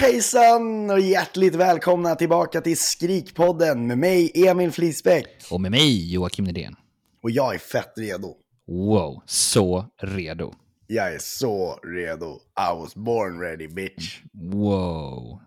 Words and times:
Hejsan 0.00 0.90
och 0.90 1.00
hjärtligt 1.00 1.54
välkomna 1.54 2.14
tillbaka 2.14 2.60
till 2.60 2.78
Skrikpodden 2.78 3.86
med 3.86 3.98
mig 3.98 4.32
Emil 4.34 4.72
Flisbäck. 4.72 5.26
Och 5.50 5.60
med 5.60 5.70
mig 5.70 6.12
Joakim 6.12 6.44
Nydén. 6.44 6.76
Och 7.22 7.30
jag 7.30 7.54
är 7.54 7.58
fett 7.58 7.92
redo. 7.96 8.36
Wow, 8.66 9.22
så 9.26 9.86
redo. 10.02 10.54
Jag 10.86 11.14
är 11.14 11.18
så 11.18 11.74
redo. 11.74 12.34
I 12.34 12.78
was 12.80 12.94
born 12.94 13.40
ready 13.40 13.68
bitch. 13.68 14.20
Wow. 14.32 15.40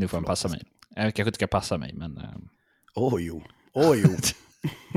Nu 0.00 0.08
får 0.08 0.16
han 0.16 0.24
passa 0.24 0.48
mig. 0.48 0.62
Jag 0.96 1.14
kanske 1.14 1.28
inte 1.28 1.36
ska 1.36 1.46
passa 1.46 1.78
mig, 1.78 1.92
men... 1.94 2.16
eh, 2.16 2.24
Åh 2.94 3.14
oh, 3.14 3.22
jo, 3.22 3.42
åh 3.72 3.90
oh, 3.92 3.98
jo. 3.98 4.16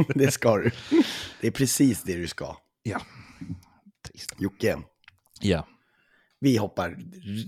det 0.16 0.32
ska 0.32 0.58
du. 0.58 0.72
Det 1.42 1.48
är 1.48 1.52
precis 1.52 2.04
det 2.04 2.16
du 2.16 2.28
ska. 2.28 2.58
ja. 2.84 3.02
Trist. 4.08 4.36
Jocke, 4.38 4.78
Ja, 5.42 5.68
vi 6.46 6.58
hoppar 6.58 6.98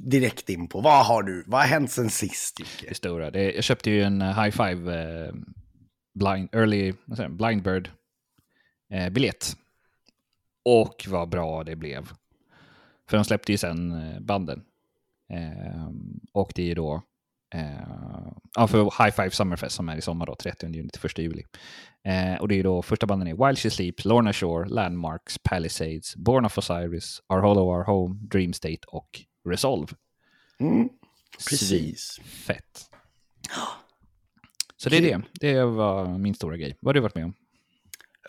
direkt 0.10 0.50
in 0.50 0.68
på 0.68 0.82
vad 0.82 1.06
har 1.06 1.24
du, 1.24 1.44
vad 1.48 1.62
har 1.62 1.68
hänt 1.68 1.92
sen 1.92 2.10
sist 2.10 2.60
Jocke? 2.60 2.86
det 2.90 2.96
stora. 2.96 3.32
Det, 3.32 3.52
jag 3.54 3.64
köpte 3.64 3.92
ju 3.92 4.04
en 4.04 4.22
eh, 4.22 4.44
high 4.44 4.52
five 4.52 5.02
eh, 5.02 5.34
blind, 6.14 6.50
early, 6.52 6.94
vad 7.06 7.18
säger 7.18 7.30
blind 7.30 7.64
bird 7.64 7.92
eh, 8.92 9.10
biljett. 9.10 9.58
Och 10.66 11.06
vad 11.08 11.30
bra 11.30 11.64
det 11.64 11.76
blev. 11.76 12.10
För 13.10 13.18
de 13.18 13.26
släppte 13.26 13.52
ju 13.52 13.58
sen 13.58 13.92
eh, 13.92 14.20
banden. 14.20 14.64
Eh, 15.30 15.90
och 16.34 16.52
det 16.56 16.62
är 16.62 16.68
ju 16.68 16.76
då 16.76 17.02
eh, 17.54 18.28
ja, 18.56 18.68
för 18.68 19.04
High 19.04 19.16
Five 19.16 19.32
Summerfest 19.32 19.76
som 19.76 19.90
är 19.90 19.98
i 19.98 20.02
sommar 20.02 20.26
då, 20.26 20.36
30 20.36 20.68
juni 20.68 20.90
till 20.90 21.06
1 21.06 21.18
juli. 21.18 21.44
Eh, 22.04 22.42
och 22.42 22.48
det 22.48 22.60
är 22.60 22.64
då 22.64 22.82
första 22.82 23.06
banden 23.06 23.28
är 23.28 23.48
While 23.48 23.56
She 23.56 23.70
Sleeps, 23.70 24.06
Lorna 24.06 24.34
Shore, 24.34 24.70
Landmarks, 24.70 25.38
Palisades, 25.38 26.16
Born 26.16 26.46
of 26.46 26.58
Osiris, 26.58 27.22
Our 27.30 27.40
Hollow 27.40 27.68
Our 27.68 27.84
Home, 27.84 28.16
Dream 28.22 28.54
State 28.54 28.80
och 28.88 29.22
Resolve. 29.50 29.94
Mm, 30.60 30.90
precis. 31.50 32.20
Fett. 32.24 32.90
Så 34.78 34.90
det 34.90 34.98
är 34.98 35.02
det. 35.02 35.22
Det 35.34 35.64
var 35.64 36.18
min 36.18 36.36
stora 36.36 36.58
grej. 36.58 36.78
Vad 36.82 36.90
har 36.90 36.94
du 36.94 37.00
varit 37.00 37.16
med 37.16 37.26
om? 37.26 37.34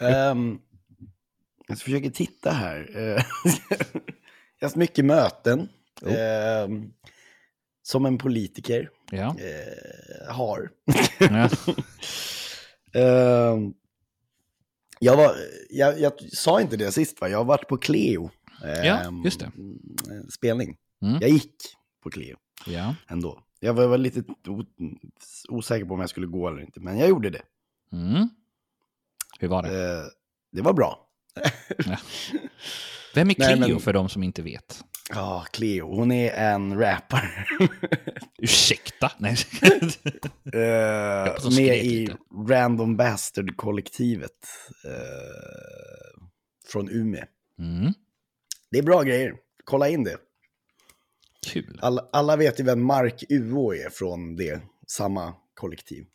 Um, 0.00 0.60
jag 1.68 1.78
försöker 1.78 2.10
titta 2.10 2.50
här. 2.50 2.90
Eh, 2.94 3.02
jag 4.58 4.60
har 4.60 4.66
haft 4.66 4.76
mycket 4.76 5.04
möten. 5.04 5.68
Oh. 6.02 6.12
Ehm, 6.12 6.92
som 7.90 8.06
en 8.06 8.18
politiker 8.18 8.90
Ja. 9.10 9.36
eh, 9.38 10.34
har. 10.34 10.70
ja. 11.18 11.48
Ehm, 12.92 13.74
jag, 15.00 15.16
var, 15.16 15.36
jag, 15.70 16.00
jag 16.00 16.12
sa 16.32 16.60
inte 16.60 16.76
det 16.76 16.92
sist, 16.92 17.20
va? 17.20 17.28
Jag 17.28 17.38
har 17.38 17.44
varit 17.44 17.68
på 17.68 17.76
Cleo. 17.76 18.30
Ja, 18.62 18.68
ehm, 18.68 19.22
just 19.24 19.40
det. 19.40 19.50
Spelning. 20.32 20.76
Mm. 21.02 21.18
Jag 21.20 21.30
gick 21.30 21.54
på 22.02 22.10
Cleo 22.10 22.36
ja. 22.66 22.94
ändå. 23.08 23.42
Jag 23.60 23.74
var, 23.74 23.86
var 23.86 23.98
lite 23.98 24.22
osäker 25.48 25.84
på 25.86 25.94
om 25.94 26.00
jag 26.00 26.10
skulle 26.10 26.26
gå 26.26 26.48
eller 26.48 26.60
inte, 26.60 26.80
men 26.80 26.98
jag 26.98 27.08
gjorde 27.08 27.30
det. 27.30 27.42
Mm. 27.92 28.28
Hur 29.38 29.48
var 29.48 29.62
det? 29.62 29.68
Eh, 29.98 30.04
det 30.52 30.62
var 30.62 30.72
bra. 30.72 31.08
Vem 33.14 33.30
är 33.30 33.34
nej, 33.38 33.56
Cleo 33.56 33.68
men- 33.68 33.80
för 33.80 33.92
de 33.92 34.08
som 34.08 34.22
inte 34.22 34.42
vet? 34.42 34.84
Ja, 35.10 35.46
Cleo, 35.50 35.94
hon 35.96 36.12
är 36.12 36.30
en 36.32 36.78
rappare. 36.78 37.46
Ursäkta? 38.38 39.12
Nej. 39.18 39.36
Hon 41.42 41.54
med 41.54 41.76
i 41.84 42.00
lite. 42.00 42.16
Random 42.48 42.96
Bastard-kollektivet. 42.96 44.46
eh, 44.84 46.22
från 46.72 46.88
Umeå. 46.88 47.24
Mm. 47.58 47.92
Det 48.70 48.78
är 48.78 48.82
bra 48.82 49.02
grejer. 49.02 49.34
Kolla 49.64 49.88
in 49.88 50.04
det. 50.04 50.16
Kul. 51.46 51.78
Alla, 51.82 52.08
alla 52.12 52.36
vet 52.36 52.60
ju 52.60 52.64
vem 52.64 52.82
Mark 52.84 53.24
Uå 53.28 53.74
är 53.74 53.90
från 53.90 54.36
det, 54.36 54.60
samma 54.86 55.34
kollektiv. 55.54 56.06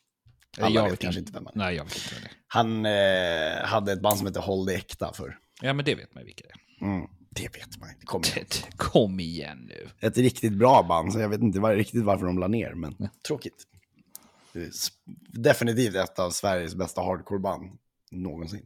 Alla 0.61 0.75
jag 0.81 0.89
vet 0.89 0.99
kanske 0.99 1.19
inte 1.19 1.33
vem 1.33 1.45
han 1.45 1.61
är. 1.61 1.65
Nej, 1.65 1.75
jag 1.75 1.83
vet 1.83 1.95
inte 1.95 2.09
vem 2.15 2.23
det 2.23 2.29
är. 2.29 2.33
Han 2.47 2.85
eh, 2.85 3.65
hade 3.65 3.91
ett 3.93 4.01
band 4.01 4.17
som 4.17 4.27
heter 4.27 4.41
Håll 4.41 4.65
det 4.65 4.73
äkta 4.75 5.13
för. 5.13 5.37
Ja, 5.61 5.73
men 5.73 5.85
det 5.85 5.95
vet 5.95 6.15
man 6.15 6.25
vilka 6.25 6.43
det 6.47 6.85
är. 6.85 6.87
Mm, 6.89 7.07
det 7.35 7.55
vet 7.57 7.79
man 7.79 7.89
inte. 7.89 8.05
Kom 8.05 8.21
igen. 8.23 8.45
Kom 8.77 9.19
igen 9.19 9.57
nu. 9.69 9.89
Ett 10.07 10.17
riktigt 10.17 10.53
bra 10.53 10.83
band, 10.83 11.13
så 11.13 11.19
jag 11.19 11.29
vet 11.29 11.41
inte 11.41 11.59
var, 11.59 11.75
riktigt 11.75 12.03
varför 12.03 12.25
de 12.25 12.39
la 12.39 12.47
ner, 12.47 12.73
men 12.73 13.09
tråkigt. 13.27 13.63
S- 14.55 14.87
Definitivt 15.33 15.95
ett 15.95 16.19
av 16.19 16.29
Sveriges 16.31 16.75
bästa 16.75 17.01
hardcore-band 17.01 17.71
någonsin. 18.11 18.65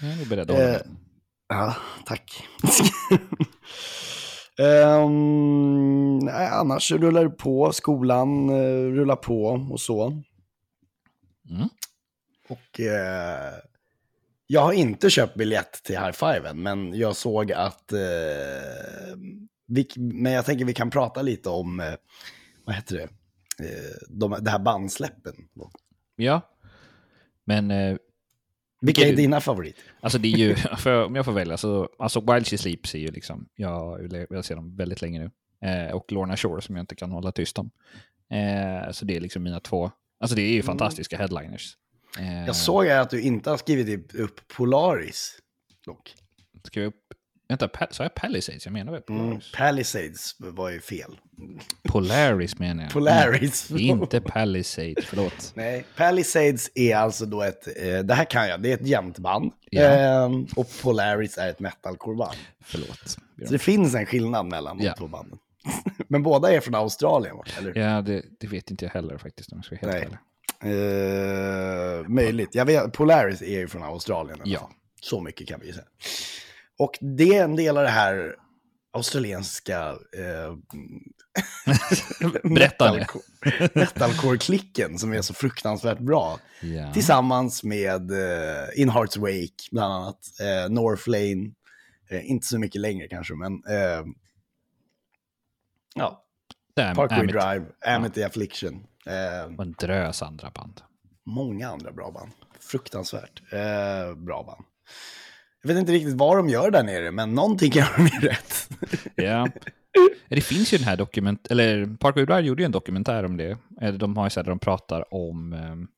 Jag 0.00 0.10
är 0.10 0.16
nog 0.16 0.28
beredd 0.28 0.50
att 0.50 0.56
hålla 0.56 0.74
Eh, 0.74 0.80
ja, 1.48 1.76
tack. 2.06 2.48
Ehm, 4.58 6.18
nej, 6.18 6.48
annars 6.48 6.90
rullar 6.92 7.24
det 7.24 7.30
på, 7.30 7.72
skolan 7.72 8.50
uh, 8.50 8.92
rullar 8.94 9.16
på 9.16 9.44
och 9.70 9.80
så. 9.80 10.06
Mm. 11.50 11.68
Och 12.48 12.80
eh, 12.80 13.52
jag 14.46 14.60
har 14.60 14.72
inte 14.72 15.10
köpt 15.10 15.34
biljett 15.34 15.72
till 15.84 15.98
High 15.98 16.12
Five 16.12 16.48
än, 16.48 16.62
men 16.62 16.94
jag 16.98 17.16
såg 17.16 17.52
att... 17.52 17.92
Eh, 17.92 17.98
vi, 19.66 19.88
men 19.96 20.32
jag 20.32 20.44
tänker 20.44 20.64
vi 20.64 20.74
kan 20.74 20.90
prata 20.90 21.22
lite 21.22 21.48
om, 21.48 21.80
eh, 21.80 21.94
vad 22.64 22.74
heter 22.74 22.96
det, 22.96 23.02
eh, 23.66 23.92
de, 24.08 24.36
det 24.40 24.50
här 24.50 24.58
bandsläppen. 24.58 25.34
Ja. 26.16 26.40
Men 27.44 27.70
eh, 27.70 27.96
Vilka 28.80 29.02
är 29.02 29.10
du- 29.10 29.16
dina 29.16 29.40
favoriter? 29.40 29.84
Alltså 30.00 30.18
det 30.18 30.32
är 30.32 30.36
ju, 30.38 30.54
för, 30.78 31.04
om 31.04 31.14
jag 31.14 31.24
får 31.24 31.32
välja, 31.32 31.56
så, 31.56 31.88
alltså 31.98 32.20
While 32.20 32.44
She 32.44 32.58
Sleeps 32.58 32.94
är 32.94 32.98
ju 32.98 33.10
liksom, 33.10 33.48
jag 33.54 33.98
vill 33.98 34.26
jag 34.30 34.44
ser 34.44 34.54
dem 34.56 34.76
väldigt 34.76 35.02
länge 35.02 35.18
nu. 35.20 35.30
Eh, 35.68 35.94
och 35.94 36.12
Lorna 36.12 36.36
Shore 36.36 36.62
som 36.62 36.76
jag 36.76 36.82
inte 36.82 36.94
kan 36.94 37.10
hålla 37.10 37.32
tyst 37.32 37.58
om. 37.58 37.70
Eh, 38.30 38.90
så 38.92 39.04
det 39.04 39.16
är 39.16 39.20
liksom 39.20 39.42
mina 39.42 39.60
två, 39.60 39.90
alltså 40.20 40.36
det 40.36 40.42
är 40.42 40.52
ju 40.52 40.62
fantastiska 40.62 41.16
headliners. 41.18 41.76
Eh, 42.18 42.46
Jag 42.46 42.56
såg 42.56 42.88
att 42.88 43.10
du 43.10 43.20
inte 43.20 43.50
har 43.50 43.56
skrivit 43.56 44.14
upp 44.14 44.40
Polaris, 44.56 45.38
dock. 45.86 46.14
Ska 46.64 46.82
upp, 46.82 46.94
vänta, 47.48 47.68
pa, 47.68 47.86
sa 47.90 48.02
jag 48.02 48.14
Palisades? 48.14 48.66
Jag 48.66 48.72
menar 48.72 48.92
väl 48.92 49.02
Mm, 49.08 49.22
Polaris? 49.26 49.52
Palisades 49.52 50.34
var 50.38 50.70
ju 50.70 50.80
fel. 50.80 51.18
Polaris 51.82 52.58
menar 52.58 52.82
jag. 52.82 52.92
Polaris. 52.92 53.70
Mm, 53.70 53.82
inte 53.82 54.20
Palisades, 54.20 55.04
förlåt. 55.04 55.52
Nej, 55.54 55.84
Palisades 55.96 56.70
är 56.74 56.96
alltså 56.96 57.26
då 57.26 57.42
ett, 57.42 57.68
eh, 57.82 57.98
det 57.98 58.14
här 58.14 58.24
kan 58.24 58.48
jag, 58.48 58.62
det 58.62 58.70
är 58.70 58.74
ett 58.74 58.86
jämtband. 58.86 59.52
Ja. 59.70 59.82
Ehm, 59.82 60.46
och 60.56 60.66
Polaris 60.82 61.38
är 61.38 61.48
ett 61.50 61.60
metalcore-band. 61.60 62.36
Förlåt. 62.64 63.08
Så 63.46 63.52
det 63.52 63.58
finns 63.58 63.94
en 63.94 64.06
skillnad 64.06 64.46
mellan 64.46 64.78
de 64.78 64.84
Ja. 64.84 64.94
två 64.98 65.08
banden. 65.08 65.38
Men 66.08 66.22
båda 66.22 66.52
är 66.52 66.60
från 66.60 66.74
Australien, 66.74 67.36
va? 67.36 67.44
eller? 67.58 67.78
Ja, 67.78 68.02
det, 68.02 68.22
det 68.40 68.46
vet 68.46 68.70
inte 68.70 68.84
jag 68.84 68.92
heller 68.92 69.18
faktiskt 69.18 69.52
om 69.52 69.58
jag 69.58 69.64
ska 69.64 69.86
vara 69.86 69.92
helt 69.92 69.94
Nej. 69.94 70.06
ärlig. 70.06 70.18
Eh, 70.62 72.08
möjligt. 72.08 72.54
Jag 72.54 72.64
vet, 72.64 72.92
Polaris 72.92 73.42
är 73.42 73.58
ju 73.58 73.68
från 73.68 73.82
Australien. 73.82 74.38
Ja. 74.44 74.60
fall. 74.60 74.70
Så 75.00 75.20
mycket 75.20 75.48
kan 75.48 75.60
vi 75.60 75.66
ju 75.66 75.72
säga. 75.72 75.86
Och 76.78 76.98
det 77.00 77.36
är 77.38 77.44
en 77.44 77.56
del 77.56 77.76
av 77.76 77.82
det 77.82 77.88
här 77.90 78.36
australienska 78.92 79.88
eh, 80.18 80.56
metalcore- 82.42 83.70
metalcore-klicken 83.74 84.98
som 84.98 85.12
är 85.12 85.22
så 85.22 85.34
fruktansvärt 85.34 85.98
bra. 85.98 86.38
Ja. 86.60 86.92
Tillsammans 86.92 87.64
med 87.64 88.10
eh, 88.10 88.68
In 88.80 88.88
Hearts 88.88 89.16
Wake, 89.16 89.68
bland 89.70 89.92
annat. 89.94 90.18
Eh, 90.40 90.70
Northlane. 90.70 91.50
Eh, 92.10 92.30
inte 92.30 92.46
så 92.46 92.58
mycket 92.58 92.80
längre 92.80 93.08
kanske, 93.08 93.34
men... 93.34 93.52
Eh, 93.52 94.04
ja, 95.94 96.24
Parkway 96.74 97.20
Amit. 97.20 97.30
Drive, 97.32 97.64
Amity 97.86 98.22
Affliction. 98.22 98.86
Eh, 99.06 99.54
Och 99.54 99.62
en 99.64 99.72
drös 99.72 100.22
andra 100.22 100.50
band. 100.50 100.80
många 101.26 101.68
andra 101.68 101.92
bra 101.92 102.10
band. 102.10 102.30
Fruktansvärt 102.60 103.42
eh, 103.52 104.14
bra 104.16 104.42
band. 104.42 104.64
Jag 105.62 105.68
vet 105.68 105.78
inte 105.78 105.92
riktigt 105.92 106.14
vad 106.14 106.36
de 106.36 106.48
gör 106.48 106.70
där 106.70 106.82
nere, 106.82 107.10
men 107.10 107.34
någonting 107.34 107.72
gör 107.74 107.96
de 107.96 108.02
ju 108.06 108.28
rätt. 108.28 108.68
Ja. 109.14 109.48
Det 110.28 110.40
finns 110.40 110.72
ju 110.74 110.78
den 110.78 110.86
här 110.86 110.96
dokument, 110.96 111.46
eller 111.50 111.96
Parkway 111.96 112.24
Drive 112.24 112.40
gjorde 112.40 112.62
ju 112.62 112.66
en 112.66 112.72
dokumentär 112.72 113.24
om 113.24 113.36
det. 113.36 113.58
Eller 113.80 113.98
De 113.98 114.16
har 114.16 114.26
ju 114.26 114.30
så 114.30 114.40
här 114.40 114.44
där 114.44 114.50
de 114.50 114.58
pratar 114.58 115.14
om, 115.14 115.52
ehm, 115.52 115.88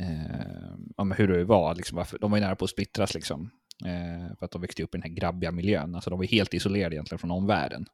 eh, 0.00 0.74
om 0.96 1.10
hur 1.12 1.28
det 1.28 1.44
var, 1.44 1.74
liksom, 1.74 2.04
de 2.20 2.30
var 2.30 2.38
ju 2.38 2.44
nära 2.44 2.56
på 2.56 2.64
att 2.64 2.70
splittras 2.70 3.14
liksom. 3.14 3.50
Eh, 3.84 4.36
för 4.38 4.44
att 4.44 4.50
de 4.50 4.60
växte 4.60 4.82
upp 4.82 4.94
i 4.94 4.98
den 4.98 5.02
här 5.10 5.16
grabbiga 5.16 5.50
miljön. 5.52 5.94
Alltså 5.94 6.10
de 6.10 6.18
var 6.18 6.26
helt 6.26 6.54
isolerade 6.54 6.94
egentligen 6.94 7.18
från 7.18 7.30
omvärlden. 7.30 7.86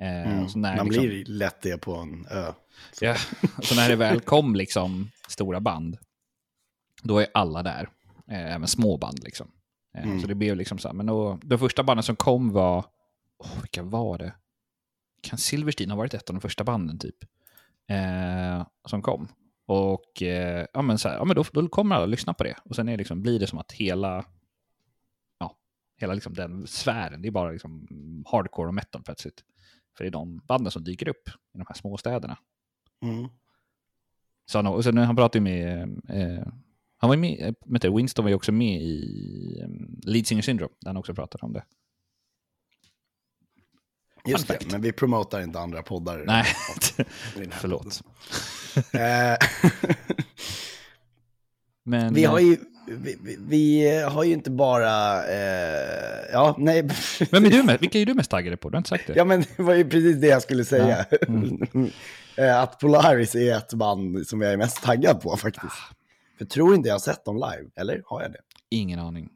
Eh, 0.00 0.32
Mm. 0.32 0.48
så 0.48 0.58
när, 0.58 0.76
Man 0.76 0.86
liksom, 0.86 1.04
blir 1.04 1.24
lätt 1.24 1.60
det 1.62 1.78
på 1.78 1.94
en 1.94 2.26
ö. 2.30 2.52
ja, 3.00 3.16
så 3.62 3.74
när 3.74 3.88
det 3.88 3.96
väl 3.96 4.20
kom 4.20 4.54
liksom 4.54 5.10
stora 5.28 5.60
band, 5.60 5.98
då 7.02 7.18
är 7.18 7.26
alla 7.34 7.62
där. 7.62 7.88
Eh, 8.28 8.54
även 8.54 8.68
små 8.68 8.96
band 8.96 9.24
liksom. 9.24 9.50
Eh, 9.96 10.04
Mm. 10.04 10.20
Så 10.20 10.26
det 10.26 10.34
blev 10.34 10.56
liksom 10.56 10.78
så 10.78 10.88
här, 10.88 10.94
men 10.94 11.06
då, 11.06 11.38
de 11.42 11.58
första 11.58 11.82
banden 11.82 12.02
som 12.04 12.16
kom 12.16 12.52
var, 12.52 12.84
åh, 13.38 13.60
vilka 13.60 13.82
var 13.82 14.18
det? 14.18 14.32
Kan 15.22 15.38
Silverstein 15.38 15.90
ha 15.90 15.96
varit 15.96 16.14
ett 16.14 16.30
av 16.30 16.34
de 16.34 16.40
första 16.40 16.64
banden 16.64 16.98
typ? 16.98 17.16
Eh, 17.88 18.66
som 18.86 19.02
kom. 19.02 19.28
Och 19.66 20.22
eh, 20.22 20.66
ja, 20.72 20.82
men 20.82 20.98
så 20.98 21.08
här, 21.08 21.16
ja, 21.16 21.24
men 21.24 21.36
då, 21.36 21.44
då 21.52 21.68
kommer 21.68 21.96
alla 21.96 22.06
lyssna 22.06 22.34
på 22.34 22.44
det. 22.44 22.56
Och 22.64 22.76
sen 22.76 22.88
är 22.88 22.92
det 22.92 22.98
liksom, 22.98 23.22
blir 23.22 23.38
det 23.40 23.46
som 23.46 23.58
att 23.58 23.72
hela, 23.72 24.24
ja, 25.38 25.56
hela 26.00 26.14
liksom 26.14 26.34
den 26.34 26.66
sfären, 26.66 27.22
det 27.22 27.28
är 27.28 27.32
bara 27.32 27.50
liksom 27.50 27.86
hardcore 28.30 28.68
och 28.68 28.74
metal 28.74 29.02
plötsligt. 29.02 29.44
För 29.96 30.04
det 30.04 30.08
är 30.08 30.12
de 30.12 30.38
banden 30.38 30.70
som 30.70 30.84
dyker 30.84 31.08
upp 31.08 31.28
i 31.28 31.58
de 31.58 31.64
här 31.68 31.74
små 31.74 31.96
städerna. 31.96 32.38
Mm. 33.02 33.28
Så 34.46 34.58
han, 34.58 34.66
och 34.66 34.84
sen, 34.84 34.96
han 34.96 35.16
pratade 35.16 35.38
ju 35.38 35.42
med, 35.42 35.82
eh, 36.08 36.46
han 36.96 37.08
var 37.08 37.14
ju 37.14 37.20
med, 37.20 37.84
eh, 37.84 37.96
Winston 37.96 38.24
var 38.24 38.28
ju 38.30 38.34
också 38.34 38.52
med 38.52 38.82
i 38.82 39.62
um, 39.64 40.00
Lead 40.02 40.26
Singer 40.26 40.42
Syndrome, 40.42 40.74
där 40.80 40.88
han 40.88 40.96
också 40.96 41.14
pratade 41.14 41.46
om 41.46 41.52
det. 41.52 41.64
Just 44.26 44.48
det, 44.48 44.72
men 44.72 44.80
vi 44.80 44.92
promotar 44.92 45.42
inte 45.42 45.60
andra 45.60 45.82
poddar. 45.82 46.24
Nej, 46.26 46.44
förlåt. 47.50 48.02
Eh, 48.92 49.36
Men, 51.82 52.14
vi, 52.14 52.24
har 52.24 52.38
eh, 52.38 52.44
ju, 52.44 52.58
vi, 52.90 53.16
vi, 53.22 53.36
vi 53.40 53.98
har 54.00 54.24
ju 54.24 54.32
inte 54.32 54.50
bara... 54.50 55.26
Eh, 55.26 56.30
ja, 56.32 56.54
nej. 56.58 56.88
Vem 57.30 57.44
är 57.44 57.50
du 57.50 57.62
med? 57.62 57.80
Vilka 57.80 57.98
är 57.98 58.06
du 58.06 58.14
mest 58.14 58.30
taggade 58.30 58.56
på? 58.56 58.68
Du 58.70 58.74
har 58.74 58.78
inte 58.78 58.88
sagt 58.90 59.06
det. 59.06 59.12
Ja, 59.16 59.24
men 59.24 59.44
det 59.56 59.62
var 59.62 59.74
ju 59.74 59.88
precis 59.88 60.16
det 60.16 60.26
jag 60.26 60.42
skulle 60.42 60.64
säga. 60.64 61.06
Ja, 61.10 61.16
mm. 61.28 61.90
Eh, 62.36 62.60
Att 62.60 62.78
Polaris 62.78 63.34
är 63.34 63.56
ett 63.56 63.72
band 63.74 64.26
som 64.26 64.40
jag 64.40 64.52
är 64.52 64.56
mest 64.56 64.82
taggad 64.82 65.20
på 65.20 65.36
faktiskt. 65.36 65.66
Ah. 65.66 65.94
För 66.38 66.44
tror 66.44 66.74
inte 66.74 66.88
jag 66.88 66.94
har 66.94 67.00
sett 67.00 67.24
dem 67.24 67.36
live, 67.36 67.70
eller 67.76 68.02
har 68.06 68.22
jag 68.22 68.32
det? 68.32 68.38
Ingen 68.70 68.98
aning. 68.98 69.28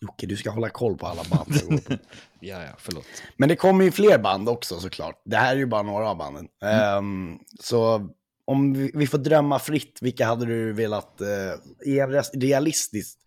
Jocke, 0.00 0.26
du 0.26 0.36
ska 0.36 0.50
hålla 0.50 0.68
koll 0.68 0.96
på 0.98 1.06
alla 1.06 1.22
band. 1.30 1.80
Ja, 2.40 2.62
ja, 2.62 2.70
förlåt. 2.78 3.04
Men 3.36 3.48
det 3.48 3.56
kommer 3.56 3.84
ju 3.84 3.90
fler 3.90 4.18
band 4.18 4.48
också 4.48 4.80
såklart. 4.80 5.22
Det 5.24 5.36
här 5.36 5.52
är 5.52 5.56
ju 5.58 5.66
bara 5.66 5.82
några 5.82 6.08
av 6.10 6.16
banden. 6.16 6.48
Ehm, 6.64 7.38
så 7.60 8.08
om 8.48 8.72
vi, 8.72 8.90
vi 8.94 9.06
får 9.06 9.18
drömma 9.18 9.58
fritt, 9.58 9.98
vilka 10.00 10.26
hade 10.26 10.46
du 10.46 10.72
velat, 10.72 11.20
är 11.20 12.40
realistiskt? 12.40 13.18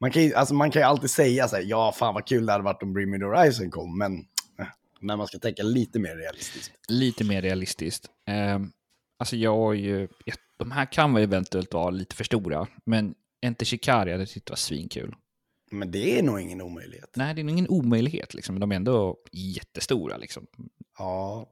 Man 0.00 0.10
kan, 0.10 0.22
ju, 0.22 0.34
alltså 0.34 0.54
man 0.54 0.70
kan 0.70 0.82
ju 0.82 0.86
alltid 0.86 1.10
säga 1.10 1.48
så 1.48 1.56
här, 1.56 1.62
ja 1.62 1.92
fan 1.92 2.14
vad 2.14 2.26
kul 2.26 2.46
det 2.46 2.52
hade 2.52 2.64
varit 2.64 2.82
om 2.82 2.92
Bring 2.92 3.10
Me 3.10 3.18
The 3.18 3.24
Horizon 3.24 3.70
kom, 3.70 3.98
men 3.98 4.18
eh, 4.58 4.66
när 5.00 5.16
man 5.16 5.26
ska 5.26 5.38
tänka 5.38 5.62
lite 5.62 5.98
mer 5.98 6.16
realistiskt. 6.16 6.72
Lite 6.88 7.24
mer 7.24 7.42
realistiskt. 7.42 8.06
Eh, 8.28 8.58
alltså 9.18 9.36
jag 9.36 9.74
är 9.74 9.78
ju, 9.78 10.08
de 10.56 10.70
här 10.70 10.92
kan 10.92 11.14
väl 11.14 11.22
eventuellt 11.22 11.74
vara 11.74 11.90
lite 11.90 12.16
för 12.16 12.24
stora, 12.24 12.66
men 12.84 13.14
Enter 13.40 13.66
Shikari 13.66 14.12
hade 14.12 14.26
tyckt 14.26 14.50
var 14.50 14.56
svinkul. 14.56 15.14
Men 15.70 15.90
det 15.90 16.18
är 16.18 16.22
nog 16.22 16.40
ingen 16.40 16.60
omöjlighet. 16.60 17.10
Nej, 17.16 17.34
det 17.34 17.40
är 17.40 17.44
nog 17.44 17.52
ingen 17.52 17.68
omöjlighet, 17.68 18.34
liksom, 18.34 18.54
men 18.54 18.60
de 18.60 18.72
är 18.72 18.76
ändå 18.76 19.16
jättestora. 19.32 20.16
Liksom. 20.16 20.46
Ja, 20.98 21.46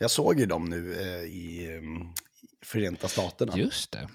jag 0.00 0.10
såg 0.10 0.40
ju 0.40 0.46
dem 0.46 0.64
nu 0.64 0.94
eh, 0.94 1.22
i 1.24 1.76
um, 1.78 2.14
Förenta 2.64 3.08
Staterna. 3.08 3.58
Just 3.58 3.92
det. 3.92 4.08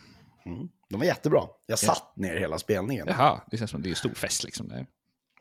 Mm. 0.46 0.68
De 0.90 1.00
var 1.00 1.06
jättebra. 1.06 1.44
Jag 1.66 1.80
satt 1.80 2.18
ner 2.18 2.36
hela 2.38 2.60
spelningen. 2.60 3.08
Jaha, 3.08 3.42
det 3.52 3.58
känns 3.58 3.72
som 3.72 3.82
det 3.82 3.88
är 3.88 3.92
en 3.92 3.96
stor 3.96 4.14
fest 4.14 4.44
liksom. 4.44 4.68
Där. 4.68 4.86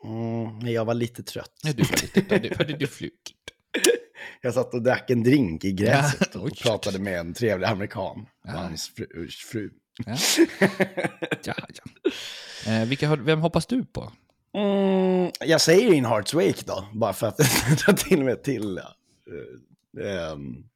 Mm, 0.03 0.57
men 0.57 0.73
jag 0.73 0.85
var 0.85 0.93
lite 0.93 1.23
trött. 1.23 1.51
Ja, 1.63 1.73
Du 1.73 1.83
var 1.83 2.01
lite, 2.01 2.39
du, 2.39 2.55
hade 2.57 2.73
du 2.77 2.87
flugit? 2.87 3.15
Jag 4.41 4.53
satt 4.53 4.73
och 4.73 4.81
drack 4.81 5.09
en 5.09 5.23
drink 5.23 5.63
i 5.63 5.71
gräset 5.71 6.29
Ja, 6.33 6.39
och 6.39 6.45
oj. 6.45 6.51
pratade 6.63 6.99
med 6.99 7.19
en 7.19 7.33
trevlig 7.33 7.67
amerikan 7.67 8.19
och 8.43 8.49
Ja. 8.49 8.51
hans 8.51 8.89
fru. 8.89 9.27
fru. 9.51 9.69
Ja. 10.05 10.17
ja, 11.43 11.53
ja. 11.67 12.11
Eh, 12.71 12.85
vilka, 12.87 13.15
vem 13.15 13.41
hoppas 13.41 13.65
du 13.65 13.85
på? 13.85 14.11
Mm, 14.53 15.31
jag 15.39 15.61
säger 15.61 15.93
In 15.93 16.05
Hearts 16.05 16.33
Wake 16.33 16.63
då, 16.65 16.87
bara 16.93 17.13
för 17.13 17.27
att 17.27 17.37
dra 17.85 17.93
till 17.93 18.23
med 18.23 18.43
till 18.43 18.79
ja. 18.83 18.95
uh, 20.03 20.31
um, 20.33 20.69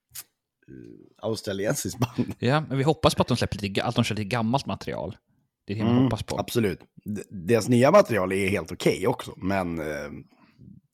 australiensiskt 1.22 2.00
band. 2.00 2.34
Ja, 2.40 2.62
men 2.70 2.78
vi 2.78 2.84
hoppas 2.84 3.16
på 3.16 3.22
att 3.22 3.28
de 3.28 3.38
släpper 3.38 3.58
lite, 3.58 3.84
att 3.84 3.96
de 3.96 4.04
kör 4.04 4.16
lite 4.16 4.26
gammalt 4.30 4.66
material. 4.66 5.18
Det 5.68 5.74
är 5.74 5.78
det 5.78 5.84
man 5.84 5.92
Mm, 5.92 6.04
hoppas 6.04 6.24
på. 6.24 6.40
Absolut. 6.40 6.80
Deras 7.30 7.68
nya 7.70 7.92
material 7.92 8.32
är 8.32 8.50
helt 8.50 8.72
okej 8.72 9.08
också, 9.08 9.34
men 9.38 9.80
eh, 9.80 9.86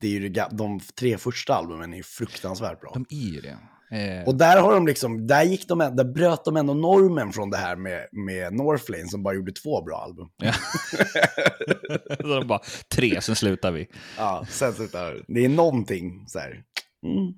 det 0.01 0.07
är 0.07 0.11
ju 0.11 0.29
de 0.51 0.79
tre 0.99 1.17
första 1.17 1.55
albumen 1.55 1.93
är 1.93 2.03
fruktansvärt 2.03 2.81
bra. 2.81 2.91
De 2.93 3.05
är 3.09 3.33
ju 3.33 3.41
det. 3.41 3.57
Eh, 3.91 4.27
Och 4.27 4.35
där 4.35 4.61
har 4.61 4.73
de 4.73 4.87
liksom, 4.87 5.27
där 5.27 5.43
gick 5.43 5.67
de, 5.67 5.79
där 5.79 6.13
bröt 6.13 6.45
de 6.45 6.57
ändå 6.57 6.73
normen 6.73 7.31
från 7.33 7.49
det 7.49 7.57
här 7.57 7.75
med, 7.75 8.07
med 8.11 8.53
Northlane 8.53 9.07
som 9.07 9.23
bara 9.23 9.33
gjorde 9.33 9.51
två 9.51 9.83
bra 9.83 9.97
album. 9.97 10.27
ja. 10.37 10.53
Så 12.21 12.39
de 12.39 12.47
bara, 12.47 12.61
tre, 12.95 13.21
sen 13.21 13.35
slutar 13.35 13.71
vi. 13.71 13.87
Ja, 14.17 14.45
sen 14.49 14.73
slutar 14.73 15.23
det 15.27 15.45
är 15.45 15.49
någonting 15.49 16.25
så 16.27 16.39
här. 16.39 16.63
Mm. 17.05 17.33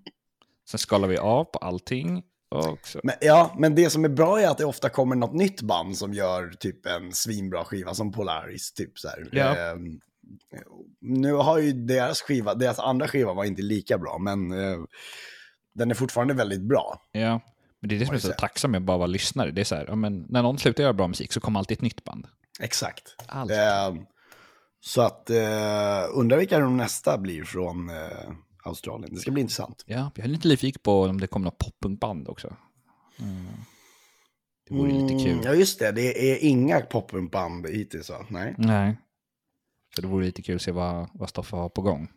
Sen 0.69 0.77
skalar 0.77 1.07
vi 1.07 1.17
av 1.17 1.43
på 1.43 1.59
allting. 1.59 2.23
Och 2.49 2.79
så. 2.83 2.99
Men, 3.03 3.15
ja, 3.21 3.55
men 3.57 3.75
det 3.75 3.89
som 3.89 4.05
är 4.05 4.09
bra 4.09 4.41
är 4.41 4.47
att 4.47 4.57
det 4.57 4.65
ofta 4.65 4.89
kommer 4.89 5.15
något 5.15 5.33
nytt 5.33 5.61
band 5.61 5.97
som 5.97 6.13
gör 6.13 6.51
typ 6.59 6.85
en 6.85 7.13
svinbra 7.13 7.65
skiva 7.65 7.93
som 7.93 8.11
Polaris. 8.11 8.73
Typ 8.73 8.99
så. 8.99 9.09
Ja. 9.31 9.55
Ehm, 9.55 9.99
nu 11.01 11.33
har 11.33 11.57
ju 11.57 11.71
deras 11.71 12.21
skiva, 12.21 12.53
deras 12.53 12.79
andra 12.79 13.07
skiva 13.07 13.33
var 13.33 13.43
inte 13.43 13.61
lika 13.61 13.97
bra, 13.97 14.17
men 14.17 14.51
eh, 14.51 14.77
den 15.73 15.91
är 15.91 15.95
fortfarande 15.95 16.33
väldigt 16.33 16.61
bra. 16.61 17.01
Ja, 17.11 17.41
men 17.79 17.89
det 17.89 17.95
är 17.95 17.99
det 17.99 18.05
som 18.05 18.15
är 18.15 18.19
så 18.19 18.27
säga. 18.27 18.37
tacksam 18.37 18.71
med 18.71 18.79
att 18.79 18.85
bara 18.85 18.97
vara 18.97 19.07
lyssnare. 19.07 19.51
Det 19.51 19.61
är 19.61 19.65
så 19.65 19.75
här, 19.75 19.85
ja, 19.87 19.95
men 19.95 20.25
när 20.29 20.41
någon 20.41 20.57
slutar 20.57 20.83
göra 20.83 20.93
bra 20.93 21.07
musik 21.07 21.33
så 21.33 21.39
kommer 21.39 21.59
alltid 21.59 21.77
ett 21.77 21.81
nytt 21.81 22.03
band. 22.03 22.27
Exakt. 22.59 23.15
Ehm, 23.29 24.05
så 24.79 25.01
att 25.01 25.29
uh, 25.29 26.19
undrar 26.19 26.37
vilka 26.37 26.59
de 26.59 26.77
nästa 26.77 27.17
blir 27.17 27.43
från 27.43 27.89
eh, 27.89 28.31
Australien. 28.67 29.13
Det 29.13 29.19
ska 29.19 29.31
bli 29.31 29.41
intressant. 29.41 29.83
Ja, 29.85 30.11
jag 30.15 30.25
är 30.25 30.29
lite 30.29 30.47
nyfiken 30.47 30.79
på 30.83 31.01
om 31.01 31.19
det 31.19 31.27
kommer 31.27 31.43
något 31.43 31.57
poppunkband 31.57 32.27
också. 32.27 32.55
Mm. 33.19 33.45
Det 34.69 34.75
vore 34.75 34.91
lite 34.91 35.13
Mm, 35.13 35.25
kul. 35.25 35.39
Ja, 35.43 35.53
just 35.53 35.79
det. 35.79 35.91
Det 35.91 36.31
är 36.31 36.37
inga 36.43 36.79
poppunkband 36.81 37.67
hittills, 37.69 38.09
va? 38.09 38.25
Nej. 38.29 38.55
Nej. 38.57 38.97
Så 39.95 40.01
det 40.01 40.07
vore 40.07 40.25
lite 40.25 40.41
kul 40.41 40.55
att 40.55 40.61
se 40.61 40.71
vad, 40.71 41.09
vad 41.13 41.29
Stoffe 41.29 41.55
har 41.55 41.69
på 41.69 41.81
gång. 41.81 42.07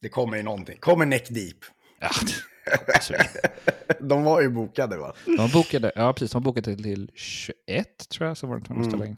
Det 0.00 0.08
kommer 0.08 0.36
ju 0.36 0.42
någonting. 0.42 0.78
Kommer 0.80 1.06
Neck 1.06 1.28
Deep. 1.28 1.56
Ja. 2.00 2.10
De 4.00 4.24
var 4.24 4.40
ju 4.40 4.48
bokade, 4.48 4.96
va? 4.96 5.12
De 5.24 5.50
bokade, 5.52 5.92
ja 5.94 6.12
precis, 6.12 6.32
de 6.32 6.42
bokade 6.42 6.76
till 6.76 7.10
21 7.14 8.08
tror 8.08 8.28
jag, 8.28 8.36
så 8.36 8.46
var 8.46 8.58
det 8.58 8.84
ställa 8.84 9.06
in. 9.06 9.12
Eh, 9.12 9.16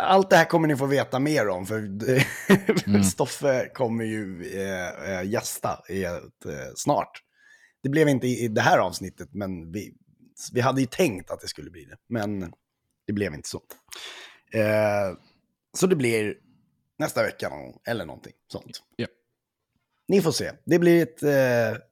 allt 0.00 0.30
det 0.30 0.36
här 0.36 0.44
kommer 0.44 0.68
ni 0.68 0.76
få 0.76 0.86
veta 0.86 1.18
mer 1.18 1.48
om, 1.48 1.66
för 1.66 3.02
Stoffe 3.02 3.70
kommer 3.74 4.04
ju 4.04 4.52
eh, 4.60 5.10
eh, 5.10 5.28
gästa 5.30 5.82
i 5.88 6.04
ett, 6.04 6.46
eh, 6.46 6.72
snart. 6.76 7.22
Det 7.82 7.88
blev 7.88 8.08
inte 8.08 8.26
i, 8.26 8.48
det 8.48 8.60
här 8.60 8.78
avsnittet, 8.78 9.28
men 9.32 9.72
vi, 9.72 9.94
vi 10.52 10.60
hade 10.60 10.80
ju 10.80 10.86
tänkt 10.86 11.30
att 11.30 11.40
det 11.40 11.48
skulle 11.48 11.70
bli 11.70 11.84
det. 11.84 11.96
Men 12.08 12.52
det 13.06 13.12
blev 13.12 13.34
inte 13.34 13.48
så. 13.48 13.62
Eh, 14.52 15.18
så 15.78 15.86
det 15.86 15.96
blir 15.96 16.34
nästa 16.98 17.22
vecka 17.22 17.52
eller 17.86 18.06
någonting 18.06 18.32
sånt. 18.52 18.82
Ja. 18.96 19.06
Ni 20.08 20.22
får 20.22 20.32
se. 20.32 20.52
Det 20.64 20.78
blir 20.78 21.02
ett, 21.02 21.22
eh, 21.22 21.82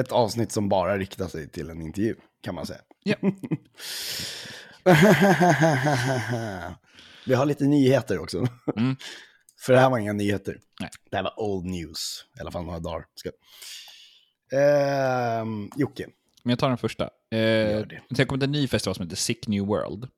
ett 0.00 0.12
avsnitt 0.12 0.52
som 0.52 0.68
bara 0.68 0.98
riktar 0.98 1.28
sig 1.28 1.48
till 1.48 1.70
en 1.70 1.82
intervju, 1.82 2.16
kan 2.40 2.54
man 2.54 2.66
säga. 2.66 2.80
Ja. 3.02 3.16
Vi 7.26 7.34
har 7.34 7.46
lite 7.46 7.64
nyheter 7.64 8.18
också. 8.18 8.46
Mm. 8.76 8.96
För 9.60 9.72
det 9.72 9.78
här 9.78 9.90
var 9.90 9.98
inga 9.98 10.12
nyheter. 10.12 10.58
Nej. 10.80 10.90
Det 11.10 11.16
här 11.16 11.24
var 11.24 11.40
old 11.40 11.64
news. 11.64 12.24
I 12.38 12.40
alla 12.40 12.50
fall 12.50 12.64
några 12.64 12.80
dagar. 12.80 13.06
Ska... 13.14 13.30
Ehm, 14.58 15.70
Jocke. 15.76 16.06
Men 16.42 16.50
jag 16.50 16.58
tar 16.58 16.68
den 16.68 16.78
första. 16.78 17.04
Eh, 17.04 17.08
det. 17.30 18.00
det 18.08 18.18
har 18.18 18.24
kommit 18.24 18.42
en 18.42 18.52
ny 18.52 18.68
festival 18.68 18.94
som 18.94 19.02
heter 19.04 19.16
Sick 19.16 19.48
New 19.48 19.66
World. 19.66 20.08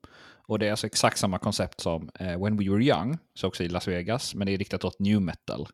Och 0.47 0.59
det 0.59 0.67
är 0.67 0.71
alltså 0.71 0.87
exakt 0.87 1.17
samma 1.17 1.39
koncept 1.39 1.79
som 1.79 2.09
eh, 2.19 2.43
When 2.43 2.57
We 2.57 2.69
Were 2.69 2.83
Young, 2.83 3.17
så 3.33 3.47
också 3.47 3.63
i 3.63 3.69
Las 3.69 3.87
Vegas, 3.87 4.35
men 4.35 4.47
det 4.47 4.53
är 4.53 4.57
riktat 4.57 4.83
åt 4.83 4.99
new 4.99 5.21
metal. 5.21 5.67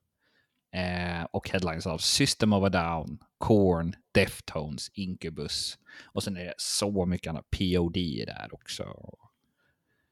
Eh, 0.73 1.23
och 1.31 1.49
headlines 1.49 1.87
av 1.87 1.97
System 1.97 2.53
of 2.53 2.63
a 2.63 2.69
Down, 2.69 3.19
Korn, 3.37 3.95
Deftones, 4.11 4.89
Incubus. 4.93 5.77
Och 6.03 6.23
sen 6.23 6.37
är 6.37 6.45
det 6.45 6.53
så 6.57 7.05
mycket 7.05 7.29
annat. 7.29 7.49
POD 7.49 7.97
är 7.97 8.25
där 8.25 8.49
också. 8.51 8.95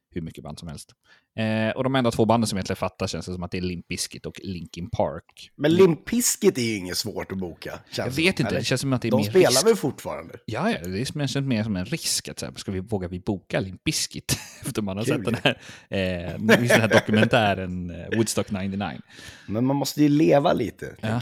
Hur 0.09 0.21
mycket 0.21 0.43
band 0.43 0.59
som 0.59 0.67
helst. 0.67 0.95
Eh, 1.35 1.69
och 1.75 1.83
de 1.83 1.95
enda 1.95 2.11
två 2.11 2.25
banden 2.25 2.47
som 2.47 2.57
egentligen 2.57 2.77
fattar 2.77 3.07
känns 3.07 3.25
det 3.25 3.33
som 3.33 3.43
att 3.43 3.51
det 3.51 3.57
är 3.57 3.61
Limp 3.61 3.88
Bizkit 3.88 4.25
och 4.25 4.39
Linkin 4.43 4.89
Park. 4.89 5.51
Men 5.55 5.73
Limp 5.73 6.05
Bizkit 6.05 6.57
är 6.57 6.61
ju 6.61 6.75
inget 6.77 6.97
svårt 6.97 7.31
att 7.31 7.38
boka. 7.38 7.79
Jag 7.95 8.05
vet 8.05 8.15
som, 8.15 8.25
inte, 8.27 8.43
eller? 8.43 8.59
det 8.59 8.63
känns 8.65 8.81
som 8.81 8.93
att 8.93 9.01
det 9.01 9.07
är 9.07 9.11
De 9.11 9.17
mer 9.17 9.29
spelar 9.29 9.50
risk. 9.50 9.65
väl 9.67 9.75
fortfarande? 9.75 10.33
Ja, 10.45 10.71
ja, 10.71 10.77
det 10.88 11.05
känns 11.05 11.45
mer 11.45 11.63
som 11.63 11.75
en 11.75 11.85
risk. 11.85 12.27
Att, 12.27 12.39
så 12.39 12.45
här, 12.45 12.53
ska 12.55 12.71
vi, 12.71 12.79
vågar 12.79 13.09
vi 13.09 13.19
boka 13.19 13.59
Limp 13.59 13.83
Bizkit? 13.83 14.38
Efter 14.61 14.81
man 14.81 14.97
har 14.97 15.05
Kul 15.05 15.15
sett 15.15 15.25
den 15.25 15.35
här, 15.43 15.61
eh, 15.89 16.39
den 16.39 16.69
här 16.69 16.88
dokumentären 16.88 17.89
eh, 17.89 18.17
Woodstock 18.17 18.51
99. 18.51 19.00
Men 19.47 19.65
man 19.65 19.75
måste 19.75 20.01
ju 20.03 20.09
leva 20.09 20.53
lite. 20.53 20.95
Ja. 21.01 21.21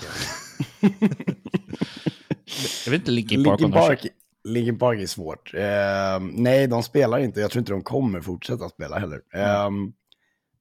jag. 0.80 0.92
Jag 2.86 2.92
vet 2.92 3.02
inte 3.02 3.12
Linkin 3.12 3.44
Park 3.44 3.60
Linkin 3.60 3.72
de 3.72 3.88
Park, 3.88 4.06
Linkin 4.44 4.80
Park 4.80 5.00
är 5.00 5.08
svårt. 5.08 5.54
Eh, 5.54 6.20
nej, 6.32 6.68
de 6.68 6.84
spelar 6.84 7.20
inte. 7.20 7.40
Jag 7.40 7.52
tror 7.52 7.60
inte 7.60 7.72
de 7.72 7.84
kommer 7.84 8.22
fortsätta 8.22 8.70
spela 8.70 9.00
heller. 9.00 9.22
Eh, 9.34 9.70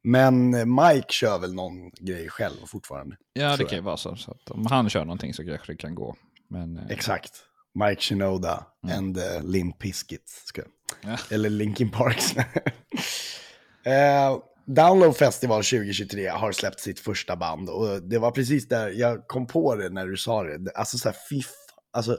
men 0.02 0.50
Mike 0.50 1.12
kör 1.12 1.38
väl 1.38 1.54
någon 1.54 1.90
grej 1.90 2.28
själv 2.28 2.66
fortfarande. 2.66 3.16
Ja, 3.32 3.56
det 3.56 3.64
kan 3.64 3.78
ju 3.78 3.84
vara 3.84 3.96
så. 3.96 4.16
så 4.16 4.30
att 4.30 4.50
om 4.50 4.66
han 4.66 4.88
kör 4.88 5.04
någonting 5.04 5.34
så 5.34 5.44
kanske 5.44 5.72
det 5.72 5.76
kan 5.76 5.94
gå. 5.94 6.16
Men 6.50 6.76
eh, 6.76 6.86
Exakt. 6.90 7.32
Mike 7.74 8.02
Shinoda 8.02 8.66
and 8.92 9.18
uh, 9.18 9.76
Bizkit. 9.80 10.28
Ska 10.44 10.62
jag. 10.62 10.70
Ja. 11.12 11.18
Eller 11.30 11.50
Linkin 11.50 11.90
Parks. 11.90 12.36
eh, 13.86 14.38
Download 14.66 15.16
Festival 15.16 15.64
2023 15.64 16.26
har 16.26 16.52
släppt 16.52 16.80
sitt 16.80 17.00
första 17.00 17.36
band. 17.36 17.68
Och 17.70 18.02
det 18.02 18.18
var 18.18 18.30
precis 18.30 18.68
där 18.68 18.88
jag 18.90 19.26
kom 19.26 19.46
på 19.46 19.76
det 19.76 19.88
när 19.88 20.06
du 20.06 20.16
sa 20.16 20.42
det. 20.42 20.72
Alltså 20.74 20.98
så 20.98 21.08
här, 21.08 21.16
fy 21.30 21.42
Alltså, 21.90 22.18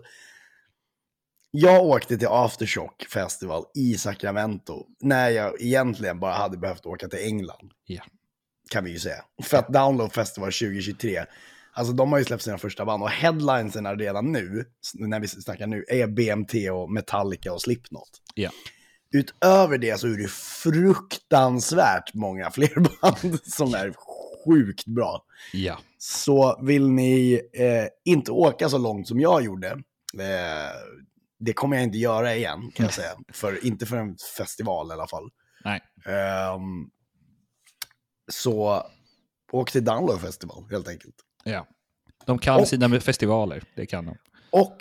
jag 1.51 1.83
åkte 1.83 2.17
till 2.17 2.27
Aftershock 2.27 3.05
Festival 3.09 3.63
i 3.75 3.97
Sacramento. 3.97 4.85
När 5.01 5.29
jag 5.29 5.61
egentligen 5.61 6.19
bara 6.19 6.33
hade 6.33 6.57
behövt 6.57 6.85
åka 6.85 7.07
till 7.07 7.19
England. 7.19 7.71
Ja. 7.85 8.01
Kan 8.69 8.83
vi 8.83 8.91
ju 8.91 8.99
säga. 8.99 9.23
För 9.43 9.57
att 9.57 9.73
Download 9.73 10.13
Festival 10.13 10.51
2023, 10.51 11.25
alltså 11.73 11.93
de 11.93 12.11
har 12.11 12.19
ju 12.19 12.25
släppt 12.25 12.43
sina 12.43 12.57
första 12.57 12.85
band. 12.85 13.03
Och 13.03 13.09
headlinesen 13.09 13.99
redan 13.99 14.31
nu, 14.31 14.65
när 14.93 15.19
vi 15.19 15.27
snackar 15.27 15.67
nu, 15.67 15.85
är 15.87 16.07
BMT 16.07 16.53
och 16.71 16.91
Metallica 16.91 17.53
och 17.53 17.61
Slipknot. 17.61 18.09
ja. 18.35 18.49
Utöver 19.11 19.77
det 19.77 19.99
så 19.99 20.07
är 20.07 20.17
det 20.17 20.29
fruktansvärt 20.31 22.13
många 22.13 22.51
fler 22.51 22.75
band 22.79 23.39
som 23.43 23.73
är 23.73 23.93
sjukt 24.45 24.85
bra. 24.85 25.23
ja. 25.53 25.79
Så 25.97 26.59
vill 26.63 26.89
ni 26.89 27.41
eh, 27.53 28.11
inte 28.13 28.31
åka 28.31 28.69
så 28.69 28.77
långt 28.77 29.07
som 29.07 29.19
jag 29.19 29.43
gjorde, 29.43 29.67
eh, 30.19 30.71
det 31.39 31.53
kommer 31.53 31.75
jag 31.75 31.83
inte 31.83 31.97
göra 31.97 32.35
igen 32.35 32.71
kan 32.75 32.85
jag 32.85 32.93
säga. 33.01 33.15
För, 33.33 33.65
inte 33.65 33.85
för 33.85 33.97
en 33.97 34.17
festival 34.37 34.89
i 34.89 34.93
alla 34.93 35.07
fall. 35.07 35.29
Nej. 35.65 35.81
Ehm, 36.05 36.89
så 38.31 38.83
åk 39.51 39.71
till 39.71 39.83
Download 39.85 40.21
Festival 40.21 40.67
helt 40.71 40.87
enkelt. 40.87 41.15
Ja. 41.43 41.67
De 42.25 42.39
kan 42.39 42.59
Och- 42.59 42.67
sina 42.67 42.99
festivaler, 42.99 43.63
det 43.75 43.85
kan 43.85 44.05
de. 44.05 44.17
Och 44.51 44.77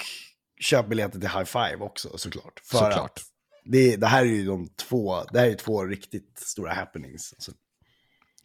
köp 0.60 0.88
biljetter 0.88 1.20
till 1.20 1.28
High 1.28 1.44
Five 1.44 1.76
också 1.76 2.18
såklart. 2.18 2.60
För 2.64 2.78
Såklart. 2.78 3.20
Det, 3.64 3.96
det 3.96 4.06
här 4.06 4.20
är 4.22 4.26
ju 4.26 4.46
de 4.46 4.68
två, 4.68 5.22
det 5.24 5.38
här 5.40 5.46
är 5.46 5.54
två 5.54 5.84
riktigt 5.84 6.38
stora 6.38 6.72
happenings. 6.74 7.32
Alltså. 7.32 7.52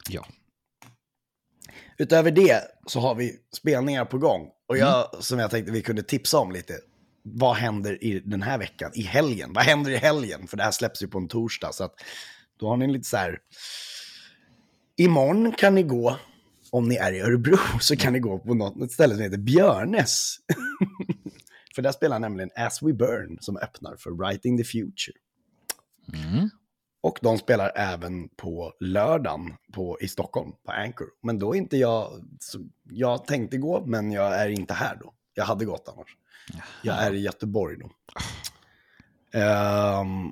Ja. 0.09 0.25
Utöver 1.97 2.31
det 2.31 2.61
så 2.87 2.99
har 2.99 3.15
vi 3.15 3.37
spelningar 3.55 4.05
på 4.05 4.17
gång. 4.17 4.49
Och 4.67 4.77
jag, 4.77 5.09
Mm. 5.13 5.21
som 5.21 5.39
jag 5.39 5.51
tänkte 5.51 5.71
vi 5.71 5.81
kunde 5.81 6.03
tipsa 6.03 6.37
om 6.39 6.51
lite. 6.51 6.79
Vad 7.23 7.55
händer 7.55 8.03
i 8.03 8.19
den 8.19 8.41
här 8.41 8.57
veckan? 8.57 8.91
I 8.93 9.01
helgen? 9.01 9.53
Vad 9.53 9.63
händer 9.63 9.91
i 9.91 9.97
helgen? 9.97 10.47
För 10.47 10.57
det 10.57 10.63
här 10.63 10.71
släpps 10.71 11.03
ju 11.03 11.07
på 11.07 11.17
en 11.17 11.27
torsdag. 11.27 11.73
Så 11.73 11.83
att 11.83 11.93
då 12.59 12.67
har 12.67 12.77
ni 12.77 12.87
lite 12.87 13.09
så 13.09 13.17
här. 13.17 13.39
Imorgon 14.97 15.51
kan 15.51 15.75
ni 15.75 15.83
gå, 15.83 16.17
om 16.71 16.89
ni 16.89 16.95
är 16.95 17.13
i 17.13 17.19
Örebro, 17.19 17.57
så 17.81 17.95
kan 17.95 18.13
ni 18.13 18.19
gå 18.19 18.39
på 18.39 18.53
något, 18.53 18.91
ställe 18.91 19.13
som 19.15 19.23
heter 19.23 19.37
Björnes. 19.37 20.37
för 21.75 21.81
där 21.81 21.91
spelar 21.91 22.19
nämligen 22.19 22.49
As 22.55 22.83
We 22.83 22.93
Burn 22.93 23.37
som 23.41 23.57
öppnar 23.57 23.95
för 23.95 24.11
Writing 24.11 24.57
the 24.57 24.63
Future. 24.63 25.17
Mm. 26.13 26.49
Och 27.03 27.19
de 27.21 27.37
spelar 27.37 27.71
även 27.75 28.29
på 28.29 28.73
lördagen 28.79 29.55
på, 29.73 29.97
i 30.01 30.07
Stockholm, 30.07 30.51
på 30.65 30.71
Anchor. 30.71 31.07
Men 31.23 31.39
då 31.39 31.53
är 31.53 31.57
inte 31.57 31.77
jag, 31.77 32.23
jag 32.91 33.25
tänkte 33.25 33.57
gå, 33.57 33.85
men 33.85 34.11
jag 34.11 34.41
är 34.41 34.49
inte 34.49 34.73
här 34.73 34.95
då. 34.95 35.13
Jag 35.33 35.45
hade 35.45 35.65
gått 35.65 35.93
annars. 35.93 36.17
Jag 36.81 37.03
är 37.03 37.13
i 37.13 37.21
Göteborg 37.21 37.77
då. 37.77 37.91
Ehm, 39.39 40.31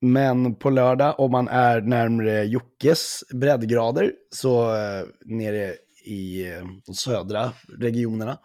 men 0.00 0.54
på 0.54 0.70
lördag, 0.70 1.20
om 1.20 1.30
man 1.30 1.48
är 1.48 1.80
närmare 1.80 2.44
Jockes 2.44 3.24
breddgrader, 3.34 4.12
så 4.30 4.76
eh, 4.76 5.04
nere 5.24 5.74
i 6.04 6.52
eh, 6.52 6.66
de 6.86 6.94
södra 6.94 7.52
regionerna, 7.78 8.38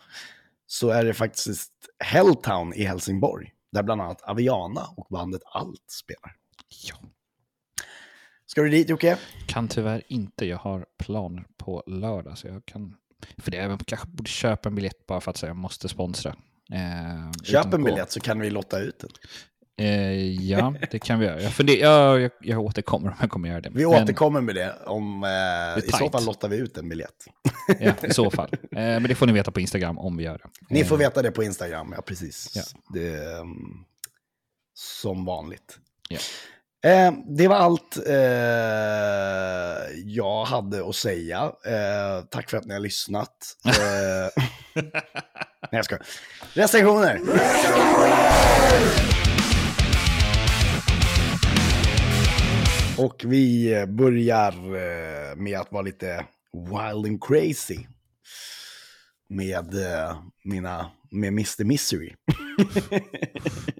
så 0.67 0.89
är 0.89 1.05
det 1.05 1.13
faktiskt 1.13 1.71
Helltown 1.99 2.73
i 2.73 2.83
Helsingborg, 2.83 3.51
där 3.71 3.83
bland 3.83 4.01
annat 4.01 4.21
Aviana 4.21 4.81
och 4.97 5.07
bandet 5.09 5.41
Allt 5.45 5.85
spelar. 5.87 6.35
ja. 6.89 6.95
Ska 8.45 8.61
du 8.61 8.69
dit 8.69 8.89
Jocke? 8.89 9.17
Kan 9.47 9.67
tyvärr 9.67 10.03
inte. 10.07 10.45
Jag 10.45 10.57
har 10.57 10.85
plan 10.97 11.45
på 11.57 11.83
lördag. 11.87 12.37
Så 12.37 12.47
jag 12.47 12.65
kan... 12.65 12.95
För 13.37 13.51
det, 13.51 13.57
jag 13.57 13.79
kanske 13.85 14.07
borde 14.07 14.29
köpa 14.29 14.69
en 14.69 14.75
biljett 14.75 15.05
bara 15.07 15.21
för 15.21 15.31
att 15.31 15.37
säga 15.37 15.49
jag 15.49 15.57
måste 15.57 15.89
sponsra. 15.89 16.35
Eh, 16.73 17.31
Köp 17.43 17.73
en 17.73 17.83
biljett 17.83 18.11
så 18.11 18.19
kan 18.19 18.39
vi 18.39 18.49
lotta 18.49 18.79
ut 18.79 18.99
den. 18.99 19.09
Eh, 19.77 20.31
ja, 20.49 20.73
det 20.91 20.99
kan 20.99 21.19
vi 21.19 21.25
göra. 21.25 21.41
Jag, 21.41 21.53
funder, 21.53 21.73
jag, 21.75 22.21
jag, 22.21 22.31
jag 22.41 22.59
återkommer 22.59 23.07
om 23.09 23.15
jag 23.21 23.29
kommer 23.29 23.49
göra 23.49 23.61
det. 23.61 23.69
Vi 23.73 23.85
Men- 23.85 24.03
återkommer 24.03 24.41
med 24.41 24.55
det 24.55 24.75
om, 24.85 25.23
eh, 25.23 25.83
i 25.85 25.91
så 25.91 26.09
fall 26.09 26.25
lottar 26.25 26.47
vi 26.47 26.57
ut 26.57 26.77
en 26.77 26.89
biljett. 26.89 27.25
Ja, 27.79 27.93
i 28.03 28.13
så 28.13 28.31
fall. 28.31 28.49
Eh, 28.71 28.77
men 28.77 29.03
det 29.03 29.15
får 29.15 29.25
ni 29.27 29.33
veta 29.33 29.51
på 29.51 29.59
Instagram 29.59 29.97
om 29.97 30.17
vi 30.17 30.23
gör 30.23 30.37
det. 30.37 30.49
Ni 30.69 30.83
får 30.83 30.95
Eh, 30.95 30.99
veta 30.99 31.21
det 31.21 31.31
på 31.31 31.43
Instagram, 31.43 31.93
ja 31.95 32.01
precis. 32.01 32.51
Ja. 32.55 32.63
Det, 32.93 33.25
um, 33.39 33.85
som 34.73 35.25
vanligt. 35.25 35.79
Ja. 36.09 36.19
Eh, 36.85 37.13
det 37.27 37.47
var 37.47 37.55
allt 37.55 37.97
eh, 38.07 38.13
jag 40.05 40.45
hade 40.45 40.89
att 40.89 40.95
säga. 40.95 41.51
Eh, 41.65 42.25
tack 42.29 42.49
för 42.49 42.57
att 42.57 42.65
ni 42.65 42.73
har 42.73 42.81
lyssnat. 42.81 43.57
Eh, 44.75 44.81
nej, 45.71 45.79
jag 45.79 45.85
ska. 45.85 45.97
Recensioner! 46.53 47.19
Och 52.97 53.21
vi 53.25 53.85
börjar 53.87 54.51
eh, 54.51 55.35
med 55.35 55.59
att 55.59 55.71
vara 55.71 55.81
lite 55.81 56.25
wild 56.53 57.05
and 57.05 57.23
crazy. 57.23 57.79
Med 59.29 59.73
eh, 59.73 60.17
mina, 60.43 60.91
med 61.11 61.27
Mr. 61.27 61.63
Misery. 61.63 62.13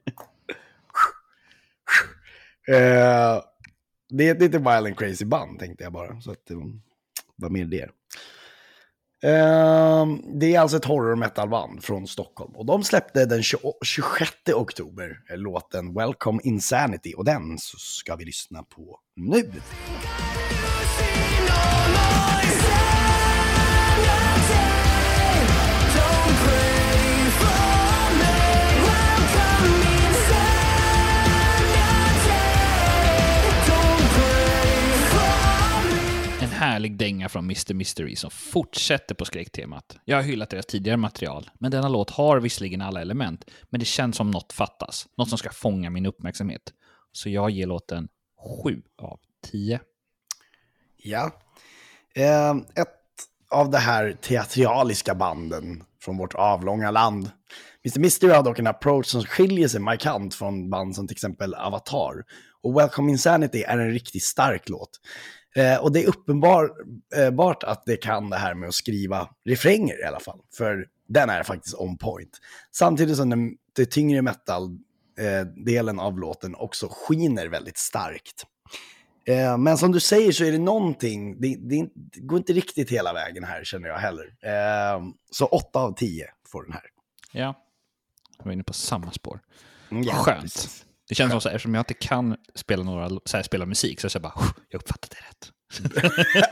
Eh, 2.67 3.43
det 4.09 4.27
är 4.27 4.31
ett 4.31 4.41
lite 4.41 4.57
wild 4.57 4.67
and 4.67 4.97
crazy 4.97 5.25
band 5.25 5.59
tänkte 5.59 5.83
jag 5.83 5.93
bara. 5.93 6.21
Så 6.21 6.31
att 6.31 6.45
det 6.47 6.55
var 7.35 7.49
mer 7.49 7.65
det. 7.65 7.89
Eh, 9.23 10.05
det 10.33 10.55
är 10.55 10.59
alltså 10.59 10.77
ett 10.77 10.85
horror 10.85 11.15
metal 11.15 11.49
band 11.49 11.83
från 11.83 12.07
Stockholm. 12.07 12.55
Och 12.55 12.65
de 12.65 12.83
släppte 12.83 13.25
den 13.25 13.43
20 13.43 13.73
26 13.83 14.31
oktober 14.53 15.19
eh, 15.29 15.37
låten 15.37 15.93
Welcome 15.93 16.39
Insanity. 16.43 17.13
Och 17.17 17.25
den 17.25 17.57
så 17.57 17.77
ska 17.77 18.15
vi 18.15 18.25
lyssna 18.25 18.63
på 18.63 18.99
nu. 19.15 19.51
En 26.47 26.62
härlig 36.73 36.97
dänga 36.97 37.29
från 37.29 37.43
Mr. 37.43 37.73
Mystery 37.73 38.15
som 38.15 38.31
fortsätter 38.31 39.15
på 39.15 39.25
skräcktemat. 39.25 39.97
Jag 40.05 40.17
har 40.17 40.23
hyllat 40.23 40.49
deras 40.49 40.65
tidigare 40.65 40.97
material, 40.97 41.49
men 41.59 41.71
denna 41.71 41.89
låt 41.89 42.09
har 42.09 42.39
visserligen 42.39 42.81
alla 42.81 43.01
element, 43.01 43.45
men 43.69 43.79
det 43.79 43.85
känns 43.85 44.17
som 44.17 44.31
något 44.31 44.53
fattas. 44.53 45.07
Något 45.17 45.29
som 45.29 45.37
ska 45.37 45.49
fånga 45.49 45.89
min 45.89 46.05
uppmärksamhet. 46.05 46.61
Så 47.11 47.29
jag 47.29 47.49
ger 47.49 47.67
låten 47.67 48.07
7 48.63 48.81
av 49.01 49.19
10. 49.51 49.79
Ja. 50.97 51.31
Eh, 52.15 52.51
ett 52.51 52.99
av 53.51 53.69
de 53.69 53.77
här 53.77 54.17
teatraliska 54.21 55.15
banden 55.15 55.83
från 56.01 56.17
vårt 56.17 56.33
avlånga 56.33 56.91
land. 56.91 57.31
Mr. 57.85 57.99
Mystery 57.99 58.31
har 58.31 58.43
dock 58.43 58.59
en 58.59 58.67
approach 58.67 59.07
som 59.07 59.23
skiljer 59.23 59.67
sig 59.67 59.79
markant 59.79 60.35
från 60.35 60.69
band 60.69 60.95
som 60.95 61.07
till 61.07 61.15
exempel 61.15 61.53
Avatar. 61.53 62.23
Och 62.61 62.79
Welcome 62.79 63.11
Insanity 63.11 63.63
är 63.63 63.77
en 63.77 63.91
riktigt 63.91 64.23
stark 64.23 64.69
låt. 64.69 64.99
Eh, 65.55 65.77
och 65.77 65.91
det 65.91 66.03
är 66.03 66.07
uppenbart 66.07 66.71
eh, 67.65 67.69
att 67.69 67.83
det 67.85 67.97
kan 67.97 68.29
det 68.29 68.37
här 68.37 68.53
med 68.53 68.69
att 68.69 68.75
skriva 68.75 69.29
refränger 69.45 70.01
i 70.01 70.03
alla 70.03 70.19
fall. 70.19 70.39
För 70.57 70.87
den 71.07 71.29
är 71.29 71.43
faktiskt 71.43 71.75
on 71.75 71.97
point. 71.97 72.39
Samtidigt 72.71 73.17
som 73.17 73.29
den, 73.29 73.57
det 73.75 73.85
tyngre 73.85 74.21
metal-delen 74.21 75.99
av 75.99 76.19
låten 76.19 76.55
också 76.55 76.87
skiner 76.91 77.47
väldigt 77.47 77.77
starkt. 77.77 78.45
Eh, 79.25 79.57
men 79.57 79.77
som 79.77 79.91
du 79.91 79.99
säger 79.99 80.31
så 80.31 80.43
är 80.43 80.51
det 80.51 80.57
någonting, 80.57 81.41
det, 81.41 81.55
det, 81.59 81.89
det 81.95 82.19
går 82.19 82.37
inte 82.37 82.53
riktigt 82.53 82.89
hela 82.89 83.13
vägen 83.13 83.43
här 83.43 83.63
känner 83.63 83.87
jag 83.87 83.97
heller. 83.97 84.35
Eh, 84.41 85.01
så 85.31 85.45
8 85.45 85.79
av 85.79 85.93
10 85.93 86.27
får 86.47 86.63
den 86.63 86.73
här. 86.73 86.83
Ja. 87.31 87.55
Jag 88.37 88.45
var 88.45 88.51
inne 88.51 88.63
på 88.63 88.73
samma 88.73 89.11
spår. 89.11 89.39
Mm, 89.91 90.03
ja, 90.03 90.13
Skönt. 90.13 90.41
precis. 90.41 90.85
Det 91.09 91.15
känns 91.15 91.31
som 91.31 91.41
så 91.41 91.49
här, 91.49 91.55
eftersom 91.55 91.73
jag 91.73 91.81
inte 91.81 91.93
kan 91.93 92.37
spela, 92.55 92.83
några, 92.83 93.09
så 93.25 93.37
här, 93.37 93.43
spela 93.43 93.65
musik 93.65 93.99
så 93.99 94.07
är 94.07 94.11
jag 94.15 94.21
bara, 94.21 94.33
"Oh, 94.35 94.51
jag 94.69 94.79
uppfattade 94.79 95.15
det 95.15 95.25
rätt. 95.29 95.51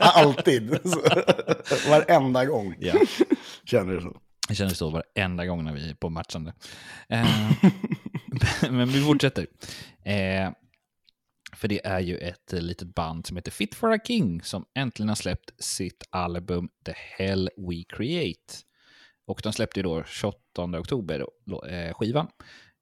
Alltid. 0.00 0.70
Varenda 1.88 2.44
gång 2.44 2.74
Ja. 2.80 2.94
känner 3.64 3.92
du 3.94 4.00
så. 4.00 4.20
Det 4.48 4.54
kändes 4.54 4.78
så 4.78 4.90
varenda 4.90 5.46
gång 5.46 5.64
när 5.64 5.72
vi 5.72 5.90
är 5.90 5.94
på 5.94 6.10
matchande. 6.10 6.54
Eh, 7.08 7.52
men 8.70 8.88
vi 8.88 9.02
fortsätter. 9.04 9.46
Eh, 10.04 10.50
för 11.56 11.68
det 11.68 11.86
är 11.86 12.00
ju 12.00 12.16
ett 12.18 12.52
litet 12.52 12.94
band 12.94 13.26
som 13.26 13.36
heter 13.36 13.50
Fit 13.50 13.74
for 13.74 13.92
a 13.92 13.98
King 14.06 14.42
som 14.42 14.64
äntligen 14.74 15.08
har 15.08 15.16
släppt 15.16 15.64
sitt 15.64 16.02
album 16.10 16.68
The 16.86 16.92
Hell 16.96 17.50
We 17.56 17.96
Create. 17.96 18.54
Och 19.26 19.40
de 19.42 19.52
släppte 19.52 19.78
ju 19.80 19.84
då 19.84 20.04
28 20.04 20.38
oktober 20.78 21.26
eh, 21.68 21.94
skivan. 21.94 22.26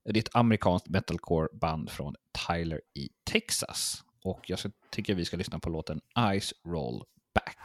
Det 0.05 0.19
är 0.19 0.19
ett 0.19 0.37
amerikanskt 0.37 0.89
metalcore-band 0.89 1.91
från 1.91 2.15
Tyler 2.49 2.81
i 2.95 3.09
Texas. 3.31 4.05
Och 4.25 4.51
jag 4.51 4.59
tycker 4.91 5.15
vi 5.15 5.25
ska 5.25 5.37
lyssna 5.37 5.59
på 5.59 5.71
låten 5.71 6.01
Ice 6.41 6.53
Roll 6.67 7.05
Back. 7.35 7.57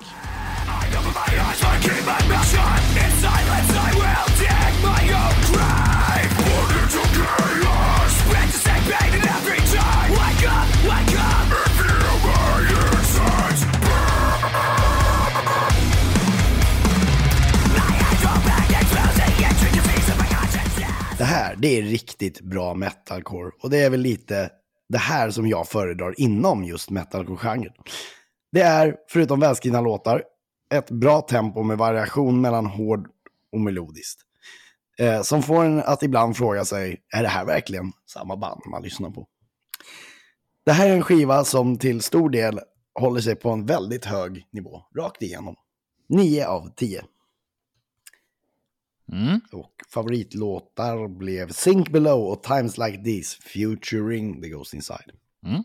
Det 21.17 21.23
här, 21.23 21.55
det 21.55 21.77
är 21.77 21.81
riktigt 21.81 22.41
bra 22.41 22.73
metalcore. 22.73 23.51
Och 23.61 23.69
det 23.69 23.77
är 23.77 23.89
väl 23.89 23.99
lite 23.99 24.49
det 24.89 24.97
här 24.97 25.29
som 25.31 25.47
jag 25.47 25.67
föredrar 25.67 26.13
inom 26.17 26.63
just 26.63 26.89
metalcore-genren. 26.89 27.73
Det 28.51 28.61
är, 28.61 28.95
förutom 29.09 29.39
välskrivna 29.39 29.81
låtar, 29.81 30.23
ett 30.73 30.91
bra 30.91 31.21
tempo 31.21 31.63
med 31.63 31.77
variation 31.77 32.41
mellan 32.41 32.65
hård 32.65 33.07
och 33.51 33.59
melodiskt. 33.59 34.21
Eh, 34.99 35.21
som 35.21 35.43
får 35.43 35.63
en 35.63 35.79
att 35.79 36.03
ibland 36.03 36.37
fråga 36.37 36.65
sig, 36.65 37.01
är 37.13 37.23
det 37.23 37.29
här 37.29 37.45
verkligen 37.45 37.91
samma 38.05 38.37
band 38.37 38.61
man 38.71 38.83
lyssnar 38.83 39.09
på? 39.09 39.27
Det 40.65 40.71
här 40.71 40.89
är 40.89 40.93
en 40.93 41.03
skiva 41.03 41.43
som 41.43 41.77
till 41.77 42.01
stor 42.01 42.29
del 42.29 42.59
håller 42.99 43.21
sig 43.21 43.35
på 43.35 43.49
en 43.49 43.65
väldigt 43.65 44.05
hög 44.05 44.47
nivå, 44.51 44.81
rakt 44.97 45.21
igenom. 45.21 45.55
9 46.09 46.47
av 46.47 46.69
10. 46.75 47.03
Mm. 49.11 49.41
Och 49.51 49.73
favoritlåtar 49.89 51.07
blev 51.07 51.49
Sink 51.49 51.89
Below 51.89 52.31
och 52.31 52.43
Times 52.43 52.77
Like 52.77 53.03
These, 53.03 53.37
Futuring 53.41 54.41
The 54.41 54.49
Ghost 54.49 54.73
Inside. 54.73 55.11
Mm. 55.45 55.63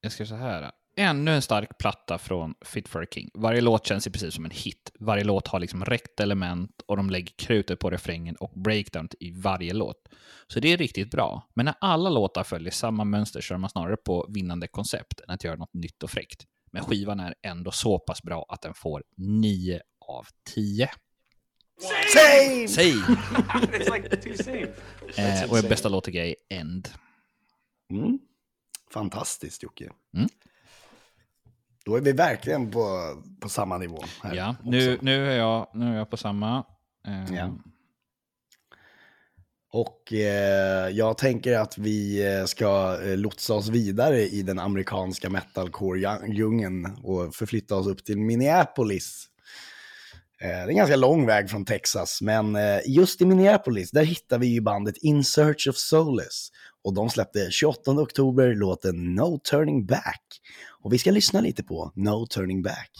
Jag 0.00 0.12
ska 0.12 0.26
så 0.26 0.34
här. 0.34 0.72
Ännu 0.96 1.30
en 1.30 1.42
stark 1.42 1.78
platta 1.78 2.18
från 2.18 2.54
Fit 2.64 2.88
for 2.88 3.02
a 3.02 3.06
King. 3.10 3.30
Varje 3.34 3.60
låt 3.60 3.86
känns 3.86 4.06
ju 4.06 4.10
precis 4.10 4.34
som 4.34 4.44
en 4.44 4.50
hit. 4.50 4.92
Varje 5.00 5.24
låt 5.24 5.48
har 5.48 5.60
liksom 5.60 5.84
rätt 5.84 6.20
element 6.20 6.82
och 6.86 6.96
de 6.96 7.10
lägger 7.10 7.32
krutet 7.36 7.78
på 7.78 7.90
refrängen 7.90 8.36
och 8.36 8.52
breakdown 8.54 9.08
i 9.20 9.30
varje 9.30 9.72
låt. 9.72 10.08
Så 10.46 10.60
det 10.60 10.72
är 10.72 10.76
riktigt 10.76 11.10
bra. 11.10 11.50
Men 11.54 11.64
när 11.64 11.74
alla 11.80 12.10
låtar 12.10 12.44
följer 12.44 12.70
samma 12.70 13.04
mönster 13.04 13.52
är 13.52 13.58
man 13.58 13.70
snarare 13.70 13.96
på 13.96 14.26
vinnande 14.28 14.66
koncept 14.66 15.20
än 15.20 15.34
att 15.34 15.44
göra 15.44 15.56
något 15.56 15.74
nytt 15.74 16.02
och 16.02 16.10
fräckt. 16.10 16.46
Men 16.72 16.84
skivan 16.84 17.20
är 17.20 17.34
ändå 17.42 17.70
så 17.70 17.98
pass 17.98 18.22
bra 18.22 18.46
att 18.48 18.62
den 18.62 18.74
får 18.74 19.02
9 19.16 19.80
av 20.08 20.26
10. 20.54 20.90
Same! 21.80 22.68
Säg! 22.68 22.92
it's 23.72 23.94
like 23.94 24.16
too 24.16 24.36
same. 24.44 24.68
Eh, 25.16 25.50
och 25.50 25.68
bästa 25.68 25.88
låt 25.88 26.04
tycker 26.04 26.18
jag 26.18 26.28
är 26.28 26.34
End. 26.50 26.88
Mm. 27.90 28.18
Fantastiskt 28.90 29.62
Jocke. 29.62 29.90
Mm. 30.16 30.28
Då 31.84 31.96
är 31.96 32.00
vi 32.00 32.12
verkligen 32.12 32.70
på, 32.70 33.14
på 33.40 33.48
samma 33.48 33.78
nivå. 33.78 34.04
Här 34.22 34.34
Ja, 34.34 34.56
nu, 34.64 34.98
nu, 35.02 35.26
är 35.32 35.36
jag, 35.36 35.68
nu 35.74 35.92
är 35.92 35.96
jag 35.96 36.10
på 36.10 36.16
samma. 36.16 36.64
Eh, 37.08 37.34
Ja. 37.34 37.58
Och 39.72 40.12
eh, 40.12 40.88
jag 40.88 41.18
tänker 41.18 41.58
att 41.58 41.78
vi 41.78 42.26
eh, 42.26 42.44
ska 42.44 43.00
eh, 43.02 43.16
lotsa 43.16 43.54
oss 43.54 43.68
vidare 43.68 44.20
i 44.20 44.42
den 44.42 44.58
amerikanska 44.58 45.28
metalcore-djungeln 45.28 46.96
och 47.02 47.34
förflytta 47.34 47.76
oss 47.76 47.86
upp 47.86 48.04
till 48.04 48.18
Minneapolis. 48.18 49.28
Eh, 50.42 50.48
det 50.48 50.54
är 50.54 50.68
en 50.68 50.76
ganska 50.76 50.96
lång 50.96 51.26
väg 51.26 51.50
från 51.50 51.64
Texas, 51.64 52.18
men 52.22 52.56
eh, 52.56 52.80
just 52.86 53.20
i 53.20 53.24
Minneapolis, 53.24 53.90
där 53.90 54.04
hittar 54.04 54.38
vi 54.38 54.46
ju 54.46 54.60
bandet 54.60 54.96
In 54.96 55.24
Search 55.24 55.68
of 55.68 55.76
Solace. 55.76 56.50
Och 56.84 56.94
de 56.94 57.10
släppte 57.10 57.50
28 57.50 57.90
oktober 57.90 58.54
låten 58.54 59.14
No 59.14 59.38
Turning 59.38 59.86
Back. 59.86 60.22
Och 60.82 60.92
vi 60.92 60.98
ska 60.98 61.10
lyssna 61.10 61.40
lite 61.40 61.62
på 61.62 61.92
No 61.94 62.26
Turning 62.26 62.62
Back. 62.62 62.90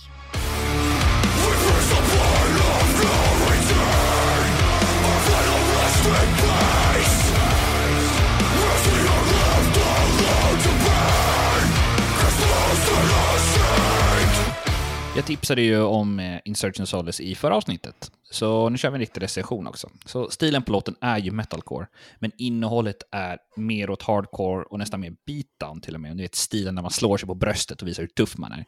Jag 15.17 15.27
tipsade 15.27 15.63
ju 15.63 15.83
om 15.83 16.21
eh, 16.21 16.41
Insurgent 16.45 16.89
Solace 16.89 17.23
i 17.23 17.35
förra 17.35 17.57
avsnittet, 17.57 18.13
så 18.31 18.69
nu 18.69 18.79
kör 18.79 18.91
vi 18.91 18.95
en 18.95 19.01
riktig 19.01 19.23
recension 19.23 19.67
också. 19.67 19.91
Så 20.05 20.31
stilen 20.31 20.63
på 20.63 20.73
låten 20.73 20.97
är 21.01 21.19
ju 21.19 21.31
metalcore, 21.31 21.87
men 22.19 22.33
innehållet 22.39 22.97
är 23.11 23.39
mer 23.57 23.91
åt 23.91 24.03
hardcore 24.03 24.65
och 24.65 24.79
nästan 24.79 25.01
mer 25.01 25.15
beatdown 25.27 25.81
till 25.81 25.95
och 25.95 26.01
med. 26.01 26.17
Ni 26.17 26.23
vet 26.23 26.35
stilen 26.35 26.75
när 26.75 26.83
man 26.83 26.91
slår 26.91 27.17
sig 27.17 27.27
på 27.27 27.35
bröstet 27.35 27.83
och 27.83 27.89
visar 27.89 28.03
hur 28.03 28.09
tuff 28.09 28.39
man 28.39 28.53
är. 28.53 28.65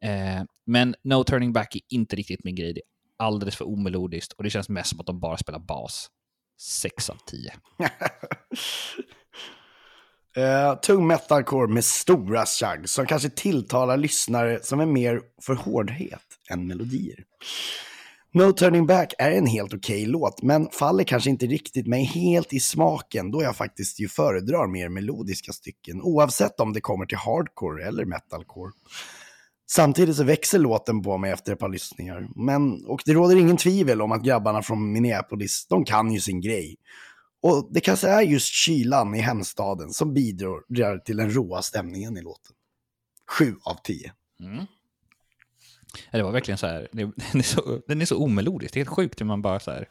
Eh, 0.00 0.44
men 0.66 0.94
No 1.04 1.24
Turning 1.24 1.52
Back 1.52 1.76
är 1.76 1.82
inte 1.88 2.16
riktigt 2.16 2.44
min 2.44 2.54
grej. 2.54 2.72
Det 2.72 2.80
är 2.80 3.24
alldeles 3.26 3.56
för 3.56 3.68
omelodiskt 3.68 4.32
och 4.32 4.44
det 4.44 4.50
känns 4.50 4.68
mest 4.68 4.90
som 4.90 5.00
att 5.00 5.06
de 5.06 5.20
bara 5.20 5.36
spelar 5.36 5.58
bas. 5.58 6.08
6 6.60 7.10
av 7.10 7.16
10. 7.26 7.52
Uh, 10.38 10.74
tung 10.80 11.06
metalcore 11.06 11.68
med 11.68 11.84
stora 11.84 12.46
chug 12.46 12.88
som 12.88 13.06
kanske 13.06 13.28
tilltalar 13.28 13.96
lyssnare 13.96 14.58
som 14.62 14.80
är 14.80 14.86
mer 14.86 15.20
för 15.42 15.54
hårdhet 15.54 16.22
än 16.50 16.66
melodier. 16.66 17.24
No 18.32 18.52
Turning 18.52 18.86
Back 18.86 19.14
är 19.18 19.30
en 19.30 19.46
helt 19.46 19.74
okej 19.74 20.06
låt, 20.06 20.42
men 20.42 20.68
faller 20.70 21.04
kanske 21.04 21.30
inte 21.30 21.46
riktigt 21.46 21.86
mig 21.86 22.04
helt 22.04 22.52
i 22.52 22.60
smaken 22.60 23.30
då 23.30 23.42
jag 23.42 23.56
faktiskt 23.56 24.00
ju 24.00 24.08
föredrar 24.08 24.66
mer 24.66 24.88
melodiska 24.88 25.52
stycken, 25.52 26.02
oavsett 26.02 26.60
om 26.60 26.72
det 26.72 26.80
kommer 26.80 27.06
till 27.06 27.18
hardcore 27.18 27.84
eller 27.84 28.04
metalcore. 28.04 28.72
Samtidigt 29.70 30.16
så 30.16 30.24
växer 30.24 30.58
låten 30.58 31.02
på 31.02 31.18
mig 31.18 31.30
efter 31.30 31.52
ett 31.52 31.58
par 31.58 31.68
lyssningar, 31.68 32.28
men, 32.36 32.84
och 32.86 33.02
det 33.04 33.12
råder 33.12 33.36
ingen 33.36 33.56
tvivel 33.56 34.02
om 34.02 34.12
att 34.12 34.22
grabbarna 34.22 34.62
från 34.62 34.92
Minneapolis, 34.92 35.66
de 35.68 35.84
kan 35.84 36.12
ju 36.12 36.20
sin 36.20 36.40
grej. 36.40 36.76
Och 37.46 37.68
det 37.70 37.80
kanske 37.80 38.08
är 38.08 38.22
just 38.22 38.52
kylan 38.52 39.14
i 39.14 39.18
hemstaden 39.20 39.90
som 39.90 40.14
bidrar 40.14 40.98
till 40.98 41.16
den 41.16 41.30
råa 41.30 41.62
stämningen 41.62 42.16
i 42.16 42.22
låten. 42.22 42.52
Sju 43.38 43.54
av 43.64 43.74
tio. 43.84 44.12
Mm. 44.40 44.56
Ja, 46.10 46.18
Det 46.18 46.22
var 46.22 46.32
verkligen 46.32 46.58
så 46.58 46.66
här, 46.66 46.88
det, 46.92 47.02
den, 47.32 47.40
är 47.40 47.42
så, 47.42 47.80
den 47.88 48.00
är 48.00 48.04
så 48.04 48.18
omelodisk, 48.24 48.74
det 48.74 48.78
är 48.80 48.84
helt 48.84 48.96
sjukt 48.96 49.20
hur 49.20 49.26
man 49.26 49.42
bara 49.42 49.60
så 49.60 49.70
här, 49.70 49.88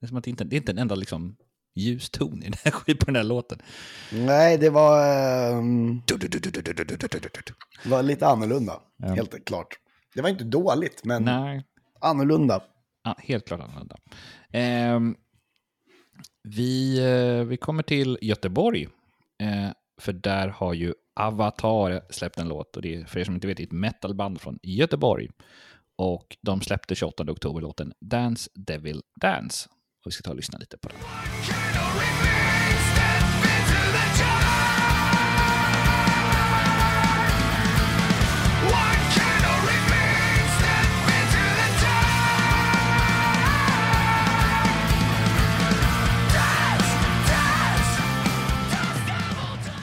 det 0.00 0.06
är 0.06 0.08
som 0.08 0.16
att 0.16 0.24
det 0.24 0.30
inte 0.30 0.44
det 0.44 0.56
är 0.56 0.58
inte 0.58 0.72
en 0.72 0.78
enda 0.78 0.94
liksom 0.94 1.36
ljus 1.74 2.10
ton 2.10 2.42
i 2.42 2.44
den 2.44 2.54
här, 2.64 2.94
på 2.94 3.04
den 3.06 3.16
här 3.16 3.24
låten. 3.24 3.58
Nej, 4.12 4.58
det 4.58 4.70
var, 4.70 5.06
ehm, 5.52 6.02
det 7.84 7.88
var 7.90 8.02
lite 8.02 8.26
annorlunda, 8.26 8.80
Ja. 8.96 9.08
helt 9.08 9.44
klart. 9.44 9.78
Det 10.14 10.22
var 10.22 10.28
inte 10.28 10.44
dåligt, 10.44 11.04
men 11.04 11.22
Nej, 11.24 11.64
annorlunda. 12.00 12.62
ja, 13.04 13.16
helt 13.18 13.46
klart 13.46 13.60
annorlunda. 13.60 13.96
Ehm, 14.52 15.16
vi, 16.42 16.98
eh, 16.98 17.44
vi 17.44 17.56
kommer 17.56 17.82
till 17.82 18.18
Göteborg, 18.20 18.88
eh, 19.42 19.70
för 20.00 20.12
där 20.12 20.48
har 20.48 20.74
ju 20.74 20.94
Avatar 21.14 22.00
släppt 22.10 22.38
en 22.38 22.48
låt, 22.48 22.76
och 22.76 22.82
det 22.82 22.94
är 22.94 23.04
för 23.04 23.20
er 23.20 23.24
som 23.24 23.34
inte 23.34 23.46
vet 23.46 23.60
ett 23.60 23.72
metalband 23.72 24.40
från 24.40 24.58
Göteborg. 24.62 25.28
Och 25.96 26.36
de 26.40 26.60
släppte 26.60 26.94
28 26.94 27.30
oktober 27.32 27.60
låten 27.60 27.92
Dance 28.00 28.50
Devil 28.54 29.02
Dance. 29.20 29.68
Och 30.04 30.06
vi 30.06 30.10
ska 30.10 30.22
ta 30.22 30.30
och 30.30 30.36
lyssna 30.36 30.58
lite 30.58 30.78
på 30.78 30.88
den. 30.88 30.98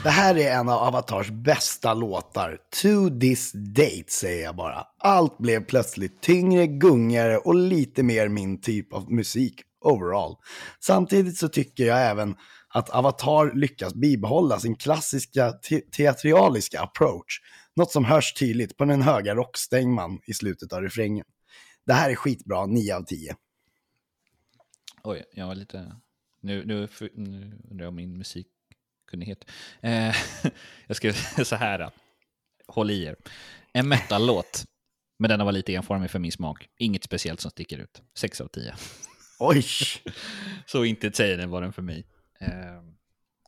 Det 0.06 0.10
här 0.10 0.38
är 0.38 0.52
en 0.52 0.68
av 0.68 0.78
Avatars 0.78 1.30
bästa 1.30 1.94
låtar. 1.94 2.58
To 2.82 3.20
this 3.20 3.52
date 3.52 4.04
säger 4.08 4.44
jag 4.44 4.56
bara. 4.56 4.86
Allt 4.98 5.38
blev 5.38 5.64
plötsligt 5.64 6.22
tyngre, 6.22 6.66
gungigare 6.66 7.36
och 7.38 7.54
lite 7.54 8.02
mer 8.02 8.28
min 8.28 8.60
typ 8.60 8.92
av 8.92 9.12
musik 9.12 9.62
overall. 9.80 10.36
Samtidigt 10.80 11.38
så 11.38 11.48
tycker 11.48 11.84
jag 11.84 12.10
även 12.10 12.36
att 12.68 12.90
Avatar 12.90 13.54
lyckas 13.54 13.94
bibehålla 13.94 14.60
sin 14.60 14.76
klassiska 14.76 15.52
te 15.52 15.80
teatraliska 15.80 16.80
approach. 16.80 17.40
Något 17.76 17.92
som 17.92 18.04
hörs 18.04 18.34
tydligt 18.34 18.76
på 18.76 18.84
den 18.84 19.02
höga 19.02 19.34
rockstängman 19.34 20.20
i 20.26 20.34
slutet 20.34 20.72
av 20.72 20.82
refrängen. 20.82 21.24
Det 21.86 21.92
här 21.92 22.10
är 22.10 22.14
skitbra, 22.14 22.66
9 22.66 22.96
av 22.96 23.02
10. 23.02 23.36
Oj, 25.04 25.24
jag 25.32 25.46
var 25.46 25.54
lite... 25.54 25.96
Nu, 26.40 26.64
nu, 26.64 26.88
nu 27.14 27.60
undrar 27.70 27.84
jag 27.84 27.88
om 27.88 27.96
min 27.96 28.18
musik 28.18 28.46
musikkunnighet. 29.06 29.44
Eh, 29.80 30.16
jag 30.86 30.96
säga 30.96 31.12
så 31.44 31.56
här. 31.56 31.90
Håll 32.68 32.90
i 32.90 33.04
er. 33.04 33.16
En 33.72 33.88
metal-låt, 33.88 34.64
men 35.18 35.28
den 35.28 35.44
var 35.44 35.52
lite 35.52 35.74
enformig 35.74 36.10
för 36.10 36.18
min 36.18 36.32
smak. 36.32 36.68
Inget 36.78 37.04
speciellt 37.04 37.40
som 37.40 37.50
sticker 37.50 37.78
ut. 37.78 38.02
6 38.18 38.40
av 38.40 38.48
10. 38.48 38.74
Oj! 39.38 39.64
Så 40.66 40.84
inte 40.84 41.12
säger 41.12 41.36
den 41.36 41.50
var 41.50 41.62
den 41.62 41.72
för 41.72 41.82
mig. 41.82 42.06
Eh, 42.40 42.48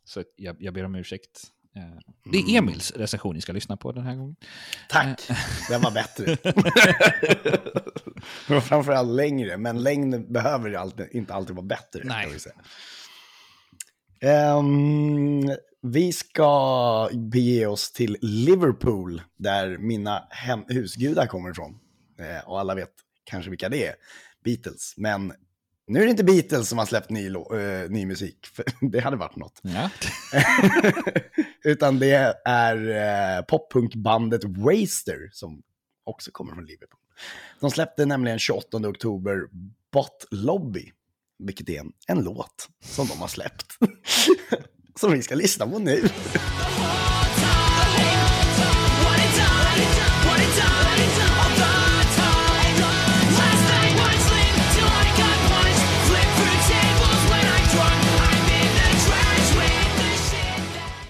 så 0.04 0.24
jag, 0.36 0.56
jag 0.60 0.74
ber 0.74 0.84
om 0.84 0.94
ursäkt. 0.94 1.44
Eh, 1.76 1.98
det 2.32 2.38
är 2.38 2.58
Emils 2.58 2.92
recension 2.92 3.34
ni 3.34 3.40
ska 3.40 3.52
lyssna 3.52 3.76
på 3.76 3.92
den 3.92 4.04
här 4.04 4.14
gången. 4.14 4.36
Tack, 4.88 5.28
den 5.68 5.80
var 5.80 5.90
bättre. 5.90 6.36
Framförallt 8.60 9.10
längre, 9.10 9.56
men 9.56 9.82
längden 9.82 10.32
behöver 10.32 11.06
inte 11.16 11.34
alltid 11.34 11.56
vara 11.56 11.66
bättre. 11.66 12.00
Nej. 12.04 12.38
Kan 14.20 15.56
vi, 15.82 16.12
ska 16.12 17.10
bege 17.12 17.66
oss 17.66 17.92
till 17.92 18.16
Liverpool, 18.20 19.22
där 19.36 19.78
mina 19.78 20.26
hem, 20.30 20.60
husgudar 20.68 21.26
kommer 21.26 21.50
ifrån. 21.50 21.78
Eh, 22.18 22.48
och 22.48 22.60
alla 22.60 22.74
vet 22.74 22.90
kanske 23.24 23.50
vilka 23.50 23.68
det 23.68 23.86
är, 23.86 23.94
Beatles. 24.44 24.94
Men 24.96 25.32
nu 25.86 26.00
är 26.00 26.04
det 26.04 26.10
inte 26.10 26.24
Beatles 26.24 26.68
som 26.68 26.78
har 26.78 26.86
släppt 26.86 27.10
ny, 27.10 27.30
lå- 27.30 27.82
eh, 27.84 27.90
ny 27.90 28.06
musik, 28.06 28.46
det 28.92 29.00
hade 29.00 29.16
varit 29.16 29.36
något. 29.36 29.60
Ja. 29.62 29.90
Utan 31.64 31.98
det 31.98 32.34
är 32.44 32.88
eh, 33.38 33.42
poppunkbandet 33.44 34.44
Waster 34.44 35.30
som 35.32 35.62
också 36.04 36.30
kommer 36.30 36.54
från 36.54 36.64
Liverpool. 36.66 37.00
De 37.60 37.70
släppte 37.70 38.06
nämligen 38.06 38.38
28 38.38 38.76
oktober 38.76 39.40
Bot 39.92 40.26
Lobby, 40.30 40.92
vilket 41.38 41.68
är 41.68 41.80
en, 41.80 41.92
en 42.06 42.24
låt 42.24 42.68
som 42.80 43.06
de 43.06 43.18
har 43.18 43.28
släppt. 43.28 43.78
som 45.00 45.12
vi 45.12 45.22
ska 45.22 45.34
lyssna 45.34 45.66
på 45.66 45.78
nu. 45.78 46.08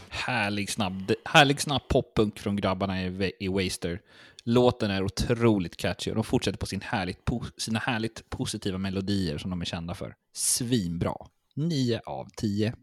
Härlig 0.09 0.71
snabb, 0.71 1.13
härlig 1.25 1.61
snabb 1.61 1.89
poppunk 1.89 2.39
från 2.39 2.57
grabbarna 2.57 3.03
i, 3.03 3.33
i 3.41 3.49
Waster. 3.49 4.01
Låten 4.45 4.91
är 4.91 5.03
otroligt 5.03 5.77
catchy 5.77 6.11
och 6.11 6.15
de 6.15 6.25
fortsätter 6.25 6.59
på 6.59 6.67
sin 6.67 6.81
härligt, 6.81 7.25
po- 7.25 7.51
sina 7.57 7.79
härligt 7.79 8.31
positiva 8.31 8.79
melodier 8.79 9.39
som 9.39 9.51
de 9.51 9.61
är 9.61 9.65
kända 9.65 9.95
för. 9.95 10.15
Svinbra. 10.33 11.15
9 11.55 12.01
av 12.07 12.29
10. 12.37 12.75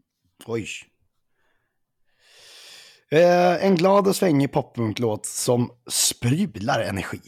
Oj. 0.44 0.66
Eh, 3.10 3.64
en 3.64 3.74
glad 3.76 4.06
och 4.06 4.16
svängig 4.16 4.52
poppunklåt 4.52 5.26
som 5.26 5.70
sprudlar 5.90 6.80
energi. 6.80 7.20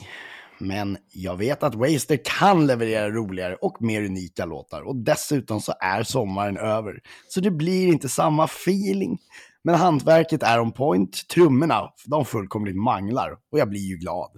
Men 0.61 0.99
jag 1.13 1.37
vet 1.37 1.63
att 1.63 1.75
Waster 1.75 2.19
kan 2.25 2.67
leverera 2.67 3.11
roligare 3.11 3.55
och 3.55 3.83
mer 3.83 4.03
unika 4.03 4.45
låtar. 4.45 4.83
Och 4.83 4.97
dessutom 4.97 5.61
så 5.61 5.75
är 5.81 6.03
sommaren 6.03 6.57
över. 6.57 7.01
Så 7.29 7.41
det 7.41 7.51
blir 7.51 7.89
inte 7.89 8.09
samma 8.09 8.45
feeling. 8.45 9.19
Men 9.63 9.75
hantverket 9.75 10.43
är 10.43 10.61
on 10.61 10.73
point. 10.73 11.29
Trummorna, 11.29 11.93
de 12.07 12.25
fullkomligt 12.25 12.77
manglar. 12.77 13.39
Och 13.53 13.59
jag 13.59 13.69
blir 13.69 13.81
ju 13.81 13.97
glad. 13.97 14.31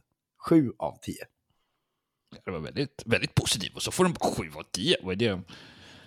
Sju 0.48 0.72
av 0.78 0.98
tio. 1.02 1.24
Det 2.44 2.50
var 2.50 2.58
väldigt, 2.60 3.02
väldigt 3.06 3.34
positivt 3.34 3.74
och 3.76 3.82
så 3.82 3.90
får 3.90 4.04
de 4.04 4.12
bara 4.12 4.30
7 4.34 4.42
av 4.56 4.62
10. 4.72 4.96
Vad 5.02 5.22
är 5.22 5.28
det? 5.28 5.42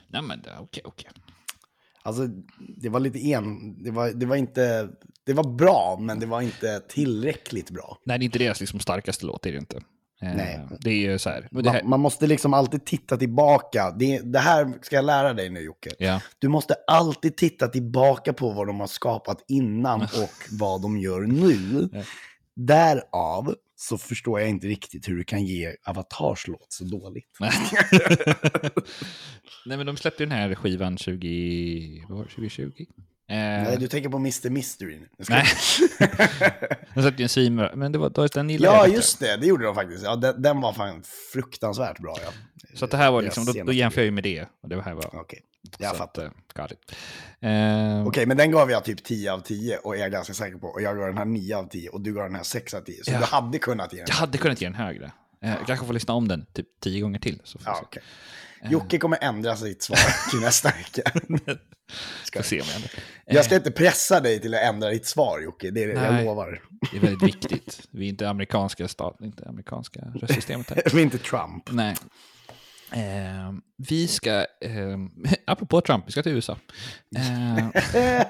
Nej 0.08 0.22
men 0.22 0.42
det- 0.42 0.58
okej, 0.60 0.84
okej. 0.86 1.10
Alltså, 2.04 2.28
det 2.78 2.90
var 2.90 3.00
lite 3.00 3.20
en... 3.20 3.76
Det 3.84 3.92
var, 3.92 4.10
det 4.10 4.26
var 4.26 4.36
inte... 4.36 4.90
Det 5.26 5.34
var 5.34 5.56
bra, 5.58 5.98
men 6.00 6.20
det 6.20 6.26
var 6.26 6.42
inte 6.42 6.80
tillräckligt 6.80 7.70
bra. 7.70 7.98
Nej, 8.06 8.20
det 8.20 8.24
är 8.24 8.26
inte 8.26 8.40
deras 8.40 8.60
liksom 8.60 8.80
starkaste 8.80 9.26
låt, 9.26 9.42
det 9.42 9.50
är 9.50 9.54
det 9.54 9.60
inte. 9.60 9.78
Eh, 10.24 10.36
Nej. 10.36 10.60
Det 10.80 10.90
är 10.90 11.12
ju 11.12 11.20
så 11.20 11.30
här. 11.30 11.48
Man, 11.52 11.90
man 11.90 12.00
måste 12.00 12.28
liksom 12.28 12.54
alltid 12.54 12.86
titta 12.86 13.18
tillbaka. 13.18 13.92
Det, 13.92 14.20
det 14.20 14.40
här 14.40 14.74
ska 14.82 14.96
jag 14.96 15.06
lära 15.06 15.34
dig 15.34 15.50
nu 15.50 15.60
Jocke. 15.60 15.90
ja. 16.00 16.22
Du 16.40 16.48
måste 16.48 16.76
alltid 16.88 17.38
titta 17.38 17.68
tillbaka 17.68 18.34
på 18.34 18.50
vad 18.50 18.68
de 18.68 18.80
har 18.80 18.88
skapat 18.88 19.46
innan 19.48 20.02
och 20.02 20.34
vad 20.60 20.82
de 20.82 20.98
gör 20.98 21.22
nu. 21.22 21.90
Ja. 21.92 22.04
Därav 22.56 23.56
så 23.90 23.98
förstår 23.98 24.40
jag 24.40 24.50
inte 24.50 24.68
riktigt 24.68 25.08
hur 25.10 25.16
du 25.16 25.24
kan 25.24 25.46
ge 25.46 25.76
Avatars 25.86 26.48
låt 26.48 26.74
så 26.74 26.84
dåligt. 26.84 27.38
Nej. 27.40 27.52
Nej, 29.66 29.78
men 29.78 29.86
de 29.86 29.98
släppte 29.98 30.24
den 30.24 30.32
här 30.32 30.56
skivan 30.56 30.98
20... 30.98 32.06
Vad 32.10 32.18
var 32.18 32.24
det? 32.26 32.30
2020? 32.30 32.62
Eh, 33.30 33.36
Nej, 33.38 33.78
du 33.80 33.88
tänker 33.88 34.10
på 34.10 34.18
Mr. 34.18 34.50
Mystery 34.50 35.00
nu. 35.00 35.08
Jag 35.18 35.26
ska- 35.26 35.36
Nej. 35.36 35.46
de 36.96 37.02
släppte 37.02 37.22
ju 37.22 37.24
en 37.24 37.30
svinbra, 37.30 37.72
men 37.76 37.92
det 37.92 37.98
var, 37.98 38.10
då, 38.10 38.28
den 38.28 38.50
gillade 38.50 38.76
ja, 38.78 38.88
jag 38.88 38.96
just 38.96 39.20
det. 39.20 39.38
Det 39.38 39.48
gjorde 39.48 39.66
de 39.66 39.76
faktiskt. 39.76 40.04
Ja, 40.04 40.16
den, 40.16 40.42
den 40.42 40.62
var 40.62 40.74
fan 40.74 41.04
fruktansvärt 41.34 42.00
bra. 42.00 42.16
Ja. 42.26 42.32
Så 42.76 42.86
det 42.86 42.98
här 42.98 43.12
var 43.12 43.22
liksom, 43.22 43.46
då, 43.46 43.54
då 43.64 43.74
jämför 43.74 44.02
jag 44.02 44.06
ju 44.06 44.12
med 44.12 44.24
det. 44.24 44.48
Och 44.64 44.70
det 44.70 44.82
här 44.82 44.94
var... 44.94 45.16
Okej, 45.22 45.40
jag 45.78 45.98
fattar. 45.98 46.32
Att, 46.56 46.72
eh. 47.42 47.50
Eh, 47.52 48.08
Okej, 48.08 48.26
men 48.26 48.38
den 48.38 48.52
gav 48.52 48.72
jag 48.72 48.84
typ 48.84 49.04
10 49.04 49.34
av 49.34 49.40
10 49.40 49.78
och 49.78 49.96
är 49.96 50.00
jag 50.00 50.12
ganska 50.12 50.34
säker 50.34 50.58
på. 50.58 50.68
Och 50.68 50.82
jag 50.82 50.98
gav 50.98 51.08
den 51.08 51.18
här 51.18 51.26
9 51.26 51.58
av 51.58 51.64
10 51.70 51.90
och 51.90 52.02
du 52.02 52.14
gav 52.14 52.24
den 52.24 52.36
här 52.36 52.44
6 52.44 52.74
av 52.74 52.82
10. 52.82 53.04
Så 53.04 53.12
Ja. 53.12 53.18
du 53.20 53.26
hade 53.26 53.60
kunnat 53.60 53.94
ge 53.94 54.00
den. 54.00 54.06
Jag 54.10 54.16
hade 54.16 54.38
kunnat 54.38 54.62
ge 54.62 54.68
den 54.68 54.76
högre. 54.76 55.12
Eh, 55.44 55.50
jag 55.50 55.68
kanske 55.68 55.86
får 55.86 55.94
lyssna 55.94 56.14
om 56.14 56.28
den 56.28 56.46
typ 56.54 56.68
tio 56.84 57.02
gånger 57.02 57.20
till. 57.20 57.42
Så 57.44 57.60
får 57.60 57.68
Ja, 57.72 57.76
se. 57.80 57.84
okej. 57.86 58.04
Jocke 58.72 58.98
kommer 58.98 59.18
ändra 59.22 59.56
sitt 59.56 59.84
svar 59.84 59.98
till 60.30 60.40
nästa 60.40 60.70
vecka. 60.70 61.12
Ska 62.24 62.44
se 62.44 62.62
om 62.62 62.68
jag. 62.74 63.36
Jag 63.36 63.46
ska 63.46 63.56
inte 63.56 63.72
pressa 63.72 64.20
dig 64.20 64.40
till 64.40 64.54
att 64.56 64.62
ändra 64.62 64.90
ditt 64.90 65.06
svar, 65.06 65.40
Jocke. 65.40 65.72
Det 65.72 65.84
är 65.84 65.88
det 65.88 65.94
jag 65.94 66.14
Nej. 66.14 66.26
lovar. 66.26 66.62
Det 66.92 66.98
är 66.98 67.02
väldigt 67.02 67.24
viktigt. 67.28 67.88
Vi 67.92 68.06
är 68.06 68.10
inte 68.10 68.30
amerikanska 68.30 68.88
stat, 68.88 69.18
inte 69.22 69.46
amerikanska 69.50 70.00
röstsystemet 70.16 70.70
här. 70.70 70.84
Vi 70.94 70.98
är 71.00 71.04
inte 71.04 71.18
Trump. 71.18 71.72
Nej. 71.72 71.96
Eh, 72.96 73.54
vi 73.88 74.08
ska, 74.08 74.32
eh, 74.40 74.98
apropå 75.48 75.82
Trump, 75.82 76.04
vi 76.08 76.12
ska 76.12 76.24
till 76.24 76.32
USA. 76.32 76.58
Eh, 77.18 77.68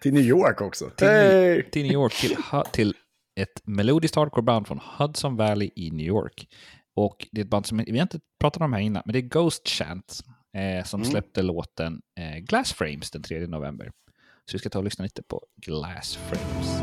till 0.00 0.12
New 0.14 0.22
York 0.24 0.60
också. 0.60 0.90
till, 0.90 1.06
Hej! 1.08 1.70
till 1.70 1.82
New 1.82 1.92
York, 1.92 2.12
till, 2.14 2.36
till 2.72 2.94
ett 3.40 3.60
melodiskt 3.64 4.16
hardcore-band 4.16 4.66
från 4.66 4.80
Hudson 4.98 5.36
Valley 5.36 5.70
i 5.76 5.90
New 5.90 6.06
York. 6.06 6.48
Och 6.96 7.28
det 7.32 7.40
är 7.40 7.44
ett 7.44 7.50
band 7.50 7.66
som, 7.66 7.78
vi 7.78 7.92
har 7.98 8.02
inte 8.02 8.20
pratat 8.40 8.62
om 8.62 8.72
här 8.72 8.80
innan, 8.80 9.02
men 9.06 9.12
det 9.12 9.18
är 9.18 9.22
Ghost 9.28 9.68
Chant 9.68 10.20
eh, 10.56 10.84
som 10.84 11.00
Mm. 11.00 11.10
släppte 11.10 11.42
låten 11.42 12.00
eh, 12.20 12.38
Glass 12.38 12.72
Frames 12.72 13.10
den 13.10 13.22
3 13.22 13.46
november. 13.46 13.90
Så 14.50 14.52
vi 14.52 14.58
ska 14.58 14.68
ta 14.68 14.78
och 14.78 14.84
lyssna 14.84 15.02
lite 15.02 15.22
på 15.22 15.42
Glass 15.66 16.16
Frames. 16.28 16.82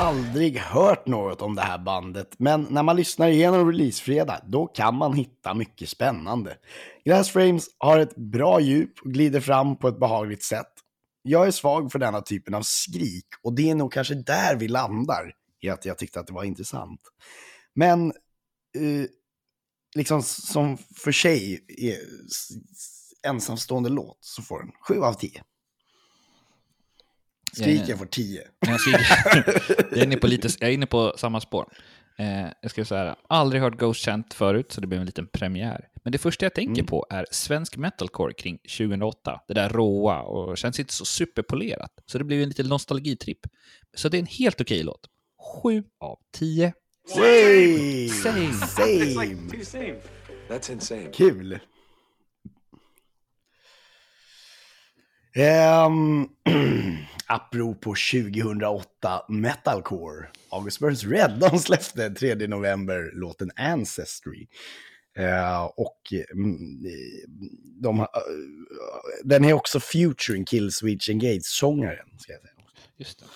Aldrig 0.00 0.58
hört 0.58 1.06
något 1.06 1.42
om 1.42 1.54
det 1.54 1.62
här 1.62 1.78
bandet, 1.78 2.34
men 2.38 2.66
när 2.70 2.82
man 2.82 2.96
lyssnar 2.96 3.28
igenom 3.28 3.72
releasefredag, 3.72 4.40
då 4.46 4.66
kan 4.66 4.94
man 4.94 5.12
hitta 5.12 5.54
mycket 5.54 5.88
spännande. 5.88 6.56
Glass 7.04 7.30
Frames 7.30 7.66
har 7.78 7.98
ett 7.98 8.16
bra 8.16 8.60
djup 8.60 8.92
och 9.04 9.12
glider 9.12 9.40
fram 9.40 9.78
på 9.78 9.88
ett 9.88 10.00
behagligt 10.00 10.42
sätt. 10.42 10.72
Jag 11.22 11.46
är 11.46 11.50
svag 11.50 11.92
för 11.92 11.98
denna 11.98 12.20
typen 12.20 12.54
av 12.54 12.62
skrik 12.62 13.26
och 13.42 13.54
det 13.54 13.70
är 13.70 13.74
nog 13.74 13.92
kanske 13.92 14.14
där 14.14 14.56
vi 14.56 14.68
landar 14.68 15.32
i 15.62 15.68
att 15.68 15.84
jag 15.84 15.98
tyckte 15.98 16.20
att 16.20 16.26
det 16.26 16.32
var 16.32 16.44
intressant. 16.44 17.00
Men 17.74 18.06
eh, 18.76 19.06
liksom 19.96 20.22
som 20.22 20.78
för 20.96 21.12
sig 21.12 21.64
eh, 21.78 21.88
är 21.88 21.98
ensamstående 23.30 23.88
låt 23.88 24.18
så 24.20 24.42
får 24.42 24.58
den 24.58 24.72
7 24.88 25.00
av 25.00 25.12
10. 25.12 25.42
Skriken 27.52 27.84
ja. 27.88 27.96
får 27.96 28.06
10. 28.06 28.42
Jag, 28.60 28.80
skriker- 28.80 29.62
jag, 29.90 29.98
är 29.98 30.04
inne 30.04 30.16
på 30.16 30.26
lite, 30.26 30.48
jag 30.60 30.70
är 30.70 30.74
inne 30.74 30.86
på 30.86 31.14
samma 31.16 31.40
spår. 31.40 31.72
Eh, 32.18 32.46
jag 32.62 32.70
ska 32.70 32.84
säga, 32.84 33.16
aldrig 33.28 33.62
hört 33.62 33.78
Ghost 33.78 34.04
Chant 34.04 34.34
förut, 34.34 34.72
så 34.72 34.80
det 34.80 34.86
blev 34.86 35.00
en 35.00 35.06
liten 35.06 35.26
premiär. 35.26 35.88
Men 36.04 36.12
det 36.12 36.18
första 36.18 36.44
jag 36.44 36.54
tänker 36.54 36.82
på 36.82 37.06
är 37.10 37.26
svensk 37.30 37.76
metalcore 37.76 38.32
kring 38.32 38.58
2008. 38.58 39.40
Det 39.48 39.54
där 39.54 39.68
råa 39.68 40.22
och 40.22 40.58
känns 40.58 40.80
inte 40.80 40.92
så 40.92 41.04
superpolerat. 41.04 41.92
Så 42.06 42.18
det 42.18 42.24
blev 42.24 42.42
en 42.42 42.48
liten 42.48 42.66
nostalgitripp. 42.66 43.40
Så 43.94 44.08
det 44.08 44.16
är 44.16 44.20
en 44.20 44.26
helt 44.26 44.60
okej 44.60 44.82
låt. 44.82 45.06
7 45.62 45.84
av 46.00 46.18
10. 46.32 46.72
Way! 47.16 48.08
Same. 48.08 48.52
Same. 48.52 49.64
same. 49.64 49.96
That's 50.48 50.72
insane. 50.72 51.08
Kul. 51.12 51.58
Um, 55.36 56.30
apropå 57.30 57.94
2008 58.12 59.24
metalcore. 59.28 60.26
August 60.50 60.78
Burns 60.80 61.04
Red, 61.04 61.38
de 61.40 61.58
släppte 61.58 62.10
3 62.10 62.34
november 62.46 63.10
låten 63.14 63.50
Ancestry. 63.56 64.46
Eh, 65.18 65.64
och 65.64 66.00
mm, 66.34 66.58
de, 67.82 67.98
har- 67.98 68.04
eh, 68.04 69.24
den 69.24 69.44
är 69.44 69.52
också 69.52 69.80
featuring 69.80 70.44
Killswitch 70.44 71.08
Engage-sångaren. 71.08 72.06
Just 72.98 73.18
det. 73.18 73.26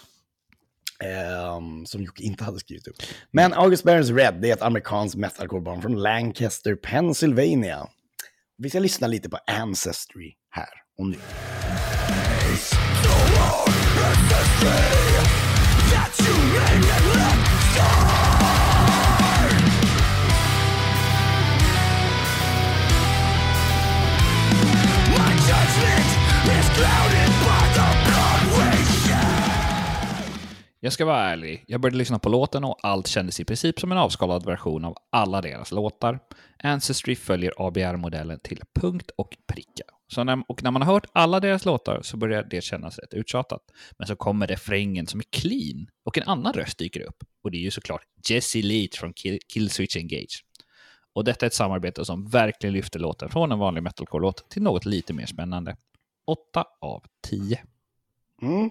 Ehm, 1.06 1.86
som 1.86 2.02
Jocke 2.02 2.22
inte 2.22 2.44
hade 2.44 2.58
skrivit 2.58 2.86
upp. 2.88 2.96
Men 3.30 3.52
August 3.52 3.84
Burns 3.84 4.10
Red, 4.10 4.34
det 4.40 4.48
är 4.50 4.52
ett 4.52 4.62
amerikanskt 4.62 5.16
metalcore-band 5.16 5.82
från 5.82 6.02
Lancaster, 6.02 6.74
Pennsylvania. 6.74 7.86
Vi 8.58 8.70
ska 8.70 8.78
lyssna 8.78 9.06
lite 9.06 9.28
på 9.28 9.38
Ancestry 9.46 10.32
här 10.50 10.68
och 10.98 11.06
nu. 11.06 11.16
Jag 30.84 30.92
ska 30.92 31.04
vara 31.04 31.30
ärlig, 31.30 31.64
jag 31.66 31.80
började 31.80 31.96
lyssna 31.96 32.18
på 32.18 32.28
låten 32.28 32.64
och 32.64 32.78
allt 32.82 33.06
kändes 33.06 33.40
i 33.40 33.44
princip 33.44 33.80
som 33.80 33.92
en 33.92 33.98
avskalad 33.98 34.46
version 34.46 34.84
av 34.84 34.96
alla 35.12 35.40
deras 35.40 35.72
låtar. 35.72 36.18
Ancestry 36.62 37.16
följer 37.16 37.52
ABR-modellen 37.56 38.38
till 38.38 38.60
punkt 38.80 39.10
och 39.16 39.36
pricka. 39.46 39.93
Så 40.06 40.24
när, 40.24 40.42
och 40.48 40.62
när 40.62 40.70
man 40.70 40.82
har 40.82 40.92
hört 40.92 41.06
alla 41.12 41.40
deras 41.40 41.64
låtar 41.64 42.02
så 42.02 42.16
börjar 42.16 42.42
det 42.42 42.60
kännas 42.60 42.98
rätt 42.98 43.14
uttjatat. 43.14 43.62
Men 43.98 44.06
så 44.06 44.16
kommer 44.16 44.46
refrängen 44.46 45.06
som 45.06 45.20
är 45.20 45.24
clean 45.30 45.86
och 46.04 46.18
en 46.18 46.24
annan 46.28 46.52
röst 46.52 46.78
dyker 46.78 47.00
upp. 47.00 47.24
Och 47.42 47.50
det 47.50 47.56
är 47.56 47.62
ju 47.62 47.70
såklart 47.70 48.02
Jesse 48.28 48.62
Leach 48.62 48.98
från 48.98 49.12
Kill, 49.12 49.38
Killswitch 49.48 49.96
Engage. 49.96 50.44
Och 51.12 51.24
detta 51.24 51.46
är 51.46 51.46
ett 51.46 51.54
samarbete 51.54 52.04
som 52.04 52.28
verkligen 52.28 52.72
lyfter 52.72 52.98
låten 52.98 53.28
från 53.28 53.52
en 53.52 53.58
vanlig 53.58 53.82
metalcore-låt 53.82 54.50
till 54.50 54.62
något 54.62 54.84
lite 54.84 55.12
mer 55.12 55.26
spännande. 55.26 55.76
8 56.26 56.64
av 56.80 57.04
10. 57.22 57.62
Mm. 58.42 58.70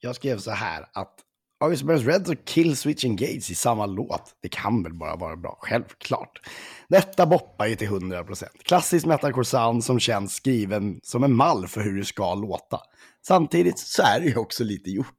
Jag 0.00 0.16
skrev 0.16 0.38
så 0.38 0.50
här 0.50 0.86
att 0.92 1.20
August 1.64 1.82
Burns 1.82 2.06
Red 2.06 2.28
och 2.28 2.44
Killswitch 2.44 3.04
Engage 3.04 3.50
i 3.50 3.54
samma 3.54 3.86
låt. 3.86 4.36
Det 4.42 4.48
kan 4.48 4.82
väl 4.82 4.94
bara 4.94 5.16
vara 5.16 5.36
bra, 5.36 5.58
självklart. 5.60 6.40
Detta 6.88 7.26
boppar 7.26 7.66
ju 7.66 7.76
till 7.76 7.88
100%. 7.88 8.44
Klassisk 8.64 9.06
metalcore 9.06 9.44
sound 9.44 9.84
som 9.84 10.00
känns 10.00 10.34
skriven 10.34 11.00
som 11.02 11.24
en 11.24 11.36
mall 11.36 11.66
för 11.68 11.80
hur 11.80 11.98
det 11.98 12.04
ska 12.04 12.34
låta. 12.34 12.80
Samtidigt 13.26 13.78
så 13.78 14.02
är 14.02 14.20
det 14.20 14.26
ju 14.26 14.36
också 14.36 14.64
lite 14.64 14.90
gjort. 14.90 15.18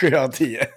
7 0.00 0.14
av 0.14 0.28
10. 0.28 0.66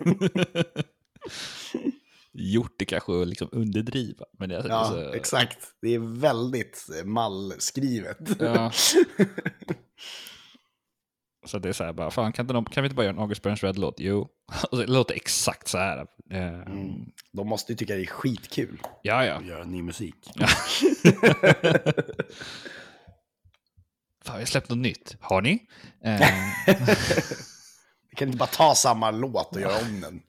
Gjort 2.38 2.76
det 2.78 2.86
kanske 2.86 3.22
att 3.22 3.28
liksom 3.28 3.50
underdriva. 3.52 4.26
Men 4.40 4.50
det 4.50 4.56
är 4.56 4.70
Ja, 4.70 4.76
alltså, 4.76 5.16
exakt. 5.16 5.58
Det 5.82 5.96
är 5.96 6.20
väldigt 6.20 6.88
mallskrivet. 7.04 8.18
Ja. 8.40 8.72
Så 11.46 11.60
det 11.60 11.70
är 11.70 11.74
så 11.74 11.84
här 11.84 11.94
bara, 11.94 12.12
fan 12.12 12.32
kan, 12.34 12.44
inte 12.44 12.54
de, 12.54 12.66
kan 12.66 12.84
vi 12.84 12.86
inte 12.86 12.96
bara 12.96 13.04
göra 13.06 13.14
en 13.16 13.20
August 13.22 13.42
Burns 13.42 13.64
Red-låt? 13.64 13.96
Jo. 13.98 14.28
Och 14.72 14.78
det 14.78 14.88
låter 14.88 15.16
exakt 15.16 15.68
så 15.68 15.78
här. 15.78 15.98
Eh, 16.32 16.62
Mm. 16.62 17.06
De 17.34 17.48
måste 17.48 17.72
ju 17.72 17.76
tycka 17.78 17.96
det 17.96 18.02
är 18.02 18.06
skitkul 18.06 18.82
Ja, 19.02 19.26
ja. 19.26 19.34
att 19.34 19.46
göra 19.46 19.64
ny 19.64 19.82
musik. 19.82 20.16
Fan, 24.26 24.36
vi 24.36 24.42
har 24.42 24.46
släppt 24.46 24.70
något 24.70 24.78
nytt. 24.78 25.16
Har 25.20 25.42
ni? 25.42 25.60
Eh, 26.04 26.22
Vi 28.10 28.16
kan 28.18 28.28
inte 28.28 28.38
bara 28.38 28.48
ta 28.50 28.76
samma 28.76 29.12
låt 29.12 29.56
och 29.56 29.62
göra 29.62 29.82
om 29.82 30.02
den. 30.02 30.22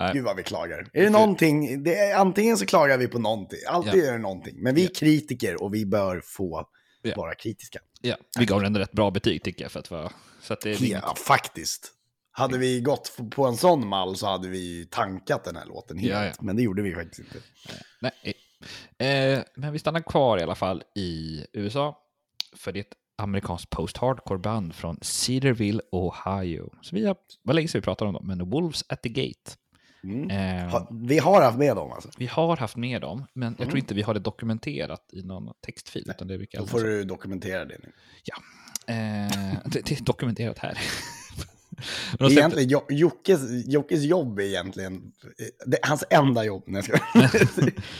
Nej. 0.00 0.10
Gud 0.14 0.24
vad 0.24 0.36
vi 0.36 0.42
klagar. 0.42 0.88
Är 0.92 1.02
det 1.04 1.10
någonting, 1.10 1.82
det 1.82 1.98
är, 1.98 2.16
antingen 2.16 2.56
så 2.58 2.66
klagar 2.66 2.98
vi 2.98 3.08
på 3.08 3.18
någonting, 3.18 3.58
alltid 3.68 4.02
Ja. 4.04 4.08
är 4.08 4.12
det 4.12 4.18
någonting. 4.18 4.54
Men 4.62 4.74
vi 4.74 4.84
är 4.84 4.94
kritiker 4.94 5.62
och 5.62 5.74
vi 5.74 5.86
bör 5.86 6.20
få 6.24 6.64
Ja. 7.02 7.12
vara 7.16 7.34
kritiska. 7.34 7.78
Ja, 8.00 8.16
vi 8.38 8.44
gav 8.44 8.62
den 8.62 8.76
ett 8.76 8.92
bra 8.92 9.10
betyg 9.10 9.42
tycker 9.42 9.64
jag. 9.64 9.72
För 9.72 9.80
att 9.80 9.90
vara, 9.90 10.12
så 10.42 10.52
att 10.52 10.60
det 10.60 10.70
är 10.70 10.90
Ja, 10.90 11.14
faktiskt. 11.14 11.94
Hade 12.30 12.58
vi 12.58 12.80
gått 12.80 13.16
på 13.30 13.46
en 13.46 13.56
sån 13.56 13.88
mall 13.88 14.16
så 14.16 14.26
hade 14.26 14.48
vi 14.48 14.86
tankat 14.90 15.44
den 15.44 15.56
här 15.56 15.66
låten 15.66 15.98
helt. 15.98 16.12
Ja, 16.12 16.24
ja. 16.24 16.32
Men 16.40 16.56
det 16.56 16.62
gjorde 16.62 16.82
vi 16.82 16.94
faktiskt 16.94 17.18
inte. 17.18 17.38
Nej. 18.00 18.34
Eh, 18.98 19.42
men 19.54 19.72
vi 19.72 19.78
stannar 19.78 20.00
kvar 20.00 20.38
i 20.38 20.42
alla 20.42 20.54
fall 20.54 20.82
i 20.94 21.44
USA. 21.52 21.98
För 22.56 22.72
det 22.72 22.78
är 22.78 22.80
ett 22.80 22.94
amerikanskt 23.18 23.70
post-hardcore 23.70 24.38
band 24.38 24.74
från 24.74 24.98
Cedarville, 25.02 25.80
Ohio. 25.92 26.70
Så 26.82 26.96
vi 26.96 27.06
har, 27.06 27.16
vad 27.42 27.56
länge 27.56 27.68
sedan 27.68 27.80
vi 27.80 27.84
pratar 27.84 28.06
om 28.06 28.12
dem, 28.12 28.26
men 28.26 28.50
Wolves 28.50 28.84
at 28.88 29.02
the 29.02 29.08
Gate. 29.08 29.50
Mm. 30.04 30.30
Eh, 30.30 30.70
Ha, 30.70 30.88
vi 31.02 31.18
har 31.18 31.42
haft 31.42 31.58
med 31.58 31.76
dem 31.76 31.92
alltså. 31.92 32.10
Vi 32.18 32.26
har 32.26 32.56
haft 32.56 32.76
med 32.76 33.00
dem, 33.00 33.26
men 33.32 33.56
jag 33.58 33.66
tror 33.68 33.78
inte 33.78 33.94
vi 33.94 34.02
har 34.02 34.14
det 34.14 34.20
dokumenterat 34.20 35.10
i 35.12 35.22
någon 35.22 35.54
textfil. 35.66 36.04
Utan 36.10 36.28
det 36.28 36.46
Då 36.52 36.66
får 36.66 36.80
du 36.80 37.04
dokumentera 37.04 37.64
det 37.64 37.78
nu. 37.82 37.92
eh, 38.94 39.58
det, 39.64 39.80
det 39.86 40.00
är 40.00 40.04
dokumenterat 40.04 40.58
här. 40.58 40.78
Egentligen, 42.20 42.68
Jo- 42.68 42.86
Jockes, 42.88 43.40
Jockes 43.66 44.02
jobb 44.02 44.38
är 44.38 44.42
egentligen, 44.42 44.94
eh, 45.38 45.46
det, 45.66 45.78
hans 45.82 46.04
enda 46.10 46.44
jobb 46.44 46.62
när 46.66 46.82
ska, 46.82 46.96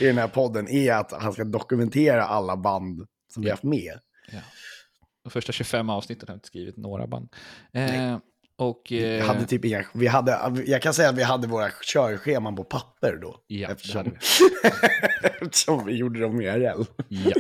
i 0.04 0.06
den 0.06 0.18
här 0.18 0.28
podden 0.28 0.68
är 0.68 0.92
att 0.92 1.12
han 1.12 1.32
ska 1.32 1.44
dokumentera 1.44 2.24
alla 2.24 2.56
band 2.56 3.06
som 3.34 3.42
vi 3.42 3.48
har 3.48 3.52
haft 3.52 3.62
med. 3.62 3.98
ja. 4.32 4.38
De 5.24 5.30
första 5.30 5.52
25 5.52 5.90
avsnitten 5.90 6.28
har 6.28 6.32
jag 6.32 6.36
inte 6.36 6.46
skrivit 6.46 6.76
några 6.76 7.06
band. 7.06 7.28
Eh, 7.72 8.18
och, 8.58 8.86
Vi 8.90 9.18
eh, 9.18 9.26
hade 9.26 9.46
typ 9.46 9.64
inga, 9.64 9.84
vi 9.92 10.06
hade, 10.06 10.62
jag 10.66 10.82
kan 10.82 10.94
säga 10.94 11.08
att 11.08 11.18
vi 11.18 11.22
hade 11.22 11.46
våra 11.46 11.70
körscheman 11.82 12.56
på 12.56 12.64
papper 12.64 13.18
då. 13.22 13.36
Ja, 13.46 13.68
eftersom, 13.68 13.98
hade 13.98 14.16
eftersom 15.40 15.86
vi 15.86 15.92
gjorde 15.92 16.20
dem 16.20 16.40
IRL. 16.40 16.82
ja. 17.08 17.32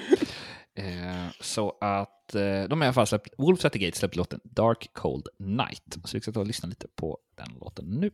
eh, 0.82 1.26
så 1.40 1.78
att 1.80 2.34
eh, 2.34 2.40
de 2.40 2.80
har 2.80 2.82
i 2.82 2.86
alla 2.86 2.92
fall 2.92 3.06
släppt, 3.06 3.34
Wolves 3.38 3.64
at 3.64 3.72
the 3.72 3.78
Gate 3.78 3.98
släppte 3.98 4.18
låten 4.18 4.40
Dark 4.44 4.90
Cold 4.92 5.26
Night. 5.38 5.96
Så 6.04 6.16
vi 6.16 6.20
ska 6.20 6.32
ta 6.32 6.40
och 6.40 6.46
lyssna 6.46 6.68
lite 6.68 6.86
på 6.96 7.18
den 7.36 7.58
låten 7.60 7.84
nu. 7.84 8.10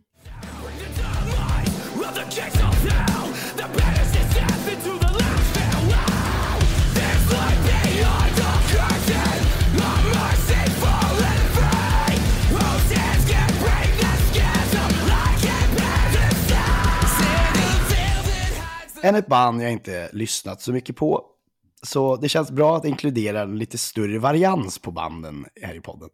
Än 19.04 19.14
ett 19.14 19.26
band 19.26 19.62
jag 19.62 19.72
inte 19.72 20.10
lyssnat 20.12 20.60
så 20.60 20.72
mycket 20.72 20.96
på. 20.96 21.24
Så 21.82 22.16
det 22.16 22.28
känns 22.28 22.50
bra 22.50 22.76
att 22.76 22.84
inkludera 22.84 23.42
en 23.42 23.58
lite 23.58 23.78
större 23.78 24.18
varians 24.18 24.78
på 24.78 24.90
banden 24.90 25.46
här 25.62 25.74
i 25.74 25.80
podden. 25.80 26.10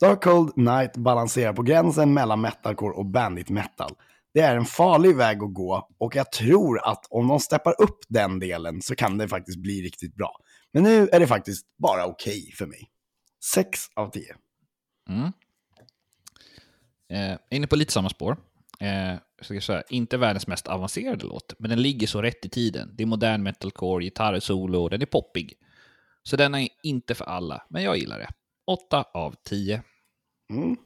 Dark 0.00 0.22
Cold 0.22 0.56
Night 0.56 0.96
balanserar 0.96 1.52
på 1.52 1.62
gränsen 1.62 2.14
mellan 2.14 2.40
metalcore 2.40 2.94
och 2.94 3.06
bandit 3.06 3.50
metal. 3.50 3.90
Det 4.34 4.40
är 4.40 4.56
en 4.56 4.64
farlig 4.64 5.16
väg 5.16 5.42
att 5.42 5.54
gå 5.54 5.88
och 5.98 6.16
jag 6.16 6.32
tror 6.32 6.88
att 6.88 7.06
om 7.10 7.28
de 7.28 7.40
steppar 7.40 7.80
upp 7.80 7.98
den 8.08 8.38
delen 8.38 8.82
så 8.82 8.94
kan 8.94 9.18
det 9.18 9.28
faktiskt 9.28 9.58
bli 9.58 9.82
riktigt 9.82 10.14
bra. 10.14 10.36
Men 10.72 10.82
nu 10.82 11.08
är 11.08 11.20
det 11.20 11.26
faktiskt 11.26 11.66
bara 11.78 12.06
okej 12.06 12.52
för 12.58 12.66
mig. 12.66 12.90
6 13.52 13.80
av 13.94 14.10
10. 14.10 14.34
Mm. 15.08 15.32
Eh, 17.12 17.38
inne 17.50 17.66
på 17.66 17.76
lite 17.76 17.92
samma 17.92 18.08
spår. 18.08 18.36
Eh, 18.80 19.14
ska 19.44 19.60
säga, 19.60 19.82
inte 19.88 20.16
världens 20.16 20.46
mest 20.46 20.66
avancerade 20.66 21.24
låt, 21.26 21.54
men 21.58 21.70
den 21.70 21.82
ligger 21.82 22.06
så 22.06 22.22
rätt 22.22 22.44
i 22.44 22.48
tiden. 22.48 22.90
Det 22.96 23.02
är 23.02 23.06
modern 23.06 23.42
metalcore, 23.42 24.04
gitarr, 24.04 24.40
solo, 24.40 24.88
den 24.88 25.02
är 25.02 25.06
poppig. 25.06 25.54
Så 26.22 26.36
den 26.36 26.54
är 26.54 26.68
inte 26.82 27.14
för 27.14 27.24
alla, 27.24 27.66
men 27.70 27.82
jag 27.82 27.96
gillar 27.96 28.18
det. 28.18 28.28
8 28.66 29.04
av 29.14 29.34
10. 29.44 29.82
Mm. 30.50 30.76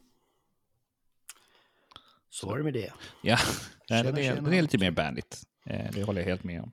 Så 2.31 2.47
var 2.47 2.59
det 2.59 2.65
med 2.65 2.73
det. 2.73 2.93
Ja, 3.23 3.39
Nej, 3.91 4.03
den, 4.03 4.19
är, 4.19 4.23
tjena. 4.23 4.41
den 4.41 4.55
är 4.55 4.63
lite 4.63 4.79
mer 4.79 4.91
bandit. 4.91 5.43
Eh, 5.67 5.93
det 5.93 6.03
håller 6.03 6.21
jag 6.21 6.29
helt 6.29 6.45
med 6.45 6.63
om. 6.63 6.73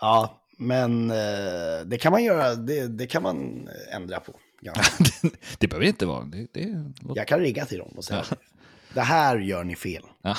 Ja, 0.00 0.42
men 0.58 1.10
eh, 1.10 1.86
det 1.86 1.98
kan 2.00 2.12
man 2.12 2.24
göra, 2.24 2.54
det, 2.54 2.88
det 2.88 3.06
kan 3.06 3.22
man 3.22 3.68
ändra 3.92 4.20
på. 4.20 4.32
ganska 4.60 5.04
det 5.58 5.68
behöver 5.68 5.86
inte 5.86 6.06
vara. 6.06 6.24
Det, 6.24 6.46
det. 6.52 6.92
Jag 7.14 7.28
kan 7.28 7.40
rigga 7.40 7.64
till 7.66 7.78
dem 7.78 7.92
och 7.96 8.04
säga 8.04 8.24
det 8.94 9.00
här 9.00 9.38
gör 9.38 9.64
ni 9.64 9.76
fel. 9.76 10.02
ja. 10.22 10.36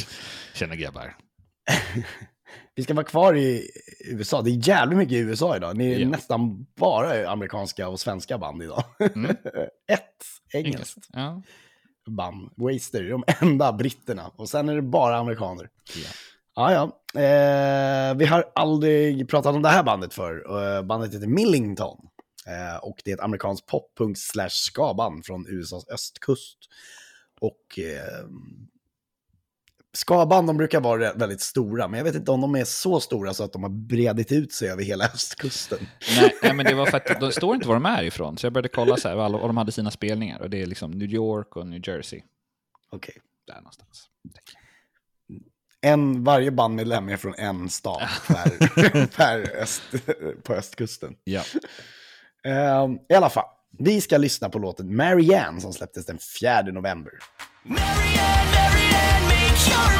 Känner 0.54 0.76
grabbar. 0.76 1.16
Vi 2.74 2.82
ska 2.82 2.94
vara 2.94 3.06
kvar 3.06 3.34
i 3.36 3.70
USA. 4.04 4.42
Det 4.42 4.50
är 4.50 4.68
jävligt 4.68 4.98
mycket 4.98 5.12
i 5.12 5.18
USA 5.18 5.56
idag. 5.56 5.76
Ni 5.76 5.92
är 5.92 5.98
Ja. 5.98 6.08
nästan 6.08 6.66
bara 6.76 7.28
amerikanska 7.30 7.88
och 7.88 8.00
svenska 8.00 8.38
band 8.38 8.62
idag. 8.62 8.84
Mm. 9.14 9.30
Ett 9.92 10.24
engelskt 10.52 11.06
Ja. 11.12 11.42
band, 12.10 12.50
Waster, 12.56 13.04
är 13.04 13.10
de 13.10 13.24
enda 13.40 13.72
britterna. 13.72 14.30
Och 14.36 14.48
sen 14.48 14.68
är 14.68 14.74
det 14.76 14.82
bara 14.82 15.16
amerikaner. 15.18 15.68
Ja. 15.96 16.08
Ja, 16.54 16.72
ja. 16.72 17.20
Eh, 17.20 18.14
vi 18.16 18.26
har 18.26 18.44
aldrig 18.54 19.28
pratat 19.28 19.54
om 19.54 19.62
det 19.62 19.68
här 19.68 19.82
bandet 19.82 20.14
för. 20.14 20.62
Eh, 20.76 20.82
bandet 20.82 21.14
heter 21.14 21.26
Millington. 21.26 21.98
Eh, 22.46 22.76
och 22.76 22.96
det 23.04 23.10
är 23.10 23.14
ett 23.14 23.20
amerikanskt 23.20 23.66
poppunk 23.66 24.18
slash 24.18 24.48
ska-band 24.50 25.26
från 25.26 25.46
USAs 25.48 25.88
östkust. 25.88 26.58
Och 27.40 27.78
eh, 27.78 28.28
skaband, 29.92 30.46
de 30.46 30.56
brukar 30.56 30.80
vara 30.80 31.12
väldigt 31.12 31.40
stora, 31.40 31.88
men 31.88 31.98
jag 31.98 32.04
vet 32.04 32.14
inte 32.14 32.30
om 32.30 32.40
de 32.40 32.54
är 32.54 32.64
så 32.64 33.00
stora 33.00 33.34
så 33.34 33.44
att 33.44 33.52
de 33.52 33.62
har 33.62 33.70
bredit 33.70 34.32
ut 34.32 34.52
sig 34.52 34.70
över 34.70 34.82
hela 34.82 35.04
östkusten. 35.14 35.78
Nej, 36.16 36.36
nej, 36.42 36.54
men 36.54 36.66
det 36.66 36.74
var 36.74 36.86
för 36.86 36.96
att 36.96 37.20
det 37.20 37.32
står 37.32 37.54
inte 37.54 37.68
var 37.68 37.74
de 37.74 37.86
är 37.86 38.02
ifrån. 38.02 38.38
Så 38.38 38.46
jag 38.46 38.52
började 38.52 38.68
kolla 38.68 38.96
så 38.96 39.08
här, 39.08 39.16
var 39.16 39.46
de 39.46 39.56
hade 39.56 39.72
sina 39.72 39.90
spelningar. 39.90 40.40
Och 40.40 40.50
det 40.50 40.62
är 40.62 40.66
liksom 40.66 40.90
New 40.90 41.12
York 41.12 41.56
och 41.56 41.66
New 41.66 41.88
Jersey. 41.88 42.22
Okej. 42.90 43.14
Där 43.46 43.56
någonstans. 43.56 44.08
En, 45.80 46.24
varje 46.24 46.50
bandmedlem 46.50 47.08
är 47.08 47.16
från 47.16 47.34
en 47.34 47.68
stad 47.68 48.08
per, 48.26 49.06
per 49.16 49.56
öst, 49.56 49.82
på 50.42 50.54
östkusten. 50.54 51.16
Ja. 51.24 51.42
Ehm, 52.44 52.98
I 53.08 53.14
alla 53.14 53.30
fall, 53.30 53.44
vi 53.78 54.00
ska 54.00 54.18
lyssna 54.18 54.48
på 54.48 54.58
låten 54.58 54.96
Marianne 54.96 55.60
som 55.60 55.72
släpptes 55.72 56.06
den 56.06 56.18
4 56.40 56.62
november. 56.62 57.12
Marianne, 57.62 58.68
Marianne, 59.28 59.97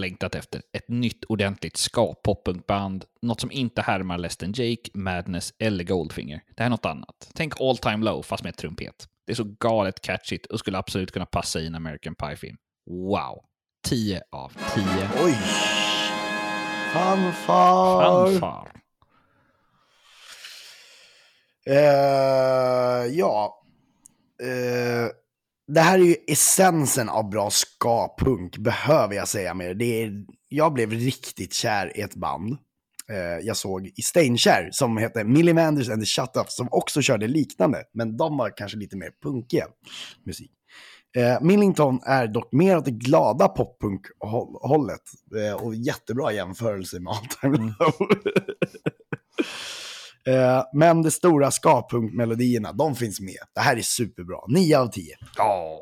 längtat 0.00 0.34
efter. 0.34 0.62
Ett 0.72 0.88
nytt 0.88 1.24
ordentligt 1.24 1.76
ska-poppunkband. 1.76 3.04
Något 3.22 3.40
som 3.40 3.50
inte 3.50 3.82
härmar 3.82 4.18
Less 4.18 4.36
than 4.36 4.52
Jake, 4.52 4.90
Madness 4.94 5.52
eller 5.58 5.84
Goldfinger. 5.84 6.42
Det 6.56 6.62
här 6.62 6.66
är 6.66 6.70
något 6.70 6.86
annat. 6.86 7.30
Tänk 7.34 7.60
All 7.60 7.78
Time 7.78 8.04
Low 8.04 8.22
fast 8.22 8.44
med 8.44 8.56
trumpet. 8.56 9.06
Det 9.26 9.32
är 9.32 9.36
så 9.36 9.56
galet 9.60 10.00
catchigt 10.00 10.46
och 10.46 10.58
skulle 10.58 10.78
absolut 10.78 11.12
kunna 11.12 11.26
passa 11.26 11.60
i 11.60 11.66
en 11.66 11.74
American 11.74 12.14
Pie-film. 12.14 12.56
Wow! 12.86 13.44
10 13.88 14.22
av 14.32 14.52
10. 14.74 14.84
Oj! 15.24 15.38
Fanfar! 16.92 18.26
Fanfar. 18.26 18.72
Eh, 21.66 23.06
ja. 23.06 23.62
Eh, 24.42 25.08
det 25.74 25.80
här 25.80 25.98
är 25.98 26.02
ju 26.02 26.16
essensen 26.26 27.08
av 27.08 27.30
bra 27.30 27.50
ska-punk, 27.50 28.58
behöver 28.58 29.14
jag 29.14 29.28
säga 29.28 29.54
mer. 29.54 29.74
Det 29.74 30.02
är, 30.02 30.24
jag 30.48 30.72
blev 30.72 30.90
riktigt 30.92 31.54
kär 31.54 31.98
i 31.98 32.00
ett 32.00 32.14
band. 32.14 32.58
Eh, 33.10 33.46
jag 33.46 33.56
såg 33.56 33.86
i 33.86 34.02
Stainkär 34.02 34.68
som 34.72 34.96
hette 34.96 35.24
Millie 35.24 35.54
Manders 35.54 35.88
and 35.88 36.02
the 36.02 36.06
Shut-Ups 36.06 36.48
som 36.48 36.68
också 36.70 37.02
körde 37.02 37.26
liknande, 37.26 37.82
men 37.94 38.16
de 38.16 38.36
var 38.36 38.56
kanske 38.56 38.78
lite 38.78 38.96
mer 38.96 39.10
punkiga 39.22 39.66
musik. 40.26 40.50
Eh, 41.16 41.40
Millington 41.40 42.00
är 42.02 42.26
dock 42.26 42.52
mer 42.52 42.76
åt 42.76 42.84
det 42.84 42.90
glada 42.90 43.48
poppunk-hållet 43.48 45.02
eh, 45.36 45.64
och 45.64 45.74
jättebra 45.74 46.32
jämförelse 46.32 47.00
med 47.00 47.12
All 47.12 47.26
Time 47.40 47.74
Low. 47.78 47.94
Eh, 48.00 49.44
men 50.72 51.02
de 51.02 51.10
stora 51.10 51.50
ska-punk-melodierna, 51.50 52.72
de 52.72 52.94
finns 52.96 53.20
med. 53.20 53.36
Det 53.54 53.60
här 53.60 53.76
är 53.76 53.82
superbra. 53.82 54.36
9 54.48 54.78
av 54.78 54.86
10. 54.88 55.16
Ja. 55.36 55.78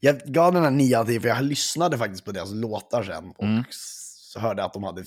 Jag 0.00 0.18
gav 0.18 0.52
den 0.52 0.62
här 0.62 0.70
9 0.70 0.98
av 0.98 1.04
10 1.04 1.20
för 1.20 1.28
jag 1.28 1.42
lyssnade 1.44 1.98
faktiskt 1.98 2.24
på 2.24 2.32
deras 2.32 2.52
låtar 2.52 3.02
sen 3.02 3.30
och 3.38 3.44
Mm. 3.44 3.64
hörde 4.38 4.64
att 4.64 4.72
de 4.72 4.84
hade 4.84 5.04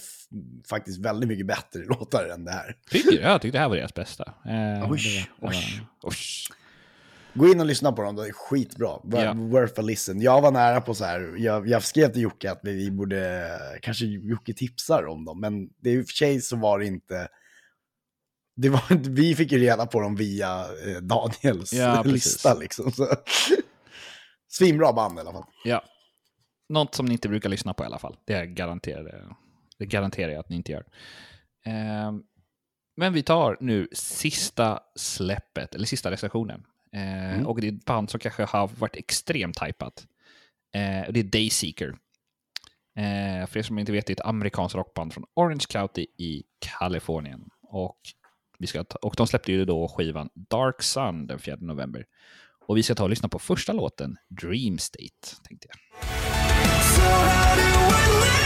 faktiskt 0.69 0.99
väldigt 1.05 1.29
mycket 1.29 1.47
bättre 1.47 1.79
låtar 1.85 2.25
än 2.25 2.45
det 2.45 2.51
här. 2.51 2.75
Tycker 2.89 3.11
du? 3.11 3.17
Jag 3.17 3.41
tyckte 3.41 3.57
det 3.57 3.61
här 3.61 3.69
var 3.69 3.75
deras 3.75 3.93
bästa. 3.93 4.23
Eh, 4.45 4.51
det 4.51 4.79
var- 4.79 4.91
oj. 4.93 5.29
Oj. 6.01 6.15
Gå 7.35 7.47
in 7.47 7.59
och 7.59 7.65
lyssna 7.65 7.91
på 7.91 8.01
dem, 8.01 8.15
det 8.15 8.27
är 8.27 8.31
skitbra. 8.31 8.99
Ja. 9.03 9.33
Worth 9.33 9.79
a 9.79 9.81
listen. 9.83 10.21
Jag 10.21 10.41
var 10.41 10.51
nära 10.51 10.81
på 10.81 10.93
så 10.93 11.05
här, 11.05 11.33
jag, 11.37 11.67
jag 11.67 11.83
skrev 11.83 12.07
till 12.13 12.21
Jocke 12.21 12.51
att 12.51 12.59
vi 12.63 12.91
borde, 12.91 13.49
kanske 13.81 14.05
Jocke 14.05 14.53
tipsar 14.53 15.05
om 15.05 15.25
dem, 15.25 15.39
men 15.39 15.69
det 15.77 15.89
är 15.89 15.93
i 15.97 16.01
och 16.01 16.07
för 16.07 16.13
sig 16.13 16.41
så 16.41 16.55
var 16.55 16.79
det 16.79 16.85
inte, 16.85 17.27
det 18.55 18.69
var, 18.69 18.83
inte- 18.91 19.09
vi 19.09 19.35
fick 19.35 19.51
ju 19.51 19.57
reda 19.59 19.85
på 19.85 19.99
dem 19.99 20.15
via 20.15 20.59
eh, 20.85 21.01
Daniels 21.01 21.73
Ja, 21.73 22.03
lista 22.05 22.53
liksom. 22.53 22.91
Så. 22.91 23.07
Svinbra 24.47 24.93
band 24.93 25.17
i 25.17 25.21
alla 25.21 25.31
fall. 25.31 25.45
Ja. 25.63 25.83
Något 26.69 26.95
som 26.95 27.05
ni 27.05 27.11
inte 27.11 27.29
brukar 27.29 27.49
lyssna 27.49 27.73
på 27.73 27.83
i 27.83 27.85
alla 27.85 27.99
fall. 27.99 28.17
Det, 28.25 28.45
garanterar, 28.45 29.35
det 29.79 29.85
garanterar 29.85 30.31
jag 30.31 30.39
att 30.39 30.49
ni 30.49 30.55
inte 30.55 30.71
gör. 30.71 30.85
Ehm, 31.65 32.21
men 32.97 33.13
vi 33.13 33.23
tar 33.23 33.57
nu 33.59 33.87
sista 33.93 34.79
släppet, 34.95 35.75
eller 35.75 35.85
sista 35.85 36.11
recensionen. 36.11 36.63
Eh, 36.93 37.45
Och 37.47 37.61
det 37.61 37.67
är 37.67 37.71
ett 37.71 37.85
band 37.85 38.09
som 38.09 38.19
kanske 38.19 38.43
har 38.43 38.67
varit 38.67 38.95
extremt 38.95 39.63
hypat. 39.63 40.07
Eh, 40.75 41.11
det 41.11 41.19
är 41.19 41.23
Dayseeker. 41.23 41.95
Eh, 42.97 43.47
för 43.47 43.57
er 43.57 43.63
som 43.63 43.79
inte 43.79 43.91
vet, 43.91 44.05
det 44.07 44.11
är 44.11 44.15
ett 44.15 44.25
amerikanskt 44.27 44.75
rockband 44.75 45.13
från 45.13 45.25
Orange 45.33 45.65
County 45.69 46.05
i 46.17 46.43
Kalifornien. 46.79 47.49
Och, 47.61 47.97
vi 48.59 48.67
ska 48.67 48.83
ta, 48.83 48.97
och 49.01 49.13
de 49.17 49.27
släppte 49.27 49.51
ju 49.51 49.65
då 49.65 49.87
skivan 49.87 50.29
Dark 50.33 50.81
Sun 50.81 51.27
den 51.27 51.39
4 51.39 51.57
november. 51.59 52.05
Och 52.67 52.77
vi 52.77 52.83
ska 52.83 52.95
ta 52.95 53.03
och 53.03 53.09
lyssna 53.09 53.29
på 53.29 53.39
första 53.39 53.73
låten, 53.73 54.17
Dream 54.29 54.77
State, 54.77 55.43
tänkte 55.43 55.67
jag. 55.69 55.77
So 56.83 58.42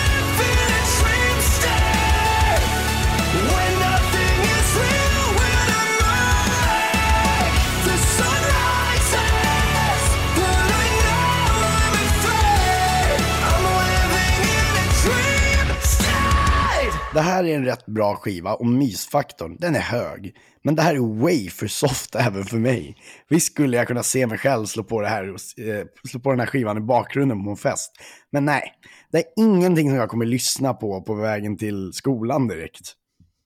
Det 17.17 17.21
här 17.21 17.43
är 17.43 17.55
en 17.55 17.65
rätt 17.65 17.85
bra 17.85 18.15
skiva 18.15 18.53
och 18.53 18.65
mysfaktorn, 18.65 19.57
den 19.59 19.75
är 19.75 19.79
hög. 19.79 20.35
Men 20.63 20.75
det 20.75 20.81
här 20.81 20.95
är 20.95 21.21
way 21.21 21.49
för 21.49 21.67
soft 21.67 22.15
även 22.15 22.43
för 22.43 22.57
mig. 22.57 22.95
Visst 23.29 23.51
skulle 23.51 23.77
jag 23.77 23.87
kunna 23.87 24.03
se 24.03 24.27
mig 24.27 24.37
själv 24.37 24.65
slå 24.65 24.83
på, 24.83 25.01
det 25.01 25.07
här, 25.07 25.27
eh, 25.27 25.85
slå 26.09 26.19
på 26.19 26.29
den 26.29 26.39
här 26.39 26.47
skivan 26.47 26.77
i 26.77 26.81
bakgrunden 26.81 27.43
på 27.43 27.49
en 27.49 27.57
fest. 27.57 27.91
Men 28.31 28.45
nej, 28.45 28.73
det 29.11 29.17
är 29.17 29.23
ingenting 29.37 29.89
som 29.89 29.97
jag 29.97 30.09
kommer 30.09 30.25
lyssna 30.25 30.73
på 30.73 31.01
på 31.01 31.15
vägen 31.15 31.57
till 31.57 31.93
skolan 31.93 32.47
direkt. 32.47 32.93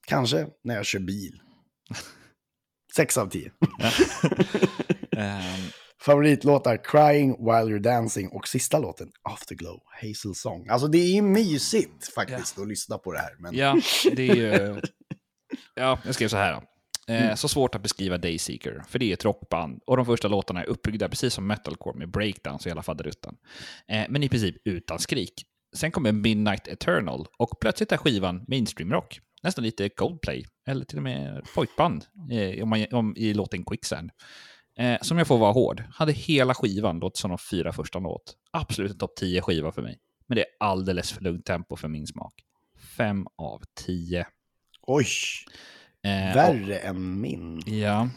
Kanske 0.08 0.48
när 0.64 0.76
jag 0.76 0.86
kör 0.86 1.00
bil. 1.00 1.42
Sex 2.96 3.18
av 3.18 3.30
tio. 3.30 3.52
Ehm, 5.18 5.72
Favoritlåtar 6.06 6.78
Crying 6.84 7.30
While 7.30 7.76
You're 7.76 7.80
Dancing 7.80 8.30
och 8.30 8.48
sista 8.48 8.80
låten 8.80 9.12
Afterglow, 9.30 9.80
Hazel 10.02 10.36
Song. 10.36 10.68
Alltså 10.70 10.88
det 10.88 10.98
är 10.98 11.16
ju 11.16 11.22
mysigt 11.22 12.14
faktiskt 12.14 12.60
att 12.60 12.68
lyssna 12.68 12.98
på 12.98 13.12
det 13.12 13.20
här. 13.20 13.36
Men... 13.40 13.56
ja, 13.56 13.78
det 14.16 14.30
är 14.30 14.36
ju... 14.36 14.82
Ja, 15.76 16.00
jag 16.06 16.16
skrev 16.16 16.28
så 16.28 16.38
här. 16.38 16.62
Eh, 17.08 17.36
Så 17.36 17.48
svårt 17.48 17.76
att 17.76 17.82
beskriva 17.82 18.18
Dayseeker, 18.18 18.84
för 18.88 19.00
det 19.00 19.06
är 19.06 19.14
ett 19.14 19.26
rockband 19.26 19.82
och 19.86 19.98
de 19.98 20.06
första 20.06 20.28
låtarna 20.28 20.64
är 20.64 20.70
uppbyggda 20.70 21.10
precis 21.10 21.34
som 21.34 21.48
metalcore 21.48 21.98
med 21.98 22.12
breakdowns 22.12 22.66
och 22.66 22.70
hela 22.70 22.84
faderuttan. 22.84 23.36
Eh, 23.88 24.06
men 24.10 24.24
i 24.24 24.30
princip 24.30 24.56
utan 24.66 25.00
skrik. 25.00 25.34
Sen 25.76 25.92
kommer 25.92 26.12
Midnight 26.12 26.68
Eternal 26.68 27.28
och 27.38 27.60
plötsligt 27.62 27.92
är 27.92 27.98
skivan 27.98 28.46
mainstream-rock. 28.48 29.20
Nästan 29.44 29.64
lite 29.64 29.90
Coldplay, 29.90 30.46
eller 30.68 30.86
till 30.86 30.98
och 30.98 31.04
med 31.04 31.46
pojkband 31.56 32.06
eh, 32.32 32.64
om 32.64 32.70
man, 32.70 32.86
om, 32.92 33.14
i 33.18 33.34
låten 33.34 33.64
Quicksand. 33.66 34.12
Eh, 34.78 35.02
som 35.02 35.18
jag 35.18 35.28
får 35.28 35.38
vara 35.38 35.52
hård, 35.52 35.84
hade 35.94 36.12
hela 36.12 36.54
skivan 36.54 37.00
låtit 37.00 37.18
som 37.18 37.30
de 37.30 37.38
fyra 37.38 37.74
första 37.74 38.00
låt. 38.00 38.36
Absolut 38.52 38.92
en 38.92 38.98
topp 38.98 39.16
10 39.16 39.42
skiva 39.42 39.72
för 39.72 39.82
mig. 39.82 40.00
Men 40.28 40.36
det 40.36 40.42
är 40.42 40.48
alldeles 40.60 41.12
för 41.12 41.24
lugnt 41.24 41.46
tempo 41.46 41.76
för 41.76 41.88
min 41.88 42.08
smak. 42.08 42.34
Fem 42.98 43.28
av 43.38 43.62
tio. 43.76 44.26
Oj, 44.82 45.06
Eh, 46.04 46.36
värre 46.36 46.78
än 46.78 47.22
min. 47.22 47.58
och, 47.58 47.67
ja. 47.67 48.10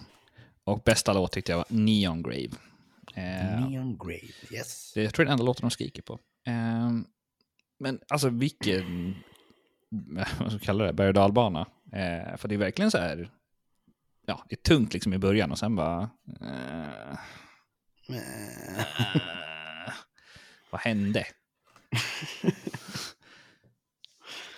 Och 0.65 0.83
bästa 0.85 1.13
låt 1.13 1.33
tyckte 1.33 1.53
jag 1.53 1.57
var 1.57 1.67
Neon 1.69 2.23
Grave. 2.23 2.51
Eh, 3.15 3.69
Neon 3.69 3.99
Grave, 3.99 4.33
yes. 4.51 4.93
det, 4.95 5.03
jag 5.03 5.15
tror 5.15 5.25
det 5.25 5.29
är 5.29 5.31
den 5.31 5.33
enda 5.33 5.45
låten 5.45 5.61
de 5.63 5.71
skriker 5.71 6.03
på. 6.03 6.19
Eh, 6.47 6.91
men 7.79 8.01
alltså 8.09 8.29
vilken, 8.29 9.15
vad 10.15 10.27
ska 10.27 10.53
jag 10.53 10.63
kalla 10.63 10.85
det, 10.85 10.93
berg 10.93 11.09
och 11.09 11.15
dalbana. 11.15 11.61
Eh, 11.93 12.37
för 12.37 12.49
det 12.49 12.55
är 12.55 12.59
verkligen 12.59 12.91
så 12.91 12.99
här, 12.99 13.31
ja, 14.27 14.45
det 14.49 14.55
är 14.55 14.63
tungt 14.63 14.93
liksom 14.95 15.13
i 15.15 15.19
början 15.19 15.51
och 15.53 15.59
sen 15.59 15.77
bara... 15.77 16.11
Eh, 16.41 17.11
eh, 18.17 18.85
vad 20.71 20.81
hände? 20.81 21.27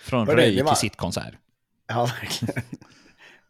Från 0.03 0.27
Hörru, 0.27 0.37
röj 0.37 0.61
var- 0.61 0.71
till 0.71 0.79
sitt 0.79 0.95
konsert. 0.95 1.33
Ja, 1.87 2.05
verkligen. 2.21 2.63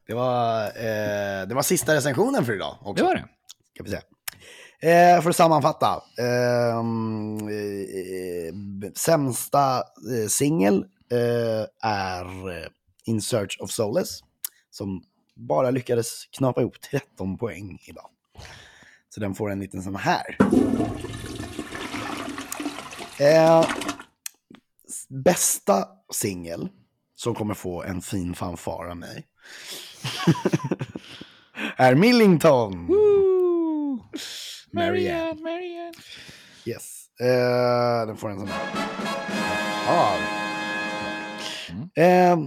Det 0.08 0.14
var, 0.14 0.64
eh, 0.66 1.48
det 1.48 1.54
var 1.56 1.62
sista 1.62 1.96
recensionen 1.96 2.46
för 2.46 2.54
idag 2.56 2.78
också. 2.82 2.94
Det 2.94 3.04
var 3.04 3.16
det. 3.16 3.26
Ska 3.74 3.84
vi 3.84 3.90
se. 3.90 4.00
Eh, 4.90 5.22
för 5.22 5.30
att 5.30 5.36
sammanfatta. 5.36 6.04
Eh, 6.18 6.84
b- 8.54 8.92
sämsta 8.96 9.78
eh, 9.78 10.28
singel, 10.30 10.86
eh, 11.12 11.90
är 11.90 12.50
eh, 12.62 12.68
In 13.06 13.22
Search 13.22 13.58
of 13.62 13.72
Solace 13.72 14.24
som 14.70 15.04
bara 15.38 15.72
lyckades 15.72 16.26
knapa 16.26 16.62
ihop 16.62 16.82
13 16.82 17.38
poäng 17.38 17.80
idag. 17.86 18.10
Så 19.10 19.20
den 19.20 19.36
får 19.36 19.52
en 19.52 19.60
liten 19.60 19.84
sån 19.84 19.96
här. 19.96 20.38
Eh, 23.20 23.66
bästa 25.10 25.88
singel 26.14 26.70
som 27.16 27.36
kommer 27.36 27.54
få 27.54 27.84
en 27.84 28.02
fin 28.02 28.34
fanfar 28.36 28.86
av 28.90 28.98
mig 28.98 29.28
är 31.78 31.96
Millington. 31.96 32.88
Marianne. 34.72 35.42
Marianne. 35.42 35.94
Yes. 36.66 37.06
Eh, 37.20 38.08
den 38.08 38.18
får 38.18 38.30
en 38.30 38.40
sån 38.40 38.48
här. 38.48 38.88
Ja. 39.88 40.18
Eh, 41.98 42.38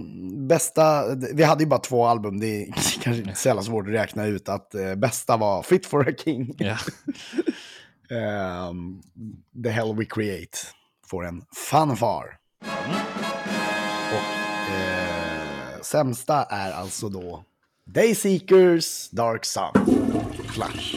bästa, 0.47 1.15
vi 1.33 1.43
hade 1.43 1.63
ju 1.63 1.69
bara 1.69 1.79
två 1.79 2.05
album, 2.05 2.39
det 2.39 2.47
är 2.47 2.65
kanske 3.01 3.21
inte 3.21 3.35
så 3.35 3.47
jävla 3.47 3.61
svårt 3.61 3.87
att 3.87 3.93
räkna 3.93 4.25
ut 4.25 4.49
att 4.49 4.75
eh, 4.75 4.95
bästa 4.95 5.37
var 5.37 5.63
Fit 5.63 5.85
for 5.85 6.09
a 6.09 6.13
King. 6.23 6.55
Ja. 6.57 6.77
Ehm, 8.17 9.01
The 9.63 9.69
Hell 9.69 9.95
We 9.95 10.05
Create 10.05 10.57
får 11.07 11.25
en 11.25 11.43
fanfar. 11.69 12.37
Och 14.11 14.73
eh, 14.75 15.81
sämsta 15.81 16.43
är 16.43 16.71
alltså 16.71 17.09
då 17.09 17.43
Dayseekers 17.85 19.09
Dark 19.09 19.45
Sun. 19.45 20.01
Flash. 20.47 20.95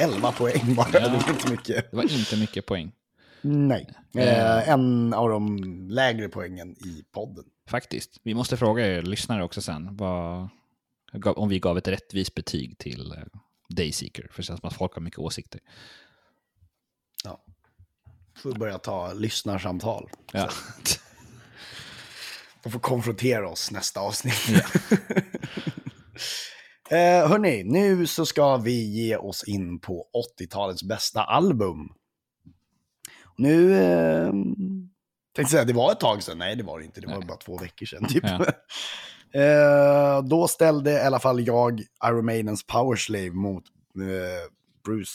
11 0.00 0.32
poäng 0.32 0.74
bara, 0.74 0.90
det 0.90 1.08
var 1.08 1.30
inte 1.30 1.50
mycket. 1.50 1.90
Det 1.90 1.96
var 1.96 2.18
inte 2.18 2.36
mycket 2.36 2.66
poäng. 2.66 2.92
Nej. 3.40 3.88
Eh, 4.16 4.68
en 4.68 5.14
av 5.14 5.28
de 5.28 5.58
lägre 5.90 6.28
poängen 6.28 6.70
i 6.70 7.04
podden. 7.12 7.44
Faktiskt. 7.66 8.20
Vi 8.22 8.34
måste 8.34 8.56
fråga 8.56 8.86
er 8.86 9.02
lyssnare 9.02 9.44
också 9.44 9.62
sen 9.62 9.96
vad, 9.96 10.48
om 11.24 11.48
vi 11.48 11.58
gav 11.58 11.78
ett 11.78 11.88
rättvist 11.88 12.34
betyg 12.34 12.78
till 12.78 13.12
eh, 13.12 13.24
Dayseeker. 13.68 14.28
För 14.30 14.42
det 14.42 14.46
känns 14.46 14.60
som 14.60 14.68
att 14.68 14.76
folk 14.76 14.94
har 14.94 15.02
mycket 15.02 15.18
åsikter. 15.18 15.60
Ja. 17.24 17.44
Får 18.36 18.52
börja 18.52 18.78
ta 18.78 19.12
lyssnarsamtal. 19.12 20.10
Ja. 20.32 20.50
De 22.62 22.70
får 22.70 22.80
konfrontera 22.80 23.48
oss 23.48 23.70
nästa 23.70 24.00
avsnitt. 24.00 24.48
eh, 26.90 27.28
hörni, 27.28 27.64
nu 27.64 28.06
så 28.06 28.26
ska 28.26 28.56
vi 28.56 29.04
ge 29.04 29.16
oss 29.16 29.44
in 29.44 29.80
på 29.80 30.06
80-talets 30.40 30.82
bästa 30.82 31.24
album. 31.24 31.88
Nu 33.36 33.74
eh, 33.74 34.32
tänkte 35.34 35.50
säga, 35.52 35.64
det 35.64 35.72
var 35.72 35.92
ett 35.92 36.00
tag 36.00 36.22
sedan. 36.22 36.38
Nej, 36.38 36.56
det 36.56 36.62
var 36.62 36.78
det 36.78 36.84
inte. 36.84 37.00
Det 37.00 37.06
var 37.06 37.18
Nej. 37.18 37.26
bara 37.26 37.36
två 37.38 37.58
veckor 37.58 37.86
sedan 37.86 38.06
typ. 38.08 38.24
Ja. 38.24 38.46
eh, 39.40 40.22
då 40.24 40.48
ställde 40.48 40.90
i 40.92 41.00
alla 41.00 41.18
fall 41.20 41.46
jag 41.46 41.82
Iron 42.04 42.24
Maidens 42.24 42.66
Powerslave 42.66 43.30
mot 43.30 43.64
eh, 43.96 44.50
Bruce 44.84 45.10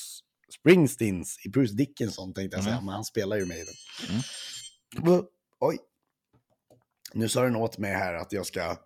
Springsteens, 0.59 1.37
Bruce 1.49 1.73
Dickinson 1.73 2.33
tänkte 2.33 2.57
jag 2.57 2.63
säga, 2.63 2.75
Mm. 2.75 2.85
men 2.85 2.95
han 2.95 3.05
spelar 3.05 3.37
ju 3.37 3.45
Maiden. 3.45 3.73
Mm. 5.03 5.23
Oj. 5.59 5.77
Nu 7.13 7.29
sa 7.29 7.41
den 7.43 7.55
åt 7.55 7.77
mig 7.77 7.93
här 7.93 8.13
att 8.13 8.31
jag 8.33 8.45
ska 8.45 8.77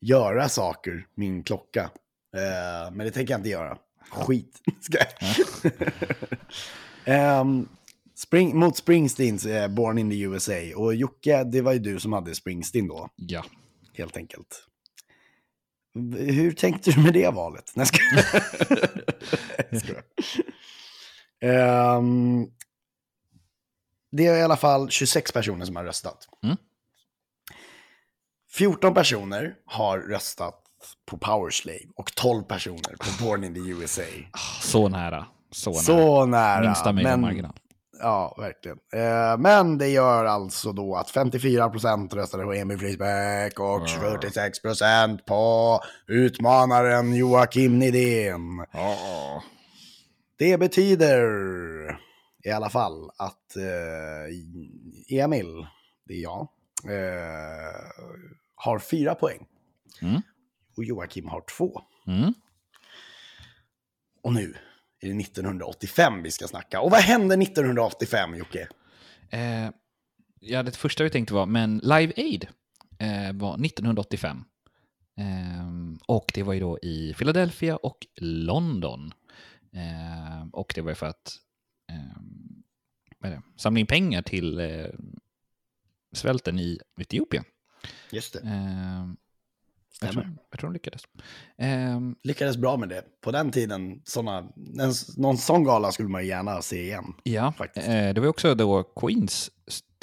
göra 0.00 0.48
saker, 0.48 1.06
min 1.14 1.42
klocka. 1.42 1.90
Eh, 2.36 2.90
men 2.92 2.98
det 3.06 3.10
tänker 3.10 3.32
jag 3.32 3.38
inte 3.38 3.48
göra. 3.48 3.78
Skit. 4.10 4.60
Ska 4.80 4.98
jag. 4.98 5.72
Ehm, 7.04 7.68
Spring, 8.22 8.58
mot 8.58 8.76
Springsteens 8.76 9.46
eh, 9.46 9.68
Born 9.68 9.98
in 9.98 10.10
the 10.10 10.20
USA. 10.20 10.76
Och 10.76 10.94
Jocke, 10.94 11.44
det 11.44 11.60
var 11.60 11.72
ju 11.72 11.78
du 11.78 12.00
som 12.00 12.12
hade 12.12 12.34
Springsteen 12.34 12.88
då, 12.88 13.08
ja. 13.16 13.44
helt 13.94 14.16
enkelt. 14.16 14.66
Hur 16.18 16.52
tänkte 16.52 16.90
du 16.90 17.00
med 17.00 17.12
det 17.12 17.30
valet? 17.30 17.72
Nej. 17.74 17.86
Jag 19.70 19.80
skojar. 19.80 20.02
Ehm, 21.42 22.46
det 24.12 24.26
är 24.26 24.36
i 24.36 24.42
alla 24.42 24.56
fall 24.56 24.90
26 24.90 25.32
personer 25.32 25.64
som 25.64 25.76
har 25.76 25.84
röstat. 25.84 26.28
Mm. 26.44 26.56
14 28.52 28.94
personer 28.94 29.54
har 29.64 29.98
röstat 29.98 30.62
på 31.06 31.18
Powerslave 31.18 31.84
och 31.96 32.14
12 32.14 32.42
personer 32.42 32.96
på 32.98 33.24
Born 33.24 33.44
in 33.44 33.54
the 33.54 33.60
USA. 33.60 34.02
Så 34.60 34.88
nära. 34.88 35.26
Så 35.50 35.70
nära. 35.70 35.80
Så 35.80 36.26
nära. 36.26 36.60
Minsta 36.60 36.92
möjliga 36.92 37.16
marginal. 37.16 37.52
Ja, 38.02 38.34
verkligen. 38.38 38.78
Eh, 38.92 39.38
men 39.38 39.78
det 39.78 39.88
gör 39.88 40.24
alltså 40.24 40.72
då 40.72 40.96
att 40.96 41.10
54% 41.10 42.14
röstade 42.14 42.44
på 42.44 42.52
Emil 42.52 42.78
Frisbäck 42.78 43.60
och 43.60 43.86
46% 43.88 45.18
på 45.26 45.80
utmanaren 46.06 47.14
Joakim 47.14 47.78
Nidén. 47.78 48.66
Det 50.38 50.58
betyder 50.58 51.20
i 52.44 52.50
alla 52.50 52.70
fall 52.70 53.10
att 53.16 53.56
eh, 53.56 55.18
Emil, 55.18 55.66
det 56.04 56.14
är 56.14 56.22
jag, 56.22 56.48
eh, 56.84 57.74
har 58.54 58.78
fyra 58.78 59.14
poäng. 59.14 59.46
Mm. 60.02 60.22
Och 60.76 60.84
Joakim 60.84 61.28
har 61.28 61.44
två. 61.56 61.82
Mm. 62.06 62.34
Och 64.22 64.32
nu 64.32 64.54
är 65.00 65.08
det 65.08 65.20
1985 65.20 66.22
vi 66.22 66.30
ska 66.30 66.48
snacka. 66.48 66.80
Och 66.80 66.90
vad 66.90 67.00
hände 67.00 67.34
1985, 67.34 68.34
Jocke? 68.34 68.68
Eh, 69.30 69.70
ja, 70.40 70.62
det 70.62 70.76
första 70.76 71.04
vi 71.04 71.10
tänkte 71.10 71.34
var, 71.34 71.46
men 71.46 71.78
Live 71.78 72.12
Aid 72.16 72.48
eh, 72.98 73.32
var 73.32 73.64
1985. 73.64 74.44
Eh, 75.16 75.66
och 76.06 76.30
det 76.34 76.42
var 76.42 76.52
ju 76.52 76.60
då 76.60 76.78
i 76.78 77.14
Philadelphia 77.18 77.76
och 77.76 78.06
London. 78.20 79.12
Eh, 79.72 80.48
och 80.52 80.72
det 80.74 80.80
var 80.80 80.90
ju 80.90 80.94
för 80.94 81.06
att 81.06 81.36
eh, 83.24 83.40
samla 83.56 83.80
in 83.80 83.86
pengar 83.86 84.22
till 84.22 84.60
eh, 84.60 84.86
svälten 86.12 86.58
i 86.58 86.78
Etiopien. 87.00 87.44
Just 88.10 88.32
det. 88.32 88.40
Jag, 90.00 90.12
tror, 90.12 90.36
jag 90.50 90.58
tror 90.60 90.68
de 90.70 90.72
lyckades. 90.72 91.02
Eh, 91.58 92.00
Lyckades 92.22 92.56
bra 92.56 92.76
med 92.76 92.88
det. 92.88 93.04
På 93.20 93.30
den 93.30 93.52
tiden, 93.52 94.02
såna, 94.04 94.38
en, 94.80 94.92
någon 95.16 95.38
sån 95.38 95.64
gala 95.64 95.92
skulle 95.92 96.08
man 96.08 96.22
ju 96.22 96.28
gärna 96.28 96.62
se 96.62 96.82
igen. 96.82 97.14
ja, 97.22 97.52
Faktiskt. 97.58 97.88
eh, 97.88 98.08
det 98.14 98.20
var 98.20 98.28
också 98.28 98.54
då 98.54 98.82
Queens 98.82 99.50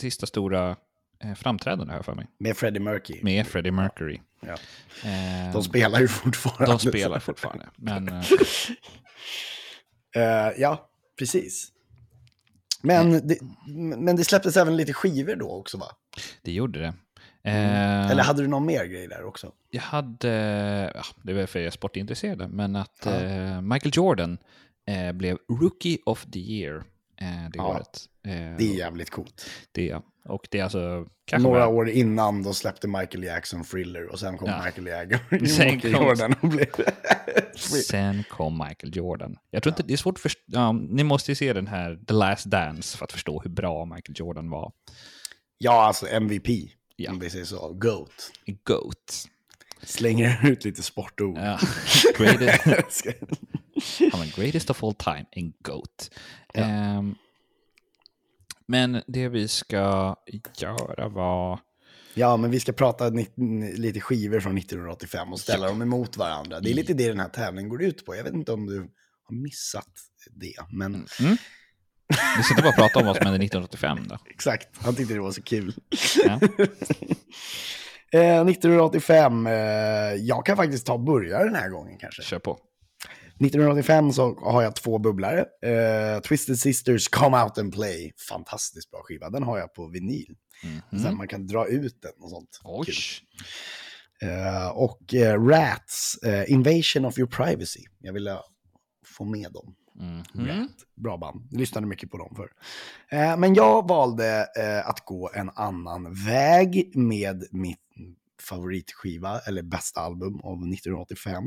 sista 0.02 0.26
stora 0.26 0.76
eh, 1.24 1.34
framträdande 1.36 1.94
här 1.94 2.02
för 2.02 2.16
mig. 2.16 2.28
Med 2.40 2.58
Freddie 2.58 2.80
Mercury. 2.80 3.20
Med 3.24 3.48
Freddie 3.48 3.72
Mercury. 3.72 4.20
Ja. 4.42 4.54
Eh, 5.10 5.54
De 5.54 5.64
spelar 5.64 6.00
ju 6.00 6.08
fortfarande. 6.08 6.74
De 6.74 6.80
spelar 6.80 7.20
fortfarande. 7.20 7.70
Men 7.76 8.08
eh, 8.10 8.24
Eh, 10.16 10.52
ja, 10.58 10.90
precis. 11.20 11.72
Men 12.82 13.28
det, 13.28 13.38
men 13.98 14.16
det 14.16 14.24
släpptes 14.24 14.58
även 14.58 14.78
lite 14.78 14.94
skivor 14.94 15.36
då 15.36 15.52
också 15.52 15.78
va? 15.78 15.86
det 16.42 16.52
gjorde 16.52 16.80
det. 16.80 16.94
Mm. 17.48 18.12
Eller 18.12 18.24
hade 18.24 18.42
du 18.42 18.48
någon 18.48 18.66
mer 18.66 18.86
grej 18.86 19.08
där 19.08 19.24
också? 19.26 19.52
Jag 19.70 19.82
hade, 19.82 20.30
ja, 20.96 21.04
det 21.24 21.34
var 21.34 21.46
för 21.46 21.60
jag 21.60 21.68
är 21.68 21.72
sportintresserad, 21.72 22.50
men 22.52 22.76
att 22.76 23.02
Ja. 23.06 23.12
eh, 23.16 23.62
Michael 23.62 23.92
Jordan 23.96 24.38
eh, 24.88 25.12
blev 25.12 25.38
Rookie 25.62 25.98
of 26.06 26.26
the 26.34 26.40
Year 26.40 26.76
eh, 27.22 27.50
det 27.52 27.58
Ja, 27.58 27.68
året. 27.68 28.06
Eh, 28.28 28.58
Det 28.58 28.74
är 28.74 28.78
jävligt 28.78 29.10
coolt. 29.10 29.46
det, 29.72 29.98
och 30.26 30.48
det 30.52 30.60
är 30.60 30.64
alltså... 30.64 31.06
Några 31.40 31.60
bara- 31.60 31.68
år 31.68 31.90
innan 31.90 32.44
då 32.44 32.54
släppte 32.54 32.88
Michael 32.88 33.24
Jackson 33.24 33.64
Thriller 33.64 34.12
och 34.12 34.20
sen 34.20 34.38
kom 34.38 34.50
Ja. 34.50 34.64
Michael 34.66 34.88
Jagger. 34.88 35.46
Sen 35.48 35.82
kom- 35.82 35.92
Jordan 35.92 36.36
och 36.42 36.48
blev... 36.50 36.68
Sen 37.90 38.24
kom 38.30 38.58
Michael 38.68 38.96
Jordan. 38.96 39.36
Jag 39.52 39.64
tror 39.64 39.72
inte, 39.72 39.84
det 39.84 39.94
är 39.94 39.98
svårt 39.98 40.16
att 40.18 40.22
förstå, 40.22 40.72
ni 40.72 41.04
måste 41.04 41.32
ju 41.32 41.36
se 41.36 41.54
den 41.54 41.68
här 41.68 42.00
The 42.08 42.14
Last 42.14 42.46
Dance 42.46 42.98
för 42.98 43.06
att 43.06 43.12
förstå 43.12 43.42
hur 43.42 43.50
bra 43.50 43.86
Michael 43.86 44.16
Jordan 44.20 44.50
var. 44.50 44.72
ja, 45.58 45.84
alltså 45.88 46.08
MVP. 46.08 46.48
Ja. 47.00 47.12
Om 47.12 47.20
vi 47.20 47.30
säger 47.30 47.46
så. 47.46 47.74
GOAT. 47.74 48.32
GOAT. 48.64 49.28
Slänger 49.84 50.48
ut 50.50 50.66
lite 50.66 50.84
sportord. 50.84 51.38
Ja. 51.38 51.60
Greatest, 52.18 53.06
Ja, 54.00 54.18
men 54.18 54.30
greatest 54.36 54.70
of 54.70 54.84
all 54.84 54.94
time, 54.94 55.26
en 55.32 55.54
GOAT. 55.60 56.12
Ehm, 56.54 57.16
men 58.66 59.02
det 59.08 59.30
vi 59.30 59.48
ska 59.48 60.16
göra 60.58 61.10
var... 61.10 61.60
ja, 62.14 62.38
men 62.38 62.52
vi 62.52 62.60
ska 62.60 62.72
prata 62.74 63.10
lite 63.76 64.00
skivor 64.00 64.40
från 64.40 64.58
1985 64.58 65.34
och 65.34 65.40
ställa 65.40 65.68
dem 65.68 65.82
emot 65.82 66.18
varandra. 66.18 66.60
Det 66.60 66.72
är 66.72 66.74
lite 66.74 66.94
det 66.94 67.08
den 67.08 67.20
här 67.20 67.30
tävlingen 67.30 67.70
går 67.70 67.84
ut 67.84 68.06
på. 68.06 68.16
Jag 68.16 68.24
vet 68.24 68.34
inte 68.34 68.52
om 68.52 68.66
du 68.66 68.80
har 69.24 69.36
missat 69.36 69.92
det, 70.32 70.56
men 70.72 71.08
Vi 72.38 72.44
ska 72.44 72.54
inte 72.54 72.64
bara 72.64 72.72
prata 72.74 73.00
om 73.00 73.06
vad 73.06 73.16
som 73.16 73.26
hände 73.26 73.46
1985 73.46 73.98
då. 74.10 74.18
exakt. 74.30 74.68
Han 74.78 74.96
tyckte 74.96 75.14
det 75.14 75.20
var 75.20 75.32
så 75.32 75.42
kul. 75.42 75.74
Ja. 76.26 76.40
Eh, 78.14 78.42
1985, 78.48 79.48
eh, 79.48 79.54
jag 80.14 80.46
kan 80.46 80.58
faktiskt 80.58 80.86
ta 80.86 80.94
och 80.94 81.00
börja 81.00 81.44
den 81.44 81.56
här 81.56 81.70
gången 81.70 81.98
kanske. 81.98 82.22
Kör 82.22 82.40
på. 82.40 82.52
1985 83.40 84.12
så 84.14 84.40
har 84.42 84.62
jag 84.62 84.76
två 84.76 84.98
bubblare. 84.98 85.40
Eh, 85.40 86.20
Twisted 86.22 86.60
Sisters 86.60 87.08
Come 87.08 87.44
Out 87.44 87.58
and 87.58 87.74
Play. 87.74 88.14
Fantastiskt 88.30 88.92
bra 88.92 89.02
skiva. 89.04 89.30
Den 89.30 89.44
har 89.44 89.58
jag 89.58 89.74
på 89.74 89.88
vinyl. 89.88 90.36
Så 90.92 90.98
här, 90.98 91.12
man 91.12 91.28
kan 91.28 91.48
dra 91.48 91.68
ut 91.68 92.02
den 92.02 92.12
och 92.24 92.30
sånt. 92.30 92.60
Oj. 92.64 92.88
Eh, 94.22 94.68
och 94.68 95.14
eh, 95.14 95.44
Rats, 95.48 96.18
eh, 96.24 96.52
Invasion 96.52 97.06
of 97.06 97.18
Your 97.20 97.30
Privacy. 97.30 97.82
Jag 98.00 98.14
ville 98.14 98.38
få 99.18 99.24
med 99.24 99.52
dem. 99.52 99.76
Mhm. 100.00 100.48
Rat. 100.48 100.70
Bra 100.96 101.18
band. 101.18 101.48
Lyssnade 101.52 101.88
mycket 101.88 102.12
på 102.12 102.18
dem 102.18 102.34
förr. 102.36 102.50
Eh, 103.10 103.38
men 103.38 103.54
jag 103.54 103.88
valde 103.88 104.48
eh, 104.60 104.90
att 104.90 105.06
gå 105.06 105.30
en 105.34 105.50
annan 105.50 106.14
väg 106.26 106.92
med 106.96 107.44
mitt 107.52 107.80
favoritskiva, 108.42 109.40
eller 109.40 109.62
bästa 109.62 110.02
album 110.02 110.40
av 110.42 110.58
1985. 110.58 111.44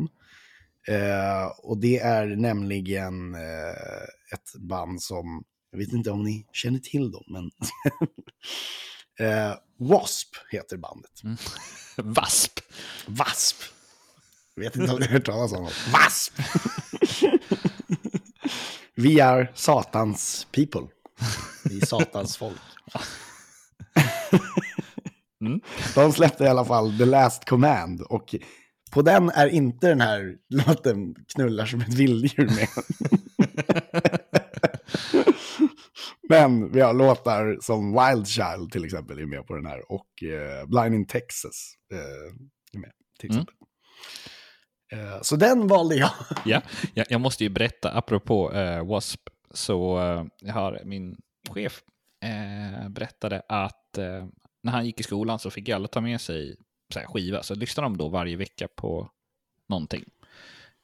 Eh, 0.88 1.46
och 1.59 1.78
det 1.78 1.98
är 1.98 2.26
nämligen 2.26 3.34
eh, 3.34 4.03
ett 4.32 4.55
band 4.59 5.03
som, 5.03 5.44
jag 5.70 5.78
vet 5.78 5.92
inte 5.92 6.11
om 6.11 6.22
ni 6.22 6.46
känner 6.53 6.78
till 6.78 7.11
dem, 7.11 7.24
men 7.26 7.51
eh, 9.28 9.55
Wasp 9.78 10.28
heter 10.51 10.76
bandet. 10.76 11.22
Vasp. 11.96 12.61
Wasp. 13.07 13.57
Jag 14.55 14.62
vet 14.62 14.76
inte 14.76 14.92
om 14.92 14.98
ni 15.01 15.07
har 15.07 15.12
hört 15.12 15.24
talas 15.26 15.53
om 15.53 15.64
det. 15.64 15.92
Wasp! 15.92 16.32
Vi 19.01 19.20
är 19.20 19.53
Satans 19.55 20.46
people. 20.53 20.86
Vi 21.64 21.80
är 21.80 21.86
Satans 21.86 22.36
folk. 22.36 22.61
Mm. 25.44 25.61
De 25.94 26.12
släppte 26.12 26.44
i 26.44 26.48
alla 26.48 26.64
fall 26.64 26.98
The 26.98 27.05
Last 27.05 27.44
Command 27.48 28.01
och 28.03 28.34
på 28.92 29.03
den 29.03 29.30
är 29.30 29.46
inte 29.46 29.88
den 29.88 30.01
här 30.01 30.34
låten 30.48 31.14
knullar 31.34 31.66
som 31.66 31.80
ett 31.80 31.94
vilddjur 31.94 32.44
med. 32.46 32.68
Men 36.28 36.72
vi 36.72 36.80
har 36.80 36.94
låtar 36.94 37.59
som 37.61 37.92
Wild 37.92 38.28
Child 38.28 38.72
till 38.72 38.84
exempel 38.84 39.18
är 39.18 39.26
med 39.26 39.46
på 39.46 39.55
den 39.57 39.66
här 39.66 39.92
och 39.92 40.22
eh, 40.22 40.66
Blind 40.68 40.94
in 40.94 41.07
Texas 41.07 41.74
eh, 41.92 41.98
är 42.74 42.78
med 42.78 42.92
till 43.20 43.30
Mm. 43.30 43.42
exempel. 43.42 43.55
Eh, 43.61 43.66
så 45.22 45.36
den 45.36 45.66
valde 45.66 45.95
jag. 45.97 46.11
Ja, 46.45 46.62
jag, 46.95 47.07
jag 47.11 47.20
måste 47.20 47.45
ju 47.45 47.51
berätta, 47.51 47.91
apropå 47.91 48.53
eh, 48.53 48.76
W.A.S.P. 48.76 49.30
Så 49.51 49.99
eh, 50.01 50.24
jag 50.41 50.55
har 50.55 50.80
min 50.84 51.16
chef 51.51 51.82
eh, 52.24 52.88
berättade 52.88 53.43
att 53.49 53.99
eh, 53.99 54.26
när 54.62 54.72
han 54.72 54.86
gick 54.86 55.01
i 55.01 55.03
skolan 55.03 55.38
så 55.38 55.51
fick 55.51 55.68
alla 55.68 55.88
ta 55.88 56.01
med 56.01 56.20
sig 56.20 56.57
så 56.93 56.99
här, 56.99 57.07
skiva. 57.07 57.43
Så 57.43 57.55
lyssnade 57.55 57.84
de 57.88 57.97
då 57.97 58.09
varje 58.09 58.36
vecka 58.36 58.68
på 58.76 59.11
någonting. 59.68 60.05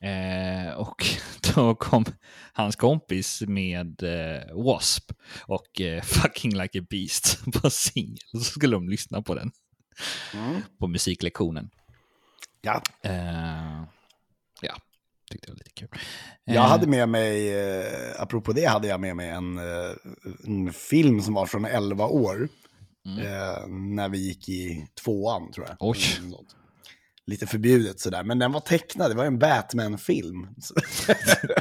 Eh, 0.00 0.72
och 0.74 1.06
då 1.54 1.74
kom 1.74 2.04
hans 2.52 2.76
kompis 2.76 3.42
med 3.46 4.02
eh, 4.02 4.46
W.A.S.P. 4.48 5.14
och 5.40 5.80
eh, 5.80 6.02
Fucking 6.02 6.58
Like 6.58 6.78
a 6.80 6.84
Beast 6.90 7.38
på 7.52 7.70
singel. 7.70 8.18
Så 8.32 8.40
skulle 8.40 8.76
de 8.76 8.88
lyssna 8.88 9.22
på 9.22 9.34
den 9.34 9.50
på 10.78 10.86
musiklektionen. 10.86 11.70
Ja, 12.60 12.82
Eh, 13.02 13.82
ja, 14.62 14.74
tyckte 15.30 15.46
det 15.46 15.52
var 15.52 15.58
lite 15.58 15.70
kul. 15.74 15.88
Jag 16.44 16.56
Eh, 16.56 16.62
hade 16.62 16.86
med 16.86 17.08
mig, 17.08 17.54
eh, 17.54 18.20
apropå 18.22 18.52
det, 18.52 18.64
hade 18.64 18.88
jag 18.88 19.00
med 19.00 19.16
mig 19.16 19.28
en, 19.30 19.58
eh, 19.58 19.94
en 20.44 20.72
film 20.72 21.20
som 21.22 21.34
var 21.34 21.46
från 21.46 21.64
11 21.64 22.06
år. 22.06 22.48
Eh, 23.22 23.66
när 23.68 24.08
vi 24.08 24.18
gick 24.18 24.48
i 24.48 24.86
tvåan, 25.04 25.52
tror 25.52 25.66
jag. 25.66 25.76
Oj. 25.80 25.98
Mm. 26.18 26.32
Lite 27.26 27.46
förbjudet 27.46 28.00
sådär, 28.00 28.24
men 28.24 28.38
den 28.38 28.52
var 28.52 28.60
tecknad, 28.60 29.10
det 29.10 29.14
var 29.14 29.24
en 29.24 29.38
Batman-film. 29.38 30.48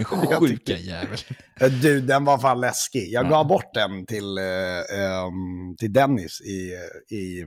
Sjuka 0.40 0.78
jävel. 0.78 1.18
Du, 1.82 2.02
den 2.02 2.26
var 2.26 2.38
fan 2.38 2.60
läskig. 2.62 3.12
Jag 3.12 3.26
Ja. 3.26 3.30
gav 3.30 3.48
bort 3.48 3.74
den 3.74 4.06
till, 4.06 4.38
eh, 4.38 5.00
ehm, 5.00 5.76
till 5.78 5.94
Dennis 5.94 6.42
i, 6.42 6.72
i 7.16 7.46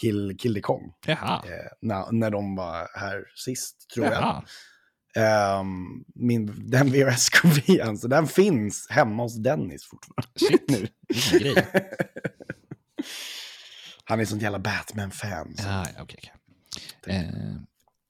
Kill, 0.00 0.36
Kill 0.38 0.54
the 0.54 0.60
Kong. 0.60 0.92
Jaha. 1.06 1.42
Eh, 1.46 1.50
när, 1.80 2.12
när 2.12 2.30
de 2.30 2.56
var 2.56 2.88
här 2.98 3.24
sist, 3.34 3.90
tror 3.94 4.06
jag. 4.06 4.14
Jaha. 4.14 4.44
Ehm, 5.16 6.04
min, 6.14 6.70
den 6.70 6.88
VHS-kopian, 6.92 7.98
så 7.98 8.08
den 8.08 8.26
finns 8.26 8.86
hemma 8.90 9.22
hos 9.22 9.36
Dennis 9.42 9.84
fortfarande. 9.84 10.38
Shit. 10.38 10.70
nu. 10.70 10.88
Grej. 11.38 11.66
Han 14.04 14.20
är 14.20 14.24
sånt 14.24 14.42
jävla 14.42 14.58
Batman-fan. 14.58 15.56
så- 15.56 15.68
Ja, 15.68 15.86
ja, 15.96 16.02
okej, 16.02 16.18
okej. 16.22 16.32
Eh, 17.16 17.56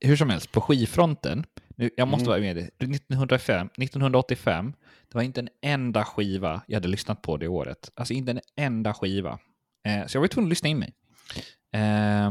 hur 0.08 0.16
som 0.16 0.30
helst, 0.30 0.52
på 0.52 0.60
skivfronten, 0.60 1.44
nu, 1.76 1.90
jag 1.96 2.08
måste 2.08 2.28
vara 2.28 2.40
med 2.40 2.56
dig, 2.56 2.70
1905, 2.78 3.66
1985, 3.78 4.72
det 5.08 5.14
var 5.14 5.22
inte 5.22 5.40
en 5.40 5.48
enda 5.62 6.04
skiva 6.04 6.62
jag 6.66 6.76
hade 6.76 6.88
lyssnat 6.88 7.22
på 7.22 7.36
det 7.36 7.48
året. 7.48 7.90
Alltså 7.94 8.14
inte 8.14 8.30
en 8.30 8.40
enda 8.56 8.94
skiva. 8.94 9.38
Eh, 9.88 10.06
så 10.06 10.16
jag 10.16 10.20
var 10.20 10.28
tvungen 10.28 10.46
att 10.48 10.50
lyssna 10.50 10.68
in 10.68 10.78
mig. 10.78 10.94
Eh, 11.76 12.30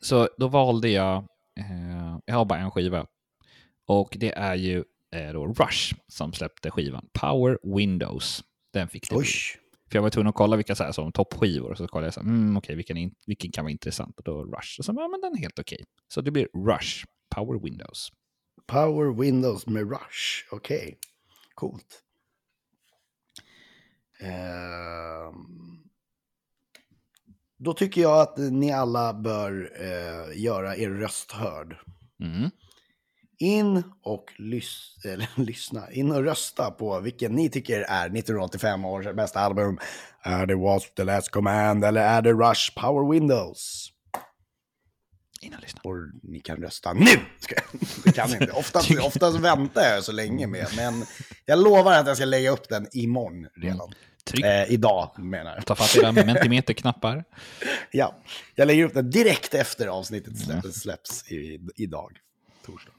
så 0.00 0.28
då 0.38 0.48
valde 0.48 0.88
jag, 0.88 1.16
eh, 1.60 2.18
jag 2.24 2.34
har 2.34 2.44
bara 2.44 2.58
en 2.58 2.70
skiva, 2.70 3.06
och 3.86 4.16
det 4.20 4.32
är 4.32 4.54
ju 4.54 4.84
eh, 5.16 5.32
då 5.32 5.46
Rush 5.46 5.94
som 6.08 6.32
släppte 6.32 6.70
skivan 6.70 7.08
Power 7.20 7.76
Windows. 7.76 8.44
Den 8.72 8.88
fick 8.88 9.10
det 9.10 9.16
Oj. 9.16 9.26
För 9.90 9.96
jag 9.96 10.02
var 10.02 10.10
tvungen 10.10 10.28
att 10.28 10.34
kolla 10.34 10.56
vilka 10.56 10.74
så 10.74 10.84
här, 10.84 10.92
som 10.92 11.12
toppskivor. 11.12 11.74
Så 11.74 11.88
kollade 11.88 12.06
jag 12.06 12.14
så 12.14 12.20
här, 12.20 12.28
mm, 12.28 12.56
okej, 12.56 12.76
vilken, 12.76 13.14
vilken 13.26 13.52
kan 13.52 13.64
vara 13.64 13.72
intressant? 13.72 14.18
Och 14.18 14.24
då 14.24 14.44
Rush. 14.44 14.78
Och 14.78 14.84
så, 14.84 14.94
ja, 14.96 15.08
men 15.08 15.20
den 15.20 15.32
är 15.34 15.38
helt 15.38 15.58
okej. 15.58 15.84
Så 16.08 16.20
det 16.20 16.30
blir 16.30 16.48
Rush, 16.54 17.04
Power 17.34 17.60
Windows. 17.60 18.12
Power 18.66 19.20
Windows 19.20 19.66
med 19.66 19.90
Rush. 19.90 20.46
Okej, 20.50 20.98
coolt. 21.54 22.02
Ehm, 24.20 25.77
då 27.58 27.74
tycker 27.74 28.00
jag 28.00 28.20
att 28.20 28.38
ni 28.38 28.72
alla 28.72 29.14
bör 29.14 29.70
eh, 29.80 30.42
göra 30.42 30.76
er 30.76 30.90
röst 30.90 31.32
hörd. 31.32 31.76
Mm. 32.22 32.50
In 33.38 33.82
och 34.02 34.24
lys 34.38 34.94
eller, 35.04 35.28
lyssna, 35.36 35.90
in 35.90 36.12
och 36.12 36.24
rösta 36.24 36.70
på 36.70 37.00
vilken 37.00 37.32
ni 37.32 37.50
tycker 37.50 37.80
är 37.80 38.06
1985 38.06 38.84
års 38.84 39.06
bästa 39.14 39.40
album. 39.40 39.78
Är 40.22 40.46
det 40.46 40.56
Was 40.56 40.94
the 40.94 41.04
Last 41.04 41.28
Command 41.28 41.84
eller 41.84 42.00
är 42.00 42.22
det 42.22 42.32
Rush 42.32 42.74
Power 42.76 43.12
Windows? 43.12 43.92
In 45.40 45.54
och 45.54 45.60
lyssna. 45.60 45.80
Och 45.84 45.96
ni 46.22 46.40
kan 46.40 46.56
rösta 46.56 46.92
nu! 46.92 47.06
Det 48.04 48.12
kan 48.12 48.32
inte. 48.32 48.52
Oftast, 48.52 48.90
oftast 49.02 49.38
väntar 49.38 49.82
jag 49.82 50.04
så 50.04 50.12
länge 50.12 50.46
med. 50.46 50.66
Men 50.76 51.04
jag 51.44 51.58
lovar 51.58 51.92
att 51.92 52.06
jag 52.06 52.16
ska 52.16 52.24
lägga 52.24 52.50
upp 52.50 52.68
den 52.68 52.86
imorgon 52.92 53.46
redan. 53.56 53.92
Tryck, 54.28 54.44
Eh, 54.44 54.72
idag 54.72 55.10
menar 55.18 55.54
jag. 55.54 55.66
ta 55.66 55.74
fatt 55.74 55.96
era 55.96 56.12
mentimeterknappar. 56.12 57.24
Ja, 57.90 58.14
jag 58.54 58.66
lägger 58.66 58.84
upp 58.84 58.94
den 58.94 59.10
direkt 59.10 59.54
efter 59.54 59.86
avsnittet 59.86 60.38
släpps, 60.38 60.80
släpps 60.80 61.30
i, 61.32 61.60
idag. 61.76 62.18
Torsdag. 62.66 62.92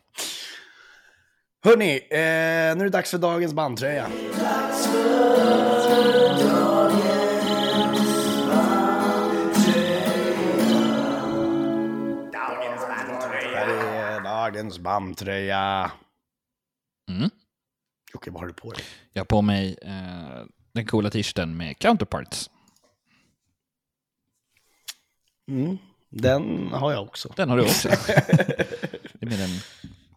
Hörni, 1.64 1.96
eh, 1.96 2.18
nu 2.18 2.20
är 2.20 2.76
det 2.84 2.90
dags 2.90 3.12
för 3.12 3.18
dagens 3.18 3.54
bandtröja. 3.54 4.08
Här 13.54 13.68
är 14.18 14.24
dagens 14.24 14.80
bandtröja. 14.80 15.92
Mm. 17.10 17.30
Okej, 18.14 18.34
vad 18.34 18.42
har 18.42 18.48
du 18.48 18.54
på 18.54 18.72
dig? 18.72 18.84
Jag 19.14 19.20
har 19.22 19.26
på 19.26 19.42
mig 19.42 19.78
eh, 19.82 20.46
den 20.72 20.86
coola 20.86 21.10
t-shirten 21.10 21.58
med 21.58 21.80
counterparts. 21.80 22.50
Mm, 25.48 25.78
den 26.10 26.68
har 26.68 26.92
jag 26.92 27.04
också. 27.04 27.34
Den 27.36 27.50
har 27.50 27.58
du 27.58 27.64
också. 27.64 27.90
det 28.08 29.22
är 29.22 29.26
med, 29.26 29.40
den, 29.40 29.50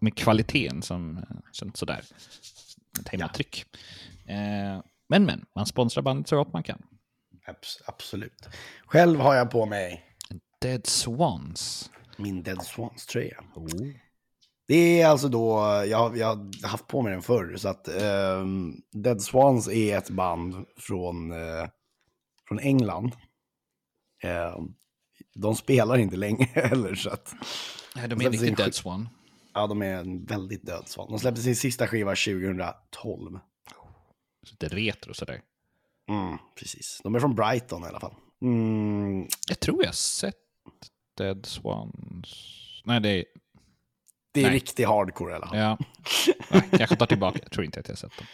med 0.00 0.16
kvaliteten 0.16 0.82
som 0.82 1.24
känns 1.53 1.78
sådär. 1.78 2.05
Ett 3.00 3.09
hemmatryck. 3.09 3.64
Eh, 4.26 4.82
men 5.09 5.24
men, 5.24 5.44
man 5.55 5.66
sponsrar 5.66 6.03
bandet 6.03 6.28
så 6.28 6.36
gott 6.36 6.53
man 6.53 6.62
kan. 6.62 6.82
Abs- 7.46 7.80
absolut. 7.86 8.48
Själv 8.86 9.20
har 9.20 9.34
jag 9.34 9.50
på 9.50 9.66
mig 9.66 10.05
Dead 10.61 10.86
Swans. 10.86 11.90
min 12.16 12.42
Dead 12.42 12.62
Swans-tröja. 12.66 13.44
Oh. 13.55 13.66
Det 14.72 15.00
är 15.00 15.06
alltså 15.08 15.28
då, 15.28 15.56
jag, 15.88 15.98
har- 15.98 16.16
jag 16.16 16.26
har 16.26 16.68
haft 16.68 16.86
på 16.86 17.02
mig 17.02 17.12
den 17.12 17.22
förr, 17.22 17.56
så 17.56 17.68
att 17.68 17.88
ehm, 17.88 18.76
Dead 18.90 19.22
Swans 19.22 19.68
är 19.68 19.98
ett 19.98 20.10
band 20.10 20.64
från, 20.76 21.32
eh, 21.32 21.68
från 22.48 22.58
England. 22.58 23.12
Ehm, 24.22 24.74
de 25.34 25.54
spelar 25.56 25.98
inte 25.98 26.16
länge 26.16 26.44
heller, 26.54 26.94
så 26.94 27.10
att 27.10 27.34
Nej, 27.96 28.08
de 28.08 28.14
är 28.14 28.18
sin 28.20 28.30
riktigt 28.32 28.56
Dead 28.56 28.74
Swan. 28.74 29.08
ja, 29.54 29.66
de 29.66 29.82
är 29.82 29.94
en 29.96 30.24
väldigt 30.24 30.66
död 30.66 30.88
svan. 30.88 31.10
De 31.10 31.18
släppte 31.18 31.42
sin 31.42 31.56
sista 31.56 31.86
skiva 31.86 32.10
2012. 32.10 33.38
Så 34.46 34.50
Lite 34.50 34.68
retro 34.68 35.14
sådär. 35.14 35.40
Mm, 36.08 36.38
precis. 36.58 37.00
De 37.02 37.14
är 37.14 37.20
från 37.20 37.34
Brighton 37.34 37.82
i 37.84 37.86
alla 37.86 38.00
fall. 38.00 38.14
Mm, 38.42 39.26
Jag 39.48 39.60
tror 39.60 39.82
jag 39.82 39.88
har 39.88 39.92
sett 39.94 40.34
Dead 41.18 41.46
Swans. 41.46 42.34
Nej, 42.84 43.00
det 43.00 43.08
är... 43.10 43.24
Det 44.33 44.41
är 44.41 44.45
Nej. 44.45 44.55
riktig 44.55 44.85
hardcore 44.85 45.33
i 45.33 45.35
alla 45.37 45.47
fall. 45.47 45.59
Ja. 45.59 45.78
Nej, 46.51 46.62
kanske 46.78 46.97
tar 46.97 47.07
tillbaka. 47.07 47.39
Jag 47.43 47.53
tror 47.53 47.64
inte 47.64 47.80
att 47.80 47.89
jag 47.89 47.95
har 47.95 47.99
sett 47.99 48.12
dem. 48.18 48.26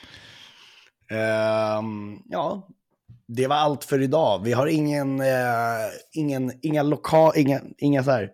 Ehm, 1.18 2.18
ja, 2.28 2.68
det 3.28 3.46
var 3.46 3.56
allt 3.56 3.84
för 3.84 4.02
idag. 4.02 4.42
Vi 4.44 4.52
har 4.52 4.66
ingen, 4.66 5.20
eh, 5.20 5.26
ingen, 6.12 6.52
inga 6.62 6.82
lokal, 6.82 7.32
inga, 7.36 7.60
inga 7.78 8.04
så 8.04 8.10
här, 8.10 8.30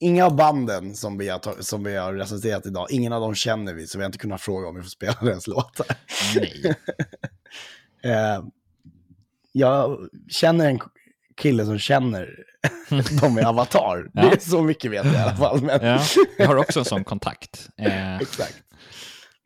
inga 0.00 0.26
av 0.26 0.36
banden 0.36 0.94
som 0.94 1.18
vi, 1.18 1.28
har, 1.28 1.62
som 1.62 1.84
vi 1.84 1.96
har 1.96 2.14
recenserat 2.14 2.66
idag, 2.66 2.86
ingen 2.90 3.12
av 3.12 3.20
dem 3.20 3.34
känner 3.34 3.74
vi, 3.74 3.86
så 3.86 3.98
vi 3.98 4.04
har 4.04 4.06
inte 4.06 4.18
kunnat 4.18 4.40
fråga 4.40 4.68
om 4.68 4.76
vi 4.76 4.82
får 4.82 4.88
spela 4.90 5.16
deras 5.20 5.46
låtar. 5.46 5.86
Nej. 6.36 6.74
Eh, 8.02 8.44
jag 9.52 10.08
känner 10.28 10.68
en 10.68 10.78
kille 11.36 11.64
som 11.64 11.78
känner 11.78 12.44
dem 13.20 13.38
i 13.38 13.42
Avatar. 13.42 13.96
Det 14.02 14.10
Ja. 14.22 14.32
är 14.32 14.38
så 14.38 14.62
mycket 14.62 14.90
vet 14.90 15.04
jag 15.04 15.14
i 15.14 15.18
alla 15.18 15.36
fall. 15.36 15.62
Men, 15.62 15.84
Ja, 15.86 16.02
jag 16.38 16.46
har 16.46 16.56
också 16.56 16.78
en 16.78 16.84
sån 16.84 17.04
kontakt. 17.04 17.68
Eh, 17.78 18.16
Exakt. 18.18 18.62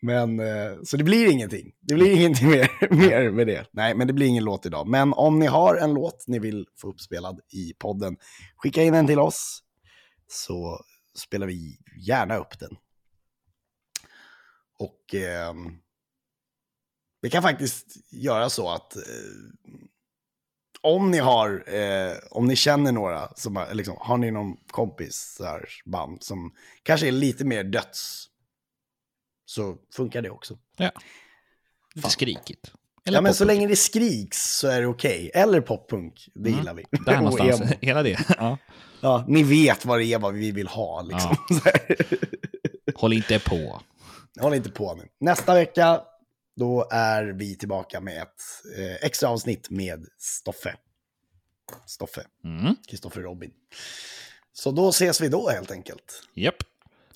Men, 0.05 0.41
eh, 0.41 0.73
så 0.85 0.97
det 0.97 1.05
blir 1.05 1.31
ingenting. 1.31 1.73
Det 1.81 1.95
blir 1.95 2.17
ingenting 2.17 2.51
mer, 2.51 2.69
mer 2.91 3.31
med 3.31 3.47
det. 3.47 3.67
Nej, 3.73 3.95
men 3.95 4.07
det 4.07 4.13
blir 4.13 4.27
ingen 4.27 4.45
låt 4.45 4.67
idag. 4.67 4.87
Men 4.89 5.13
om 5.13 5.39
ni 5.39 5.47
har 5.47 5.77
en 5.77 5.95
låt 5.95 6.25
ni 6.27 6.39
vill 6.39 6.67
få 6.77 6.89
uppspelad 6.89 7.41
i 7.53 7.73
podden, 7.79 8.17
skicka 8.57 8.83
in 8.83 8.93
den 8.93 9.07
till 9.07 9.19
oss 9.19 9.63
så 10.29 10.81
spelar 11.19 11.47
vi 11.47 11.77
gärna 12.07 12.37
upp 12.37 12.59
den. 12.59 12.77
Och 14.79 15.15
ehm, 15.15 15.79
vi 17.21 17.31
kan 17.31 17.43
faktiskt 17.43 17.87
göra 18.11 18.51
så 18.51 18.71
att 18.71 18.97
eh, 18.97 19.03
om 20.83 21.11
ni 21.11 21.19
har, 21.19 21.65
eh, 21.75 22.13
om 22.31 22.47
ni 22.47 22.57
känner 22.57 22.93
några, 22.93 23.29
som 23.37 23.57
har, 23.57 23.75
liksom, 23.75 23.97
har 24.01 24.17
ni 24.17 24.31
någon 24.31 24.57
kompis 24.71 25.41
här, 25.45 25.69
band 25.85 26.23
som 26.23 26.53
kanske 26.83 27.09
är 27.09 27.13
lite 27.13 27.45
mer 27.45 27.65
döds, 27.65 28.27
så 29.45 29.77
funkar 29.95 30.23
det 30.23 30.31
också. 30.31 30.59
ja. 30.77 30.91
Lite 31.95 32.11
skrikigt. 32.11 32.73
Eller 33.07 33.19
ja, 33.19 33.23
men 33.23 33.35
så 33.35 33.45
länge 33.45 33.67
det 33.67 33.77
skriks 33.77 34.57
så 34.59 34.69
är 34.69 34.81
det 34.81 34.87
okej. 34.87 35.31
Eller 35.35 35.61
poppunk, 35.61 36.29
det 36.35 36.49
Mm. 36.49 36.59
gillar 36.61 36.75
vi. 36.75 36.85
Där 36.91 37.17
någonstans. 37.17 37.61
emo. 37.61 37.73
Hela 37.81 38.03
det. 38.03 38.19
Ja. 38.39 38.59
Ja, 39.01 39.25
ni 39.29 39.43
vet 39.43 39.85
vad 39.85 39.99
det 39.99 40.05
är, 40.07 40.19
vad 40.19 40.35
vi 40.35 40.51
vill 40.53 40.67
ha. 40.69 41.03
Liksom. 41.03 41.37
Här. 41.65 41.97
Håll 42.95 43.13
inte 43.13 43.39
på. 43.39 43.81
Håll 44.41 44.55
inte 44.55 44.71
på 44.71 44.95
nu. 44.95 45.09
Nästa 45.21 45.55
vecka, 45.55 46.01
då 46.57 46.89
är 46.91 47.25
vi 47.25 47.57
tillbaka 47.57 48.01
med 48.01 48.23
ett 48.23 48.79
eh, 48.79 48.95
extra 49.07 49.29
avsnitt 49.29 49.71
med 49.71 50.07
Stoffe. 50.19 50.75
Stoffe, 51.87 52.23
Mm. 52.45 52.77
Kristoffer 52.89 53.21
Robin. 53.21 53.51
Så 54.53 54.71
då 54.71 54.89
ses 54.89 55.21
vi 55.21 55.29
då 55.29 55.49
helt 55.51 55.71
enkelt. 55.71 56.23
Japp. 56.35 56.57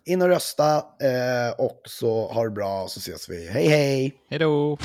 In 0.04 0.22
och 0.22 0.28
rösta 0.28 0.76
eh, 0.78 1.50
och 1.58 1.80
så 1.84 2.32
ha 2.32 2.44
det 2.44 2.50
bra 2.50 2.88
så 2.88 3.00
ses 3.00 3.28
vi. 3.28 3.48
Hej 3.48 3.68
hej! 3.68 4.14
Hej 4.30 4.38
då. 4.38 4.78